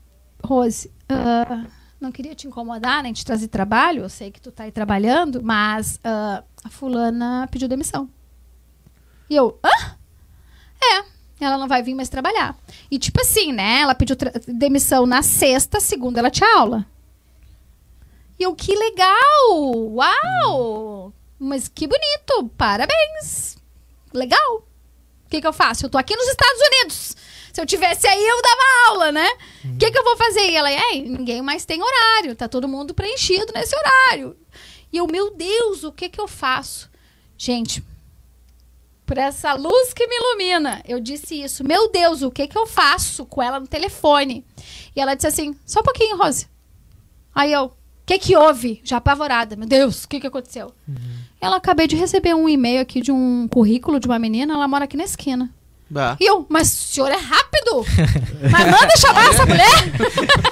[0.45, 1.65] Rose, ah,
[2.01, 5.43] não queria te incomodar, nem te trazer trabalho, eu sei que tu tá aí trabalhando,
[5.43, 8.09] mas ah, a fulana pediu demissão.
[9.29, 9.97] E eu, hã?
[10.81, 11.05] É,
[11.45, 12.57] ela não vai vir mais trabalhar.
[12.91, 13.81] E tipo assim, né?
[13.81, 14.17] Ela pediu
[14.47, 16.87] demissão na sexta, segunda ela tinha aula.
[18.39, 19.61] E eu, que legal!
[19.95, 21.13] Uau!
[21.39, 22.49] Mas que bonito!
[22.57, 23.57] Parabéns!
[24.13, 24.67] Legal!
[25.27, 25.87] O que, que eu faço?
[25.87, 27.17] Eu tô aqui nos Estados Unidos.
[27.53, 29.29] Se eu tivesse aí, eu dava aula, né?
[29.65, 30.51] O que, que eu vou fazer?
[30.51, 32.35] E ela, é, ninguém mais tem horário.
[32.35, 34.37] Tá todo mundo preenchido nesse horário.
[34.93, 36.91] E eu, meu Deus, o que, que eu faço?
[37.37, 37.83] Gente,
[39.07, 40.83] por essa luz que me ilumina.
[40.87, 41.65] Eu disse isso.
[41.65, 44.45] Meu Deus, o que que eu faço com ela no telefone?
[44.95, 46.47] E ela disse assim: só um pouquinho, Rose.
[47.35, 47.73] Aí eu, o
[48.07, 48.81] que que houve?
[48.85, 49.57] Já apavorada.
[49.57, 50.73] Meu Deus, o que que aconteceu?
[51.41, 54.85] Ela acabei de receber um e-mail aqui de um currículo de uma menina, ela mora
[54.85, 55.51] aqui na esquina.
[55.91, 56.17] Bah.
[56.19, 57.85] E eu, mas o senhor é rápido?
[58.51, 59.67] mas manda chamar essa mulher?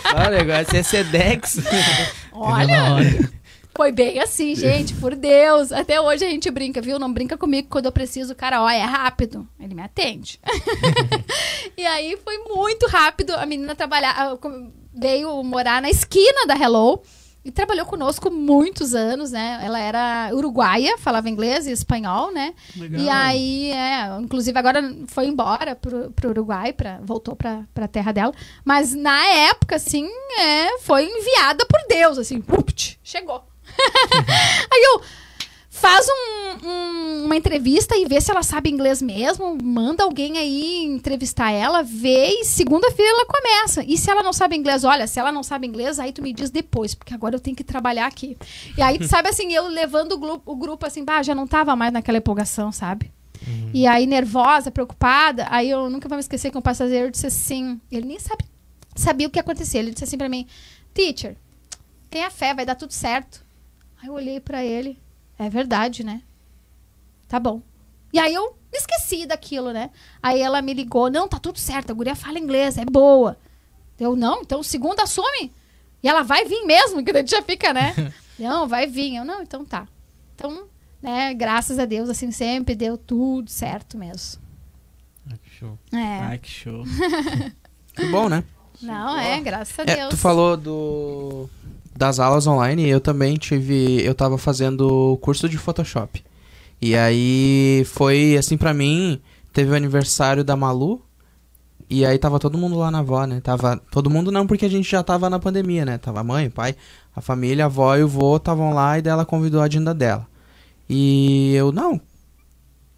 [0.05, 1.59] Ah, o negócio é Sedex.
[2.33, 3.31] Olha,
[3.75, 5.73] foi bem assim, gente, por Deus.
[5.73, 6.99] Até hoje a gente brinca, viu?
[6.99, 9.49] Não brinca comigo quando eu preciso, cara, ó, é rápido.
[9.59, 10.41] Ele me atende.
[11.77, 13.35] e aí foi muito rápido.
[13.35, 14.37] A menina trabalhar,
[14.95, 17.03] veio morar na esquina da Hello
[17.43, 19.61] e trabalhou conosco muitos anos, né?
[19.63, 22.53] Ela era uruguaia, falava inglês e espanhol, né?
[22.99, 28.13] E aí, é, inclusive agora foi embora pro, pro Uruguai, pra, voltou pra, pra terra
[28.13, 28.35] dela.
[28.63, 30.07] Mas na época, assim,
[30.39, 33.50] é, foi enviada por Deus, assim, upt, chegou.
[34.71, 35.01] Aí eu,
[35.71, 40.85] faz um- um- uma entrevista e vê se ela sabe inglês mesmo, manda alguém aí
[40.85, 43.83] entrevistar ela, vê e segunda-feira ela começa.
[43.87, 46.33] E se ela não sabe inglês, olha, se ela não sabe inglês, aí tu me
[46.33, 48.37] diz depois, porque agora eu tenho que trabalhar aqui.
[48.77, 51.47] E aí, tu sabe assim, eu levando o grupo, o grupo assim, bah, já não
[51.47, 53.11] tava mais naquela empolgação, sabe?
[53.73, 57.81] E aí, nervosa, preocupada, aí eu nunca vou me esquecer que um passageiro disse assim,
[57.91, 58.45] ele nem sabe,
[58.95, 60.47] sabia o que ia acontecer, ele disse assim pra mim,
[60.93, 61.37] teacher,
[62.11, 63.49] tenha fé, vai dar tudo certo.
[64.03, 64.99] Aí eu olhei pra ele,
[65.39, 66.23] é verdade, né?
[67.29, 67.61] Tá bom.
[68.13, 69.91] E aí eu me esqueci daquilo, né?
[70.23, 73.37] Aí ela me ligou, não, tá tudo certo, a guria fala inglês, é boa.
[73.99, 75.53] Eu, não, então segunda assume.
[76.03, 77.95] E ela vai vir mesmo, que a gente já fica, né?
[78.39, 79.17] não, vai vir.
[79.17, 79.87] Eu, não, então tá.
[80.35, 80.67] Então,
[81.03, 84.41] né, graças a Deus, assim, sempre deu tudo certo mesmo.
[85.31, 85.79] Ah, que show.
[85.93, 86.19] É.
[86.21, 86.85] Ai, que show.
[87.93, 88.45] Que bom, né?
[88.81, 90.11] Não, é, graças a É, Deus.
[90.11, 91.51] tu falou do
[92.01, 96.25] das aulas online, eu também tive, eu tava fazendo curso de Photoshop.
[96.81, 99.21] E aí foi assim pra mim,
[99.53, 101.03] teve o aniversário da Malu
[101.91, 103.43] e aí tava todo mundo lá na avó, né?
[103.43, 105.99] Tava todo mundo não porque a gente já tava na pandemia, né?
[105.99, 106.75] Tava a mãe, pai,
[107.15, 109.93] a família, a avó e o vô estavam lá e daí ela convidou a agenda
[109.93, 110.27] dela.
[110.89, 112.01] E eu não,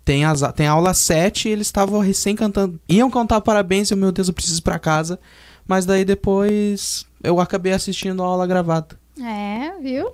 [0.04, 2.78] tem, as, tem aula 7 e eles estavam recém cantando.
[2.88, 5.18] Iam cantar parabéns, eu, meu Deus, eu preciso ir pra casa.
[5.66, 8.98] Mas daí depois eu acabei assistindo a aula gravada.
[9.20, 10.10] É, viu?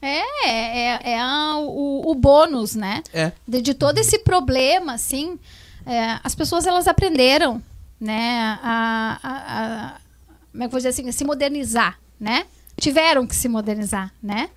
[0.00, 3.02] É, é, é a- o, o bônus, né?
[3.12, 3.32] É.
[3.46, 5.38] De, de todo esse problema, assim,
[5.86, 7.62] é, as pessoas elas aprenderam,
[8.00, 9.30] né, a, a,
[9.92, 9.96] a-
[10.50, 12.46] como é que eu vou dizer assim, a se modernizar, né?
[12.80, 14.50] Tiveram que se modernizar, né?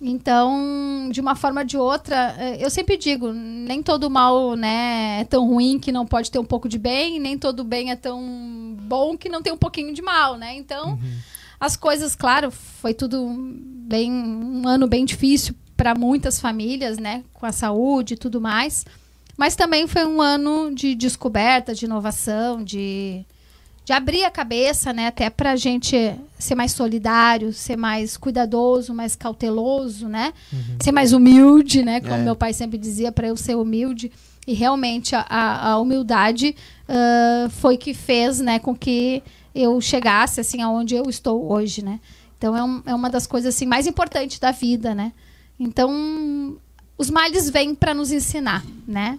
[0.00, 5.20] Então, de uma forma ou de outra, eh, eu sempre digo, nem todo mal, né,
[5.22, 7.96] é tão ruim que não pode ter um pouco de bem, nem todo bem é
[7.96, 10.54] tão bom que não tem um pouquinho de mal, né?
[10.54, 10.98] Então,
[11.58, 13.26] as coisas, claro, foi tudo
[13.88, 18.84] bem um ano bem difícil para muitas famílias, né, com a saúde e tudo mais.
[19.36, 23.24] Mas também foi um ano de descoberta, de inovação, de,
[23.86, 25.96] de abrir a cabeça, né, até para a gente
[26.38, 30.32] ser mais solidário, ser mais cuidadoso, mais cauteloso, né,
[30.82, 32.18] ser mais humilde, né, como É.
[32.18, 34.10] meu pai sempre dizia para eu ser humilde.
[34.44, 36.54] E realmente a, a, a humildade
[36.88, 39.22] ah, foi que fez, né, com que
[39.54, 41.98] eu chegasse assim aonde eu estou hoje, né?
[42.38, 45.12] Então é, um- é uma das coisas assim mais importantes da vida, né?
[45.58, 46.56] Então
[46.98, 49.18] os males vêm para nos ensinar, né?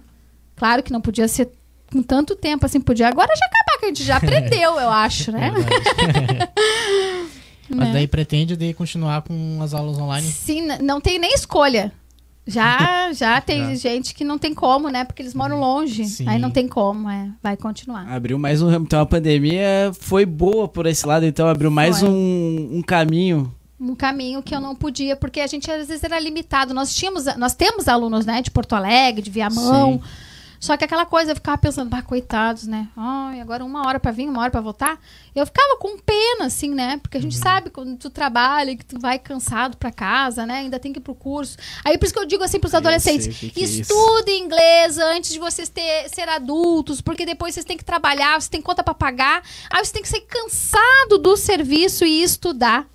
[0.55, 1.49] Claro que não podia ser
[1.91, 5.31] com tanto tempo assim, podia agora já acabar que a gente já aprendeu, eu acho,
[5.31, 5.51] né?
[7.69, 7.93] Mas Né?
[7.93, 10.25] daí pretende daí continuar com as aulas online?
[10.27, 11.91] Sim, não tem nem escolha.
[12.45, 13.89] Já, já tem Já.
[13.89, 15.03] gente que não tem como, né?
[15.03, 16.05] Porque eles moram longe.
[16.05, 16.29] Sim.
[16.29, 17.29] Aí não tem como, é.
[17.43, 18.07] Vai continuar.
[18.09, 18.85] Abriu mais um ramo.
[18.85, 23.53] Então a pandemia foi boa por esse lado, então abriu mais um, um caminho.
[23.77, 26.73] um caminho que eu não podia, porque a gente às vezes era limitado.
[26.73, 30.01] Nós tínhamos, nós temos alunos, né, de Porto Alegre, de Viamão.
[30.59, 32.87] Só que aquela coisa, eu ficava pensando, bah, coitados, né?
[32.95, 34.99] Ai, agora uma hora pra vir, uma hora pra voltar.
[35.35, 36.97] Eu ficava com pena, assim, né?
[36.97, 40.59] Porque a gente sabe quando tu trabalha, que tu vai cansado pra casa, né?
[40.59, 41.57] Ainda tem que ir pro curso.
[41.85, 45.31] Aí por isso que eu digo assim pros Eu adolescentes: que que é inglês antes
[45.31, 48.93] de vocês ter, ser adultos, porque depois vocês têm que trabalhar, vocês têm conta pra
[48.93, 49.43] pagar.
[49.69, 52.87] Aí você tem que ser cansado do serviço e estudar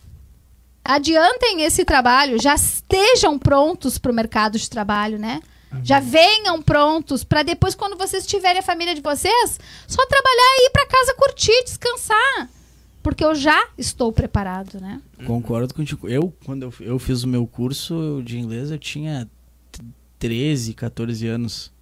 [0.85, 5.41] adiantem esse trabalho, já estejam prontos para o mercado de trabalho, né?
[5.83, 10.67] Já venham prontos para depois, quando vocês tiverem a família de vocês, só trabalhar e
[10.67, 12.49] ir para casa curtir, descansar.
[13.03, 15.01] Porque eu já estou preparado, né?
[15.27, 16.09] Concordo contigo.
[16.09, 19.29] Eu, quando eu, eu fiz o meu curso de inglês, eu tinha
[19.73, 19.83] t-
[20.21, 21.73] 13, 14 anos.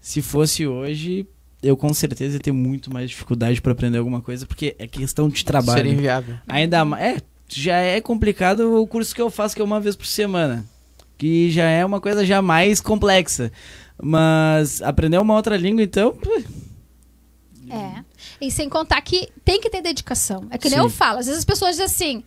[0.00, 1.24] Se fosse hoje,
[1.62, 5.28] eu com certeza ia ter muito mais dificuldade para aprender alguma coisa, porque é questão
[5.28, 5.76] de trabalho.
[5.78, 6.34] Seria inviável.
[6.48, 7.04] Ainda mais.
[7.18, 10.64] É, já é complicado o curso que eu faço, que é uma vez por semana.
[11.20, 13.52] Que já é uma coisa já mais complexa.
[14.02, 16.16] Mas aprender uma outra língua, então.
[17.68, 18.02] É.
[18.40, 20.46] E sem contar que tem que ter dedicação.
[20.50, 20.84] É que nem Sim.
[20.86, 21.18] eu falo.
[21.18, 22.24] Às vezes as pessoas dizem assim: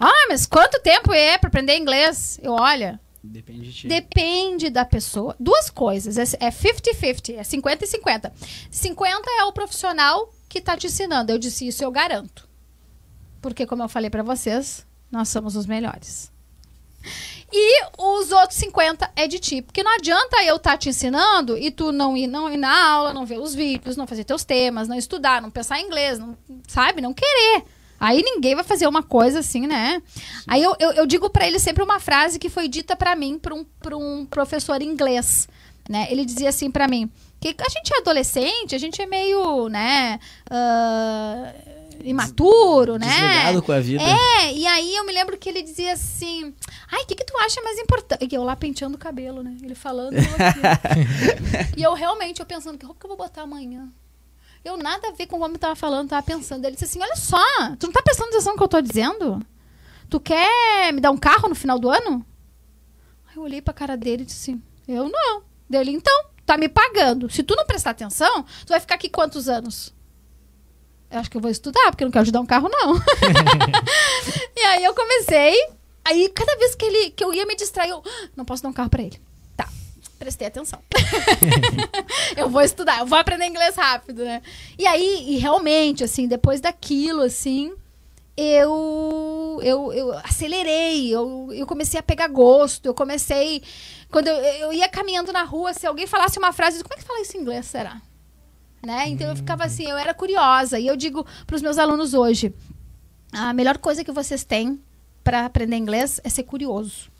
[0.00, 2.40] Ah, mas quanto tempo é para aprender inglês?
[2.42, 3.86] Eu olha, Depende de ti.
[3.86, 5.36] Depende da pessoa.
[5.38, 6.18] Duas coisas.
[6.18, 7.36] É é 50-50.
[7.36, 8.32] É 50 e 50.
[8.68, 11.30] 50 é o profissional que tá te ensinando.
[11.30, 12.48] Eu disse isso, eu garanto.
[13.40, 16.32] Porque, como eu falei pra vocês, nós somos os melhores.
[17.56, 19.62] E os outros 50 é de ti.
[19.62, 23.14] Porque não adianta eu estar te ensinando e tu não ir, não ir na aula,
[23.14, 26.36] não ver os vídeos, não fazer teus temas, não estudar, não pensar em inglês, não,
[26.66, 27.00] sabe?
[27.00, 27.62] Não querer.
[28.00, 30.02] Aí ninguém vai fazer uma coisa assim, né?
[30.48, 33.38] Aí eu, eu, eu digo pra ele sempre uma frase que foi dita pra mim
[33.38, 35.48] por um, por um professor inglês,
[35.88, 36.08] né?
[36.10, 37.08] Ele dizia assim pra mim,
[37.40, 40.18] que a gente é adolescente, a gente é meio, né,
[40.50, 41.54] ah,
[42.04, 43.06] imaturo, né?
[43.06, 44.02] Desligado com a vida.
[44.02, 46.54] É, e aí eu me lembro que ele dizia assim:
[46.90, 48.28] Ai, o que, que tu acha mais importante?
[48.30, 49.56] E eu lá penteando o cabelo, né?
[49.62, 50.14] Ele falando.
[51.76, 53.88] e eu realmente, eu pensando, que roupa que eu vou botar amanhã?
[54.64, 56.64] Eu nada a ver com como eu tava falando, tava pensando.
[56.64, 57.38] Ele disse assim: Olha só,
[57.78, 59.44] tu não tá prestando atenção no que eu tô dizendo?
[60.08, 62.24] Tu quer me dar um carro no final do ano?
[63.28, 65.42] Aí eu olhei pra cara dele e disse assim: Eu não.
[65.68, 67.30] Dele, então, tá me pagando.
[67.30, 69.94] Se tu não prestar atenção, tu vai ficar aqui quantos anos?
[71.14, 72.96] Acho que eu vou estudar, porque eu não quero ajudar um carro, não.
[74.56, 75.54] e aí eu comecei.
[76.04, 78.68] Aí, cada vez que, ele, que eu ia me distrair, eu "Ah, não posso dar
[78.68, 79.18] um carro pra ele.
[79.56, 79.68] Tá,
[80.18, 80.80] prestei atenção.
[82.36, 84.42] eu vou estudar, eu vou aprender inglês rápido, né?
[84.78, 87.72] E aí, e realmente, assim, depois daquilo, assim,
[88.36, 93.62] eu, eu, eu acelerei, eu, eu comecei a pegar gosto, eu comecei.
[94.10, 97.04] Quando eu, eu ia caminhando na rua, se alguém falasse uma frase, como é que
[97.04, 98.00] fala isso em inglês, será?
[98.84, 99.08] Né?
[99.08, 100.78] Então eu ficava assim, eu era curiosa.
[100.78, 102.52] E eu digo para os meus alunos hoje:
[103.32, 104.80] a melhor coisa que vocês têm
[105.22, 107.10] para aprender inglês é ser curioso.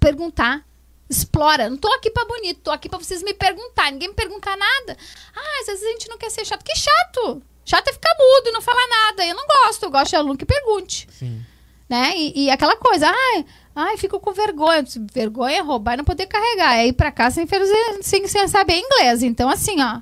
[0.00, 0.64] Perguntar,
[1.08, 1.68] explora.
[1.68, 3.90] Não tô aqui para bonito, tô aqui para vocês me perguntar.
[3.92, 4.96] Ninguém me perguntar nada.
[5.36, 6.64] Ah, às vezes a gente não quer ser chato.
[6.64, 7.42] Que chato!
[7.64, 9.24] Chato é ficar mudo e não falar nada.
[9.26, 11.06] Eu não gosto, eu gosto de aluno que pergunte.
[11.12, 11.44] Sim.
[11.88, 12.14] Né?
[12.16, 13.44] E, e aquela coisa, ai,
[13.76, 14.82] ai, fico com vergonha.
[15.12, 16.76] Vergonha é roubar e não poder carregar.
[16.78, 19.22] É ir pra cá sem, fazer- sem, sem saber inglês.
[19.22, 20.00] Então, assim, ó,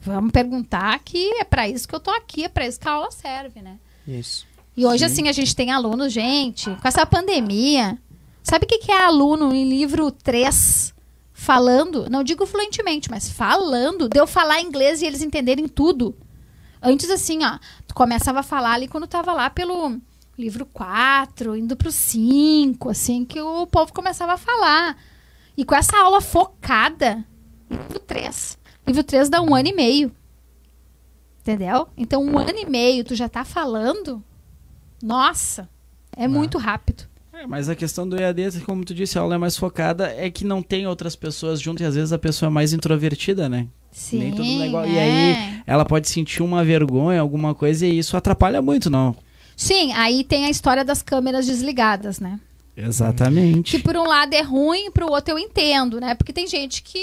[0.00, 2.92] vamos perguntar que é pra isso que eu tô aqui, é pra isso que a
[2.92, 3.78] aula serve, né?
[4.06, 4.46] Isso.
[4.76, 7.98] E hoje, assim, a gente tem alunos, gente, com essa pandemia.
[8.42, 10.94] Sabe o que, que é aluno em livro 3
[11.32, 12.08] falando?
[12.08, 14.08] Não digo fluentemente, mas falando.
[14.08, 16.16] De eu falar inglês e eles entenderem tudo.
[16.82, 20.00] Antes, assim, ó, tu começava a falar ali quando tava lá pelo
[20.38, 24.96] livro 4, indo pro 5, assim, que o povo começava a falar.
[25.56, 27.22] E com essa aula focada,
[27.70, 28.58] livro 3.
[28.90, 30.10] Livro 3 dá um ano e meio.
[31.40, 31.86] Entendeu?
[31.96, 34.20] Então, um ano e meio, tu já tá falando.
[35.00, 35.68] Nossa,
[36.16, 37.04] é muito rápido.
[37.32, 40.28] É, mas a questão do EAD, como tu disse, a aula é mais focada, é
[40.28, 43.68] que não tem outras pessoas junto e às vezes a pessoa é mais introvertida, né?
[43.92, 44.18] Sim.
[44.18, 44.86] Nem todo mundo é igual.
[44.88, 45.02] E é.
[45.02, 49.14] aí ela pode sentir uma vergonha, alguma coisa, e isso atrapalha muito, não?
[49.56, 52.40] Sim, aí tem a história das câmeras desligadas, né?
[52.76, 53.76] Exatamente.
[53.76, 56.14] Que por um lado é ruim, pro outro eu entendo, né?
[56.14, 56.98] Porque tem gente que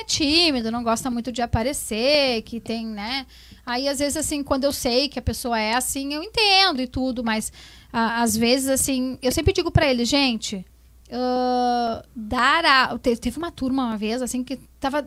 [0.00, 3.26] é tímido, não gosta muito de aparecer, que tem, né?
[3.64, 6.86] Aí, às vezes, assim, quando eu sei que a pessoa é assim, eu entendo e
[6.86, 7.52] tudo, mas
[7.92, 10.64] ah, às vezes, assim, eu sempre digo pra eles, gente,
[11.10, 12.98] ah, dar a...
[12.98, 15.02] te- Teve uma turma uma vez, assim, que tava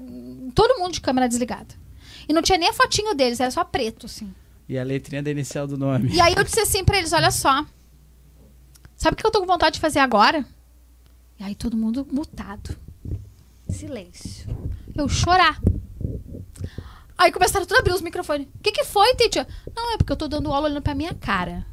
[0.54, 1.74] todo mundo de câmera desligada.
[2.28, 4.34] E não tinha nem a fotinho deles, era só preto, assim.
[4.68, 6.10] E a letrinha da inicial do nome.
[6.14, 7.66] E aí eu disse assim pra eles, olha só.
[9.00, 10.46] Sabe o que eu tô com vontade de fazer agora?
[11.40, 12.78] E aí todo mundo mutado.
[13.70, 14.46] Silêncio.
[14.94, 15.58] Eu chorar.
[17.18, 18.46] Aí começaram tudo a abrir os microfones.
[18.54, 19.48] O que, que foi, teacher?
[19.74, 21.66] Não, é porque eu tô dando aula olhando pra minha cara.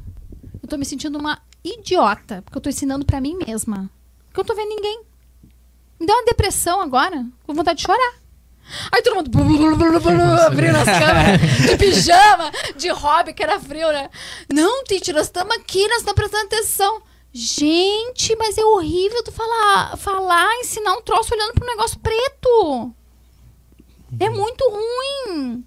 [0.63, 3.89] Eu tô me sentindo uma idiota, porque eu tô ensinando pra mim mesma.
[4.27, 5.01] Porque eu não tô vendo ninguém.
[5.99, 8.13] Me dá uma depressão agora, com vontade de chorar.
[8.89, 9.31] Aí todo mundo
[10.47, 14.09] abrindo as câmeras, de pijama, de hobby, que era frio, né?
[14.49, 17.06] Não, teacher, nós estamos aqui, nós estamos prestando atenção.
[17.39, 22.91] Gente, mas é horrível tu falar, falar, ensinar um troço olhando para um negócio preto.
[24.19, 25.63] É muito ruim.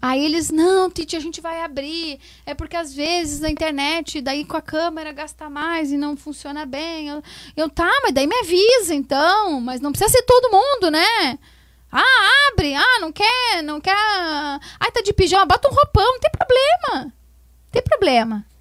[0.00, 2.18] Aí eles, não, Titi, a gente vai abrir.
[2.46, 6.64] É porque às vezes a internet, daí com a câmera gasta mais e não funciona
[6.64, 7.08] bem.
[7.08, 7.22] Eu,
[7.54, 9.60] eu, tá, mas daí me avisa então.
[9.60, 11.38] Mas não precisa ser todo mundo, né?
[11.92, 12.74] Ah, abre.
[12.74, 13.92] Ah, não quer, não quer.
[13.92, 17.04] Ai, tá de pijama, bota um roupão, não tem problema.
[17.04, 17.12] Não
[17.72, 18.55] tem problema.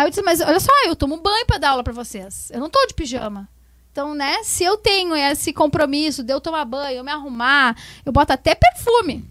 [0.00, 2.50] Aí eu disse, mas olha só, eu tomo banho pra dar aula pra vocês.
[2.50, 3.46] Eu não tô de pijama.
[3.92, 8.10] Então, né, se eu tenho esse compromisso de eu tomar banho, eu me arrumar, eu
[8.10, 9.28] boto até perfume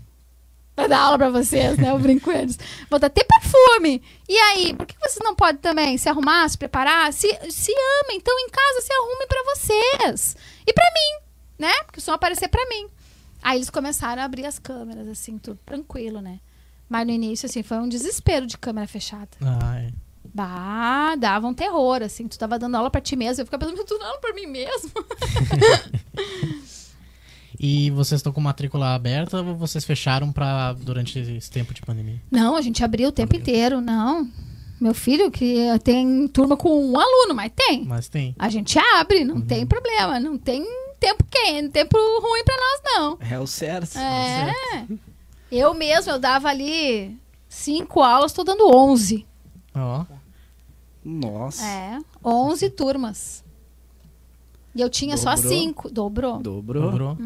[0.76, 1.90] pra dar aula pra vocês, né?
[1.90, 2.60] Eu brinco eles.
[2.88, 4.04] Boto até perfume.
[4.28, 7.12] E aí, por que vocês não podem também se arrumar, se preparar?
[7.14, 7.74] Se, se
[8.04, 8.18] amem.
[8.18, 10.38] Então, em casa, se arrumem pra vocês.
[10.68, 11.26] E pra mim,
[11.58, 11.74] né?
[11.88, 12.88] Porque só aparecer pra mim.
[13.42, 16.40] Aí eles começaram a abrir as câmeras, assim, tudo tranquilo, né?
[16.88, 19.30] Mas no início, assim, foi um desespero de câmera fechada.
[19.42, 20.09] É.
[20.34, 22.28] Bah, dava um terror, assim.
[22.28, 23.42] Tu tava dando aula pra ti mesmo.
[23.42, 24.92] Eu ficava pensando, tô dando aula pra mim mesmo.
[27.62, 32.22] E vocês estão com matrícula aberta ou vocês fecharam pra, durante esse tempo de pandemia?
[32.32, 33.42] Não, a gente abriu o tempo Abriu.
[33.42, 34.30] inteiro, não.
[34.80, 37.84] Meu filho, que tem turma com um aluno, mas tem.
[37.84, 38.34] Mas tem.
[38.40, 40.22] A gente abre, não tem problema.
[40.22, 40.64] Não tem
[41.02, 43.18] tempo quente, tempo ruim pra nós, não.
[43.30, 43.98] É o certo.
[43.98, 44.86] É.
[45.52, 47.18] Eu mesmo, eu dava ali
[47.50, 49.26] cinco aulas, tô dando onze.
[49.76, 50.06] Ó.
[51.04, 51.64] Nossa.
[51.66, 53.44] É, onze turmas.
[54.76, 55.52] E eu tinha só Dobrou?
[55.52, 55.90] cinco.
[55.90, 56.38] Dobrou.
[56.40, 56.92] Dobrou.
[56.92, 57.18] Dobrou.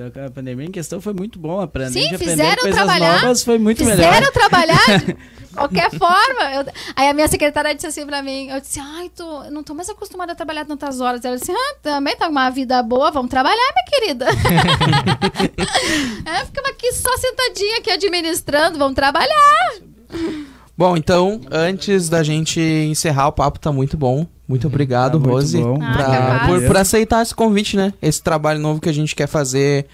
[0.00, 1.60] Então a pandemia em questão foi muito bom.
[1.60, 4.30] Aprender Sim, aprender fizeram coisas trabalhar, novas foi muito Fizeram melhor.
[4.32, 5.16] trabalhar de
[5.52, 6.54] qualquer forma.
[6.54, 9.64] Eu- aí a minha secretária disse assim pra mim, eu disse, ai, tô, eu não
[9.64, 11.24] tô mais acostumada a trabalhar tantas horas.
[11.24, 14.26] Ela disse, ah, também tá com uma vida boa, vamos trabalhar, minha querida.
[16.26, 19.72] é, ficava aqui só sentadinha aqui administrando, vamos trabalhar.
[20.78, 24.24] Bom, então, antes da gente encerrar, o papo tá muito bom.
[24.46, 25.60] Muito obrigado, Tá muito Rose.
[25.60, 26.46] Ah, pra- capaz.
[26.46, 27.92] por, por aceitar esse convite, né?
[28.00, 29.86] Esse trabalho novo que a gente quer fazer.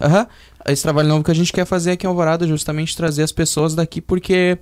[0.00, 0.26] Aham.
[0.66, 3.74] Esse trabalho novo que a gente quer fazer aqui em Alvorada, justamente trazer as pessoas
[3.76, 4.58] daqui, porque,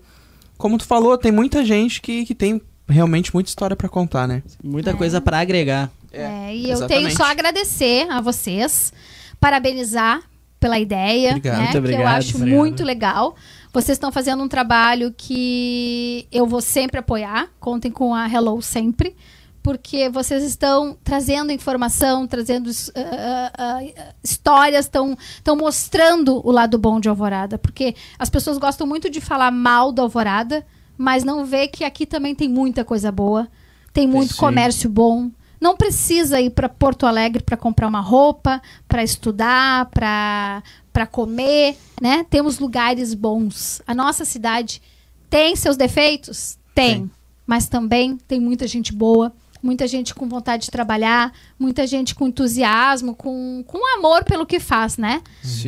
[0.58, 4.42] como tu falou, tem muita gente que, que tem realmente muita história pra contar, né?
[4.62, 5.90] Muita coisa pra agregar.
[6.12, 7.04] É, e eu exatamente.
[7.06, 8.92] tenho só a agradecer a vocês,
[9.40, 10.20] parabenizar
[10.58, 11.56] pela ideia, Obrigado.
[11.56, 12.16] né, Muito que eu obrigado.
[12.18, 12.58] acho Obrigado.
[12.58, 13.34] muito legal.
[13.72, 17.48] Vocês estão fazendo um trabalho que eu vou sempre apoiar.
[17.60, 19.14] Contem com a Hello sempre.
[19.62, 26.78] Porque vocês estão trazendo informação, trazendo ah, ah, ah, histórias, estão estão mostrando o lado
[26.78, 27.58] bom de Alvorada.
[27.58, 30.66] Porque as pessoas gostam muito de falar mal da Alvorada,
[30.96, 33.48] mas não vê que aqui também tem muita coisa boa.
[33.92, 34.40] Tem muito Sim.
[34.40, 35.30] comércio bom.
[35.60, 40.62] Não precisa ir para Porto Alegre para comprar uma roupa, para estudar, para
[40.92, 42.26] para comer, né?
[42.28, 43.80] Temos lugares bons.
[43.86, 44.82] A nossa cidade
[45.28, 46.58] tem seus defeitos?
[46.74, 47.02] Tem.
[47.02, 47.10] Tem.
[47.46, 49.32] Mas também tem muita gente boa,
[49.62, 54.58] muita gente com vontade de trabalhar, muita gente com entusiasmo, com, com amor pelo que
[54.58, 55.22] faz, né?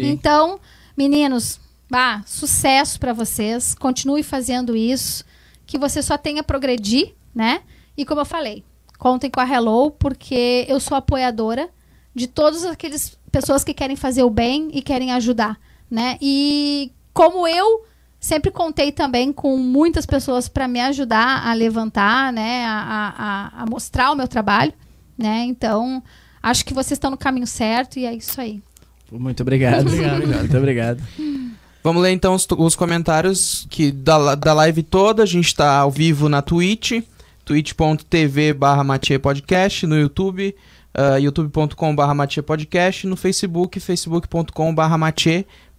[0.08, 0.58] Então,
[0.96, 1.60] meninos,
[1.90, 3.74] bah, sucesso para vocês.
[3.74, 5.24] Continue fazendo isso,
[5.66, 7.62] que você só tenha progredir, né?
[7.96, 8.64] E como eu falei,
[9.02, 11.68] contem com a Hello, porque eu sou apoiadora
[12.14, 15.58] de todas aquelas pessoas que querem fazer o bem e querem ajudar,
[15.90, 16.16] né?
[16.22, 17.84] E como eu
[18.20, 22.64] sempre contei também com muitas pessoas para me ajudar a levantar, né?
[22.64, 22.78] A,
[23.18, 24.72] a- a- mostrar o meu trabalho,
[25.18, 25.46] né?
[25.46, 26.00] Então,
[26.40, 28.62] acho que vocês estão no caminho certo e é isso aí.
[29.10, 29.80] Muito obrigado.
[29.88, 30.26] Obrigado.
[30.28, 31.02] Muito obrigado.
[31.82, 35.24] Vamos ler então os, os comentários que da, da live toda.
[35.24, 37.02] A gente tá ao vivo na Twitch,
[37.52, 38.82] twitch.tv barra
[39.22, 40.54] Podcast, no YouTube,
[40.96, 42.14] uh, youtube.com barra
[42.46, 44.96] Podcast, no Facebook, facebook.com barra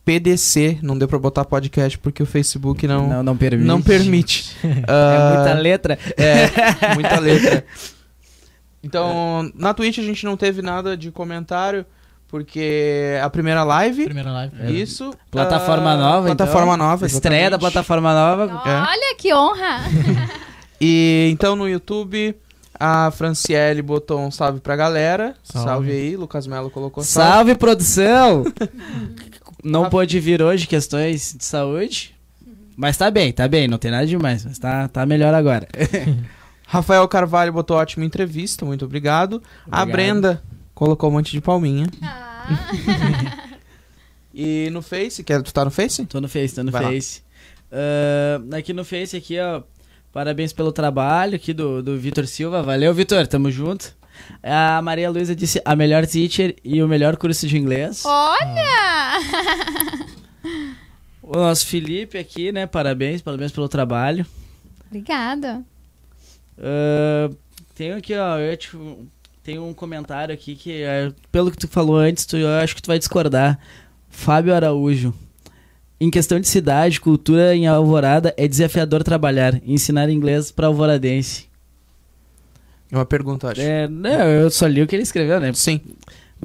[0.05, 0.77] PDC.
[0.83, 3.67] Não deu pra botar podcast porque o Facebook não, Não, não permite.
[3.67, 4.55] não permite.
[4.63, 5.99] É Ah, muita letra.
[6.15, 6.49] É,
[6.93, 7.65] muita letra.
[8.83, 11.85] Então, na Twitch a gente não teve nada de comentário,
[12.27, 14.05] porque a primeira live.
[14.05, 14.55] Primeira live.
[14.59, 14.69] É.
[14.71, 15.11] Isso.
[15.31, 16.85] Plataforma ah, nova, Plataforma então.
[16.87, 17.05] nova.
[17.07, 17.61] Estreia da exatamente.
[17.73, 18.61] plataforma nova.
[18.69, 18.75] É.
[18.91, 19.79] Olha que honra!
[20.85, 22.35] E então no YouTube,
[22.77, 25.33] a Franciele botou um salve pra galera.
[25.41, 25.91] Salve, Salve.
[25.91, 27.31] aí, Lucas Melo colocou salve.
[27.31, 28.43] Salve, produção!
[29.63, 32.13] Não pôde vir hoje, questões de saúde.
[32.75, 35.65] Mas tá bem, tá bem, não tem nada demais, mas tá, tá melhor agora.
[36.67, 39.41] Rafael Carvalho botou ótima entrevista, muito obrigado.
[39.71, 39.91] A Obrigado.
[39.91, 40.43] Brenda
[40.73, 41.87] colocou um monte de palminha.
[42.01, 42.45] Ah,
[44.33, 46.03] E no Face, quer tu tá no Face?
[46.07, 46.83] Tô no Face, tô no Vai.
[46.83, 47.21] Face.
[47.71, 49.61] Ah, aqui no Face, aqui, ó.
[50.13, 52.61] Parabéns pelo trabalho aqui do, do Vitor Silva.
[52.61, 53.95] Valeu, Vitor, tamo junto.
[54.43, 58.03] A Maria Luísa disse a melhor teacher e o melhor curso de inglês.
[58.05, 59.19] olha!
[61.25, 62.67] O nosso Felipe aqui, né?
[62.67, 64.25] Parabéns, parabéns pelo trabalho.
[64.87, 65.63] Obrigada.
[66.59, 67.29] Ah,
[67.73, 68.77] tenho aqui, ó, eu te,
[69.41, 72.81] tem um comentário aqui que, é, pelo que tu falou antes, tu, eu acho que
[72.81, 73.57] tu vai discordar.
[74.09, 75.13] Fábio Araújo.
[76.03, 79.61] Em questão de cidade, cultura em Alvorada, é desafiador trabalhar.
[79.65, 81.45] Ensinar inglês para alvoradense.
[82.91, 83.61] É uma pergunta, acho.
[83.61, 85.53] É, não, eu só li o que ele escreveu, né?
[85.53, 85.79] Sim.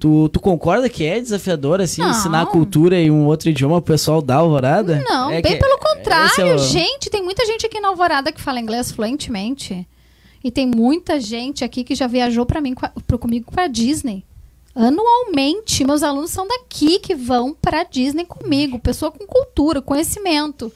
[0.01, 2.10] Tu, tu concorda que é desafiador, assim, Não.
[2.10, 5.02] ensinar a cultura em um outro idioma pro pessoal da Alvorada?
[5.05, 7.10] Não, É bem que- pelo contrário, esse é o- gente.
[7.10, 9.85] Tem muita gente aqui na Alvorada que fala inglês fluentemente.
[10.44, 12.76] E tem muita gente aqui que já viajou para mim,
[13.09, 14.22] pro- comigo para Disney.
[14.79, 18.79] Anualmente, meus alunos são daqui que vão para Disney comigo.
[18.79, 20.73] Pessoa com cultura, conhecimento.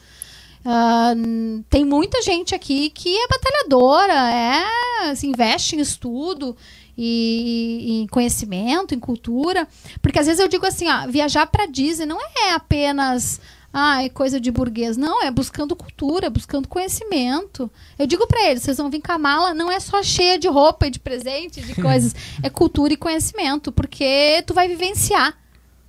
[1.15, 6.55] N- tem muita gente aqui que é batalhadora, é, se investe em estudo
[6.97, 9.67] e em conhecimento, em cultura.
[10.01, 13.39] Porque às vezes eu digo assim, ó, viajar para Disney não é apenas
[13.73, 14.95] ah, é coisa de burguês.
[14.95, 17.69] Não, é buscando cultura, buscando conhecimento.
[17.97, 20.47] Eu digo para eles, vocês vão vir com a mala, não é só cheia de
[20.47, 22.15] roupa e de presente, de coisas.
[22.43, 25.35] é cultura e conhecimento, porque tu vai vivenciar,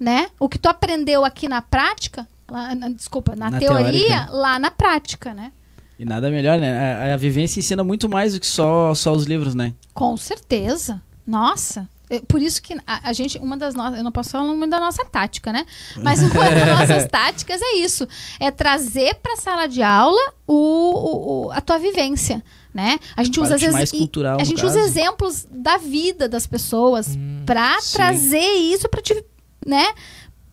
[0.01, 0.29] né?
[0.41, 4.33] O que tu aprendeu aqui na prática, lá, na- desculpa, na, Na teoria, teórica.
[4.33, 5.53] lá na prática, né?
[5.99, 7.11] E nada melhor, né?
[7.11, 9.73] A, a vivência ensina muito mais do que só, só os livros, né?
[9.93, 11.01] Com certeza.
[11.27, 11.89] Nossa.
[12.17, 14.71] É Por isso que a, a gente, uma das nossas, eu não posso falar muito
[14.71, 15.65] da nossa tática, né?
[15.97, 18.07] Mas uma das nossas táticas é isso:
[18.41, 22.43] é trazer para a sala de aula o, o- o- a tua vivência,
[22.73, 22.99] né?
[23.17, 27.43] A gente usa às vezes cultural, a gente usa exemplos da vida das pessoas Hum,
[27.47, 29.25] para trazer isso para te,
[29.67, 29.87] né?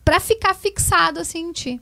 [0.04, 1.80] pra ficar fixado assim em ti.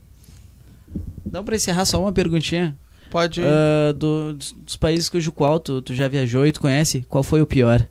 [1.24, 2.76] Dá pra encerrar só uma perguntinha?
[3.10, 3.40] Pode.
[3.42, 7.22] Ah, do- dos, dos países cujo qual tu, tu já viajou e tu conhece, qual
[7.24, 7.86] foi o pior?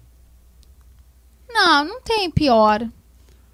[1.50, 2.88] Não, não tem pior.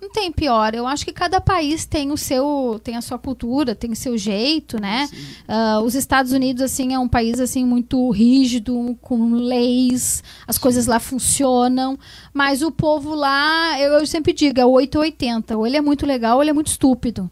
[0.01, 0.76] Não tem pior.
[0.76, 4.17] Eu acho que cada país tem o seu, tem a sua cultura, tem o seu
[4.17, 5.09] jeito, né?
[5.47, 10.85] Ah, os Estados Unidos assim é um país assim muito rígido, com leis, as coisas
[10.85, 11.97] lá funcionam,
[12.31, 15.57] mas o povo lá, eu, eu sempre digo, é 8 ou 80.
[15.57, 17.30] Ou ele é muito legal, ou ele é muito estúpido.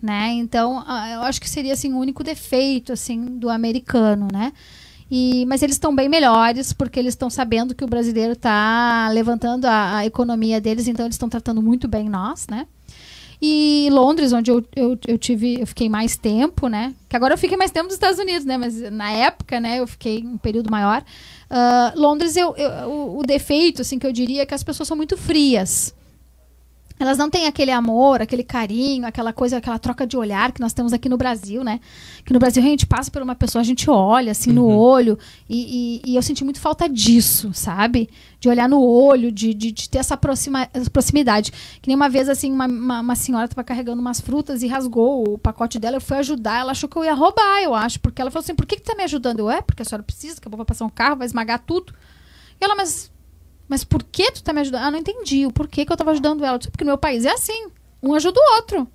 [0.00, 0.30] Né?
[0.34, 4.52] Então, ah, eu acho que seria assim o único defeito assim do americano, né?
[5.10, 9.66] E, mas eles estão bem melhores porque eles estão sabendo que o brasileiro está levantando
[9.66, 12.66] a, a economia deles, então eles estão tratando muito bem nós, né?
[13.40, 16.94] E Londres, onde eu, eu, eu tive, eu fiquei mais tempo, né?
[17.08, 18.56] Que agora eu fiquei mais tempo nos Estados Unidos, né?
[18.56, 21.04] Mas na época, né, eu fiquei um período maior.
[21.50, 24.88] Ah, Londres, eu, eu- o, o defeito, assim, que eu diria é que as pessoas
[24.88, 25.94] são muito frias.
[26.98, 30.72] Elas não têm aquele amor, aquele carinho, aquela coisa, aquela troca de olhar que nós
[30.72, 31.78] temos aqui no Brasil, né?
[32.24, 35.18] Que no Brasil a gente passa por uma pessoa, a gente olha assim no olho.
[35.48, 38.08] E, e- e eu senti muito falta disso, sabe?
[38.40, 41.52] De olhar no olho, de, de, de ter essa, proxima, proximidade.
[41.82, 45.34] Que nem uma vez, assim, uma, uma, uma senhora estava carregando umas frutas e rasgou
[45.34, 45.96] o pacote dela.
[45.96, 48.00] Eu fui ajudar, ela achou que eu ia roubar, eu acho.
[48.00, 49.40] Porque ela falou assim: por que, que tá me ajudando?
[49.40, 51.92] Eu, é, porque a senhora precisa, que eu vou passar um carro, vai esmagar tudo.
[52.58, 53.10] E ela, mas
[53.68, 54.82] mas por que tu tá me ajudando?
[54.82, 55.46] Ah, não entendi.
[55.46, 56.58] O porquê que eu tava ajudando ela?
[56.58, 57.68] Porque no meu país é assim.
[58.02, 58.88] Um ajuda o outro.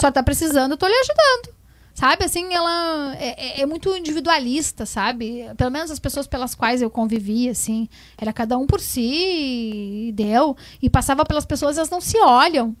[0.00, 1.56] Só tá precisando, eu tô lhe ajudando.
[1.94, 5.46] Sabe, assim, ela é, é- é muito individualista, sabe?
[5.56, 7.88] Pelo menos as pessoas pelas quais eu convivi, assim,
[8.18, 10.54] era cada um por si e deu.
[10.82, 12.76] E passava pelas pessoas, elas não se olham.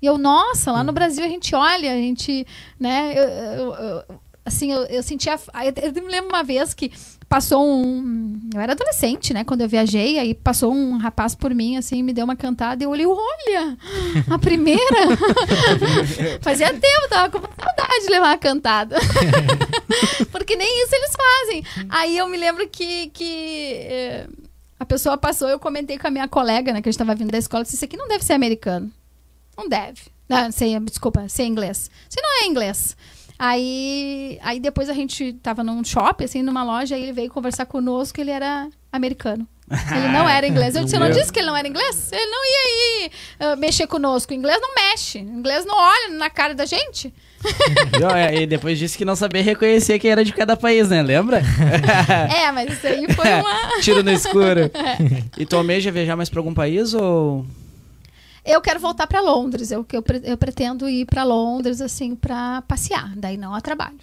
[0.00, 2.46] E eu, nossa, lá no Brasil a gente olha, a gente,
[2.78, 3.12] né?
[3.18, 4.82] eu- eu- eu- assim, eu.
[4.84, 6.92] Eu, eu me lembro uma vez que
[7.30, 8.50] passou um.
[8.52, 9.44] Eu era adolescente, né?
[9.44, 12.84] Quando eu viajei, aí passou um rapaz por mim, assim, me deu uma cantada e
[12.84, 13.78] eu olhei, olha!
[14.28, 14.80] A primeira!
[16.42, 18.96] Fazia tempo, tava com saudade de levar uma cantada.
[20.32, 21.64] Porque nem isso eles fazem.
[21.88, 23.10] Aí eu me lembro que.
[23.10, 24.26] que eh,
[24.80, 27.30] a pessoa passou, eu comentei com a minha colega, né, que a gente tava vindo
[27.30, 28.90] da escola, disse, isso aqui não deve ser americano.
[29.56, 30.02] Não deve.
[30.28, 31.90] Não, sei, desculpa, ser inglês.
[32.08, 32.96] Isso não é inglês.
[33.42, 37.64] Aí, aí depois a gente tava num shopping, assim, numa loja, aí ele veio conversar
[37.64, 39.48] conosco, ele era americano.
[39.96, 40.76] Ele não era inglês.
[40.76, 42.10] Eu disse, eu não disse que ele não era inglês?
[42.12, 44.32] Ele não ia aí ah, mexer conosco.
[44.32, 45.18] O inglês não mexe.
[45.20, 47.14] O inglês não olha na cara da gente.
[48.14, 51.00] É, e depois disse que não sabia reconhecer quem era de cada país, né?
[51.00, 51.40] Lembra?
[52.34, 53.80] É, mas isso aí foi uma...
[53.80, 54.70] Tiro no escuro.
[55.38, 57.46] E tu almeja viajar mais pra algum país ou.
[58.44, 59.70] Eu quero voltar para Londres.
[59.70, 63.14] Eu, eu, eu pretendo ir para Londres, assim, para passear.
[63.16, 63.98] Daí não a trabalho.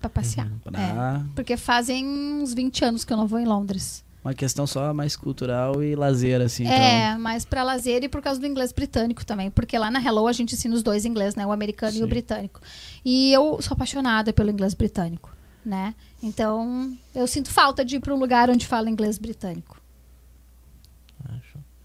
[0.00, 0.46] Para passear.
[0.46, 0.70] É.
[0.70, 4.04] Pra Porque fazem uns 20 anos que eu não vou em Londres.
[4.24, 6.64] uma questão só mais cultural e lazer, assim.
[6.64, 6.76] Então.
[6.76, 9.50] É, mas para lazer e por causa do inglês britânico também.
[9.50, 11.44] Porque lá na Hello a gente ensina os dois inglês, né?
[11.44, 12.08] O americano e o Sim.
[12.08, 12.60] britânico.
[13.04, 15.30] E eu sou apaixonada pelo inglês britânico,
[15.64, 15.94] né?
[16.22, 19.83] Então, eu sinto falta de ir para um lugar onde fala inglês britânico.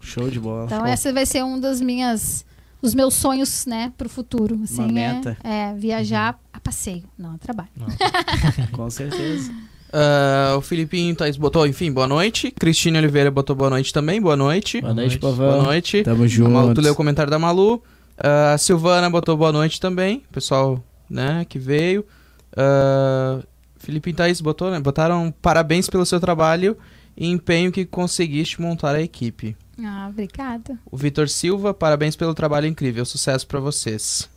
[0.00, 0.64] Show de bola.
[0.66, 2.44] Então, Pô, essa vai ser um dos minhas
[2.82, 5.36] os meus sonhos, né, pro futuro, assim, Uma é- meta.
[5.44, 7.68] É, viajar a passeio, não a trabalho.
[8.72, 9.52] Com certeza.
[9.92, 12.50] Ah, o Filipinho Thaís botou, enfim, boa noite.
[12.52, 14.80] Cristina Oliveira botou boa noite também, boa noite.
[14.80, 15.52] Boa noite, povão.
[15.52, 16.02] Boa noite.
[16.02, 16.74] Tamo A Malu, junto.
[16.74, 17.82] tu leu o comentário da Malu.
[18.16, 20.22] A Silvana botou boa noite também.
[20.32, 22.04] Pessoal, né, que veio.
[22.52, 23.42] Uh,
[23.76, 24.78] Felipe e Thaís botou, né?
[24.78, 26.76] Botaram parabéns pelo seu trabalho
[27.16, 29.56] e empenho que conseguiste montar a equipe.
[29.84, 30.78] Ah, obrigada.
[30.90, 33.04] O Vitor Silva, parabéns pelo trabalho incrível.
[33.04, 34.28] Sucesso pra vocês.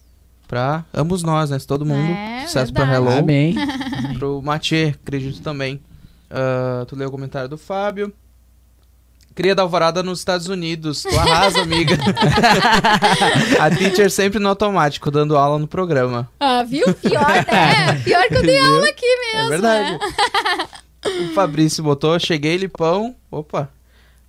[0.48, 1.57] Pra ambos nós, né?
[1.65, 2.11] Todo mundo.
[2.11, 3.07] É, Sucesso pra verdade.
[3.07, 3.20] Hello.
[3.20, 3.56] Amém.
[4.18, 5.82] Pro Mathieu, acredito também.
[6.30, 8.14] Ah, tu leu o comentário do Fábio.
[9.36, 11.02] Cria da Alvorada nos Estados Unidos.
[11.02, 11.98] Tu arrasa, amiga.
[13.60, 16.30] a teacher sempre no automático, dando aula no programa.
[16.40, 16.94] Ah, viu?
[16.94, 17.94] Pior, né?
[18.06, 19.91] Pior que eu dei aula aqui mesmo, é verdade.
[19.91, 19.99] né?
[21.32, 23.15] O Fabrício botou, cheguei, Lipão.
[23.32, 23.70] Opa.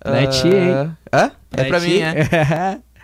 [0.05, 0.97] Pra ti, hein?
[1.11, 1.31] Hã?
[1.51, 2.79] É pra mim, é.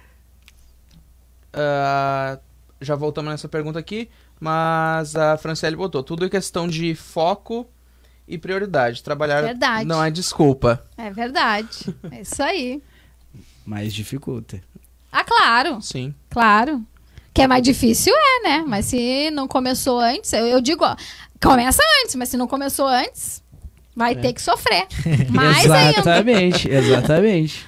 [1.54, 2.40] Ah,
[2.80, 4.10] já voltamos nessa pergunta aqui,
[4.40, 7.68] mas a Franciele botou, tudo é questão de foco
[8.26, 9.04] e prioridade.
[9.04, 9.86] Trabalhar Verdade.
[9.86, 10.82] não é desculpa.
[10.98, 11.94] É verdade.
[12.10, 12.82] É isso aí.
[13.66, 14.62] Mas dificulta.
[15.12, 15.82] Ah, claro.
[15.82, 16.16] Sim.
[16.30, 16.82] Claro.
[17.34, 18.64] Que é mais difícil, é, né?
[18.66, 20.96] Mas se não começou antes, eu, eu digo, ó,
[21.42, 23.41] começa antes, mas se não começou antes,
[23.96, 24.88] vai ter que sofrer.
[25.30, 25.92] Mais ainda.
[26.00, 27.66] exatamente, exatamente.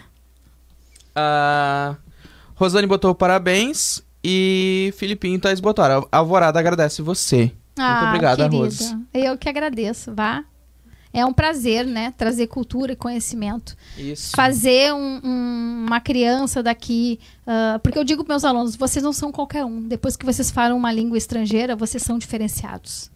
[1.16, 1.96] A
[2.56, 6.08] Rosane botou parabéns e Filipinho e Thaís botaram.
[6.12, 7.52] A Alvorada agradece você.
[7.78, 8.58] Ah, obrigada, querida.
[8.64, 8.98] Rose.
[9.14, 10.44] Eu que agradeço, vá.
[11.16, 12.12] É um prazer, né?
[12.18, 13.76] Trazer cultura e conhecimento.
[13.96, 14.32] Isso.
[14.36, 17.20] Fazer um- um- uma criança daqui.
[17.46, 19.82] ah, porque eu digo para meus alunos: vocês não são qualquer um.
[19.88, 23.12] Depois que vocês falam uma língua estrangeira, vocês são diferenciados.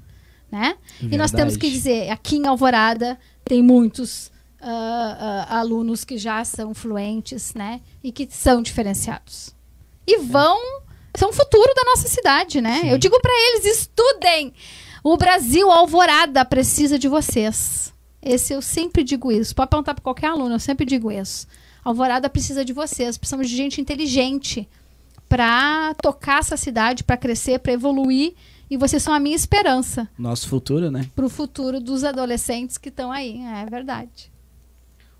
[0.51, 0.77] Né?
[1.01, 1.73] E nós temos que Verdade.
[1.73, 7.81] dizer: aqui em Alvorada tem muitos ah, ah, alunos que já são fluentes, né?
[8.03, 9.53] E que são diferenciados.
[10.05, 10.57] E vão.
[11.15, 12.81] São o futuro da nossa cidade, né?
[12.85, 14.53] Eu digo para eles: estudem!
[15.03, 17.93] O Brasil, Alvorada, precisa de vocês.
[18.21, 19.55] Esse eu sempre digo isso.
[19.55, 21.47] Pode perguntar para qualquer aluno, eu sempre digo isso.
[21.83, 23.17] Alvorada precisa de vocês.
[23.17, 24.67] Precisamos de gente inteligente
[25.29, 28.33] para tocar essa cidade, para crescer, para evoluir.
[28.69, 31.07] E vocês são a minha esperança Nosso futuro, né?
[31.15, 33.41] para o futuro dos adolescentes que estão aí.
[33.41, 34.31] É verdade.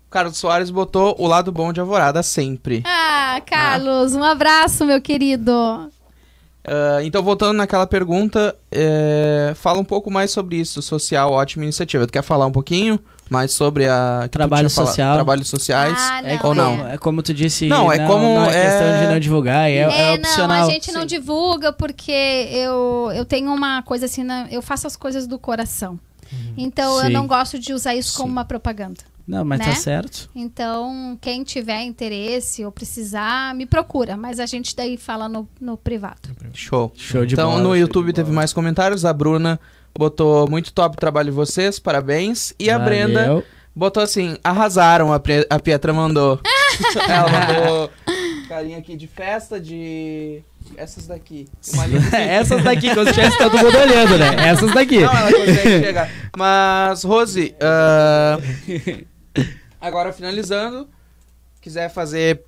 [0.06, 2.82] O Carlos Soares botou o lado bom de Alvorada sempre.
[2.86, 5.52] Ah, Carlos, um abraço, meu querido.
[6.64, 12.06] Ah, então, voltando naquela pergunta, é, fala um pouco mais sobre isso, social, ótima iniciativa.
[12.06, 12.98] Tu quer falar um pouquinho
[13.28, 14.28] mais sobre a...
[14.30, 15.14] Trabalho social.
[15.16, 15.94] Trabalhos sociais.
[15.98, 16.76] Ah, É não, ou não?
[16.76, 19.68] como, é como tu disse, Não, é como- não é é- questão de não divulgar,
[19.70, 20.58] é, é opcional.
[20.60, 21.06] não, a gente não Sim.
[21.06, 25.98] divulga porque eu, eu tenho uma coisa assim, na- eu faço as coisas do coração.
[26.56, 27.12] Então eu Sim.
[27.12, 28.32] não gosto de usar isso como Sim.
[28.32, 29.00] uma propaganda.
[29.26, 29.66] Não, mas né?
[29.66, 30.30] tá certo.
[30.34, 34.16] Então, quem tiver interesse ou precisar, me procura.
[34.16, 36.30] Mas a gente daí fala no, no privado.
[36.54, 36.90] Show.
[36.96, 37.62] Show de então, bola.
[37.62, 38.36] no YouTube teve bola.
[38.36, 39.04] mais comentários.
[39.04, 39.60] A Bruna
[39.96, 42.54] botou muito top o trabalho de vocês, parabéns.
[42.58, 43.44] E a Brenda Valeu.
[43.74, 46.40] botou assim: arrasaram, a, Pre- a Pietra mandou.
[47.08, 47.90] Ela mandou
[48.48, 50.42] carinha aqui de festa, de.
[50.76, 51.46] Essas daqui.
[52.12, 54.48] Essas daqui, quando tivesse todo mundo olhando, né?
[54.48, 55.00] Essas daqui.
[55.00, 56.10] Não, ela consegue chegar.
[56.36, 58.38] Mas, Rose, ah,
[59.80, 60.86] agora finalizando,
[61.60, 62.42] quiser fazer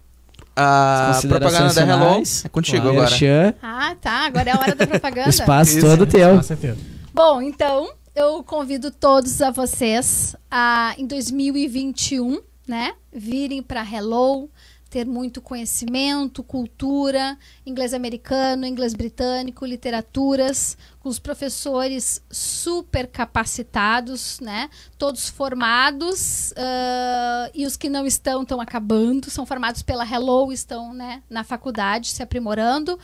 [0.57, 3.01] a propaganda da Hello, é contigo Claro.
[3.15, 3.57] agora.
[3.63, 4.27] Ah, tá.
[4.27, 5.31] Agora é a hora da propaganda.
[5.31, 5.87] espaço Isso.
[5.87, 6.35] todo teu.
[6.37, 6.77] Nossa, é teu.
[7.13, 14.49] Bom, então, eu convido todos a vocês a, em 2021, né, virem para Hello,
[14.89, 24.71] ter muito conhecimento, cultura, inglês americano, inglês britânico, literaturas, com os professores super capacitados, né,
[24.97, 30.95] todos formados ah, e os que não estão estão acabando, são formados pela Hello, estão,
[30.95, 32.99] né, na faculdade se aprimorando.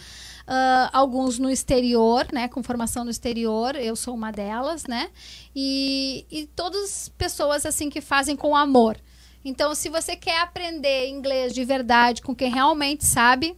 [0.47, 5.11] Ah, alguns no exterior, né, com formação no exterior, eu sou uma delas, né,
[5.55, 8.97] e, e todas pessoas assim que fazem com amor.
[9.45, 13.57] Então, se você quer aprender inglês de verdade com quem realmente sabe,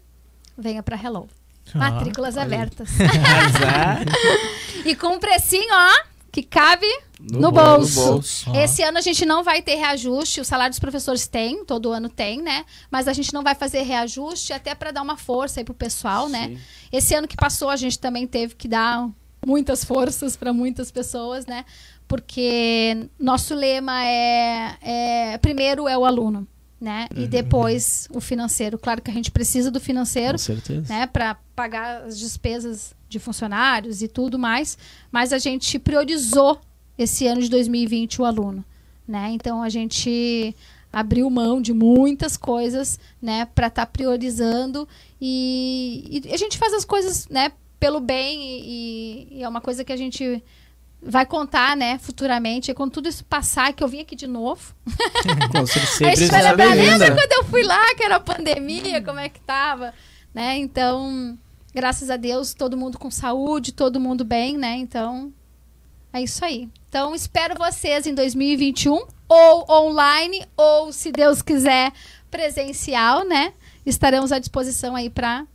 [0.57, 1.29] venha para Hello.
[1.75, 2.89] Matrículas abertas.
[3.01, 4.01] Azar.
[4.85, 6.87] e com um precinho, ó, que cabe
[7.21, 8.05] No no, bolso.
[8.05, 8.53] bolso.
[8.55, 12.09] Esse ano a gente não vai ter reajuste, o salário dos professores tem, todo ano
[12.09, 12.65] tem, né?
[12.91, 16.29] Mas a gente não vai fazer reajuste até para dar uma força aí pro pessoal,
[16.29, 16.49] né?
[16.49, 16.59] Sim.
[16.93, 19.09] Esse ano que passou a gente também teve que dar
[19.47, 21.65] muitas forças para muitas pessoas, né?
[22.07, 26.47] Porque nosso lema é, é primeiro é o aluno,
[26.81, 27.07] né?
[27.15, 28.79] E depois o financeiro.
[28.79, 30.93] Claro que a gente precisa do financeiro, Com certeza.
[30.93, 34.77] né, para pagar as despesas de funcionários e tudo mais,
[35.11, 36.61] mas a gente priorizou
[36.97, 38.65] esse ano de 2020 o aluno,
[39.07, 39.31] né?
[39.33, 40.55] Então a gente
[40.93, 44.89] abriu mão de muitas coisas, né, para estar priorizando
[45.21, 49.85] e, e a gente faz as coisas, né, pelo bem e, e é uma coisa
[49.85, 50.43] que a gente
[51.01, 54.75] vai contar, né, futuramente, e quando tudo isso passar, que eu vim aqui de novo,
[55.53, 56.11] Com certeza.
[56.11, 59.29] a gente vai lembrar, lembra quando eu fui lá, que era a pandemia, como é
[59.29, 59.95] que tava,
[60.35, 60.57] né?
[60.59, 61.39] Então,
[61.79, 64.75] graças a Deus, todo mundo com saúde, todo mundo bem, né?
[64.75, 65.33] Então,
[66.13, 66.69] é isso aí.
[66.89, 71.93] Então, espero vocês em 2021, ou online, ou, se Deus quiser,
[72.29, 73.53] presencial, né?
[73.87, 75.47] Estaremos à disposição aí para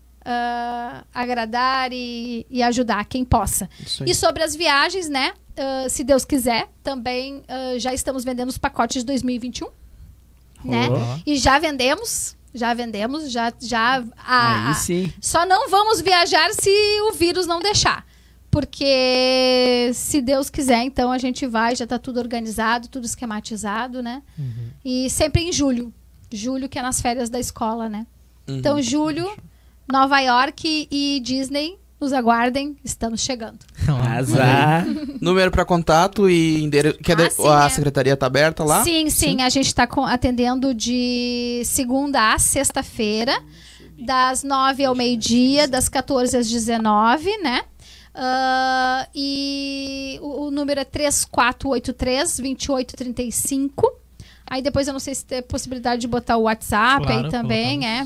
[1.13, 3.69] agradar e, e ajudar quem possa.
[4.05, 5.33] E sobre as viagens, né?
[5.57, 9.67] ah, se Deus quiser, também ah, já estamos vendendo os pacotes de 2021,
[10.63, 10.87] né?
[10.89, 11.19] Ó.
[11.25, 15.11] E já vendemos, já vendemos, já já a- Aí a- sim.
[15.21, 16.69] só não vamos viajar se
[17.09, 18.05] o vírus não deixar.
[18.51, 24.21] Porque se Deus quiser, então a gente vai, já tá tudo organizado, tudo esquematizado, né?
[24.37, 24.69] Uhum.
[24.85, 25.93] E sempre em julho.
[26.31, 28.05] Julho, que é nas férias da escola, né?
[28.47, 28.57] Uhum.
[28.57, 29.29] Então, julho,
[29.91, 33.59] Nova York e Disney, nos aguardem, estamos chegando.
[34.17, 34.85] Azar.
[35.21, 36.99] Número pra contato e endereço.
[37.01, 37.69] Ah, sim, a é.
[37.69, 38.83] secretaria tá aberta lá?
[38.83, 43.41] Sim, sim, a gente está atendendo de segunda a sexta-feira,
[43.97, 47.61] das 9 ao meio-dia, das 14 às 19, né?
[48.13, 53.71] Ah, e o, o número é 3483-2835.
[54.45, 57.87] Aí depois eu não sei se tem possibilidade de botar o WhatsApp Claro, aí também,
[57.87, 58.05] é.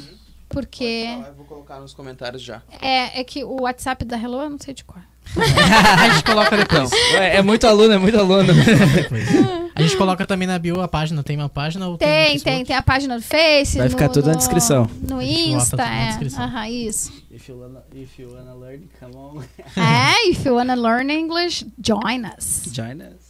[0.49, 2.61] Porque Eu vou colocar nos comentários já.
[2.82, 5.02] é, é que o WhatsApp da Hello eu não sei de cor.
[5.36, 6.90] A gente coloca depois.
[7.14, 8.53] Ué, é muito aluno, é muito aluno.
[9.76, 11.22] A gente coloca também na bio a página.
[11.22, 13.78] Tem uma página ou tem, Tem, tem, tem a página do Face.
[13.78, 14.90] Vai no- ficar tudo na no- descrição.
[15.07, 16.18] No Insta, na é.
[16.40, 17.11] Aham, isso.
[17.30, 19.44] If you wanna, if you wanna learn, come on.
[19.76, 22.64] é, if you wanna learn English, join us.
[22.72, 23.27] Join us.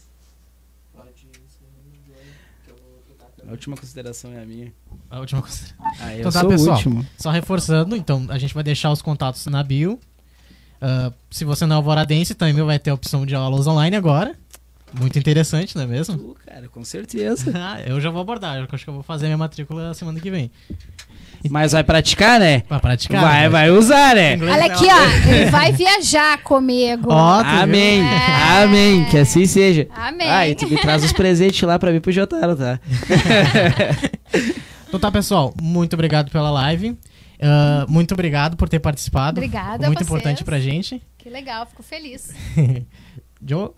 [3.48, 4.70] A última consideração é a minha.
[5.10, 5.64] A última coisa.
[6.00, 6.76] Ah, eu Então tá, sou pessoal.
[6.76, 7.06] último.
[7.16, 9.98] Só reforçando, então a gente vai deixar os contatos na bio.
[10.80, 14.36] Ah, se você não é alvoradense, também vai ter a opção de aulas online agora.
[14.98, 16.16] Muito interessante, não é mesmo?
[16.16, 17.50] Tu, cara, com certeza.
[17.56, 20.30] Ah, eu já vou abordar, eu acho que eu vou fazer minha matrícula semana que
[20.30, 20.50] vem.
[21.48, 22.60] Mas vai praticar, né?
[22.60, 23.20] Pra praticar.
[23.22, 23.48] vai, né?
[23.48, 24.34] vai usar, né?
[24.34, 25.30] Inglês Olha aqui, ó.
[25.32, 27.08] Ele vai viajar comigo.
[27.10, 27.58] Ó, tu viu?
[27.60, 28.00] Amém.
[28.02, 28.62] É.
[28.62, 29.04] Amém.
[29.04, 29.86] Que assim seja.
[29.94, 30.28] Amém.
[30.28, 32.80] Ah, e tu me traz os presentes lá pra mim pro Jotaro, tá?
[34.88, 36.96] Então tá, pessoal, muito obrigado pela live.
[37.40, 39.38] Ah, muito obrigado por ter participado.
[39.38, 40.08] Obrigada Muito a vocês.
[40.08, 41.02] importante pra gente.
[41.16, 42.30] Que legal, fico feliz.
[43.46, 43.70] Joe?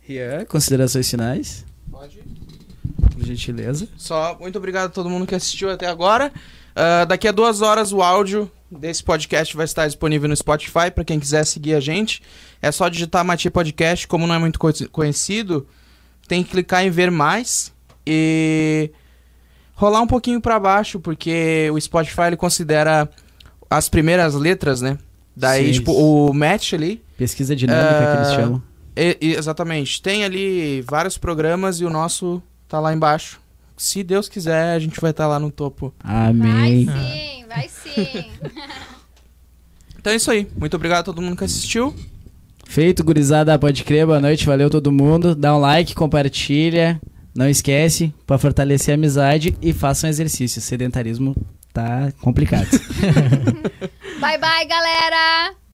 [0.00, 2.18] Rian, considerações finais, Pode.
[3.12, 3.88] por gentileza.
[3.96, 6.32] Só muito obrigado a todo mundo que assistiu até agora.
[6.74, 11.04] Ah, daqui a duas horas o áudio desse podcast vai estar disponível no Spotify para
[11.04, 12.20] quem quiser seguir a gente.
[12.60, 15.66] É só digitar Mati Podcast, como não é muito co- conhecido,
[16.26, 17.72] tem que clicar em ver mais
[18.06, 18.90] e
[19.74, 23.08] rolar um pouquinho para baixo, porque o Spotify ele considera
[23.70, 24.98] as primeiras letras, né?
[25.36, 25.72] Daí, Sim.
[25.80, 28.62] tipo, o match ali Pesquisa dinâmica que eles Ah, chamam.
[28.96, 30.00] e- exatamente.
[30.02, 33.40] Tem ali vários programas e o nosso tá lá embaixo.
[33.76, 35.92] Se Deus quiser, a gente vai estar lá no topo.
[36.02, 36.86] Amém.
[36.86, 38.30] Vai sim, vai sim.
[40.04, 40.46] Então é isso aí.
[40.54, 41.94] Muito obrigado a todo mundo que assistiu.
[42.66, 45.34] Feito, gurizada, pode crer, boa noite, valeu todo mundo.
[45.34, 47.00] Dá um like, compartilha.
[47.34, 50.60] Não esquece, pra fortalecer a amizade e faça um exercício.
[50.60, 51.34] Sedentarismo
[51.72, 52.68] tá complicado.
[54.20, 55.54] bye, bye, galera.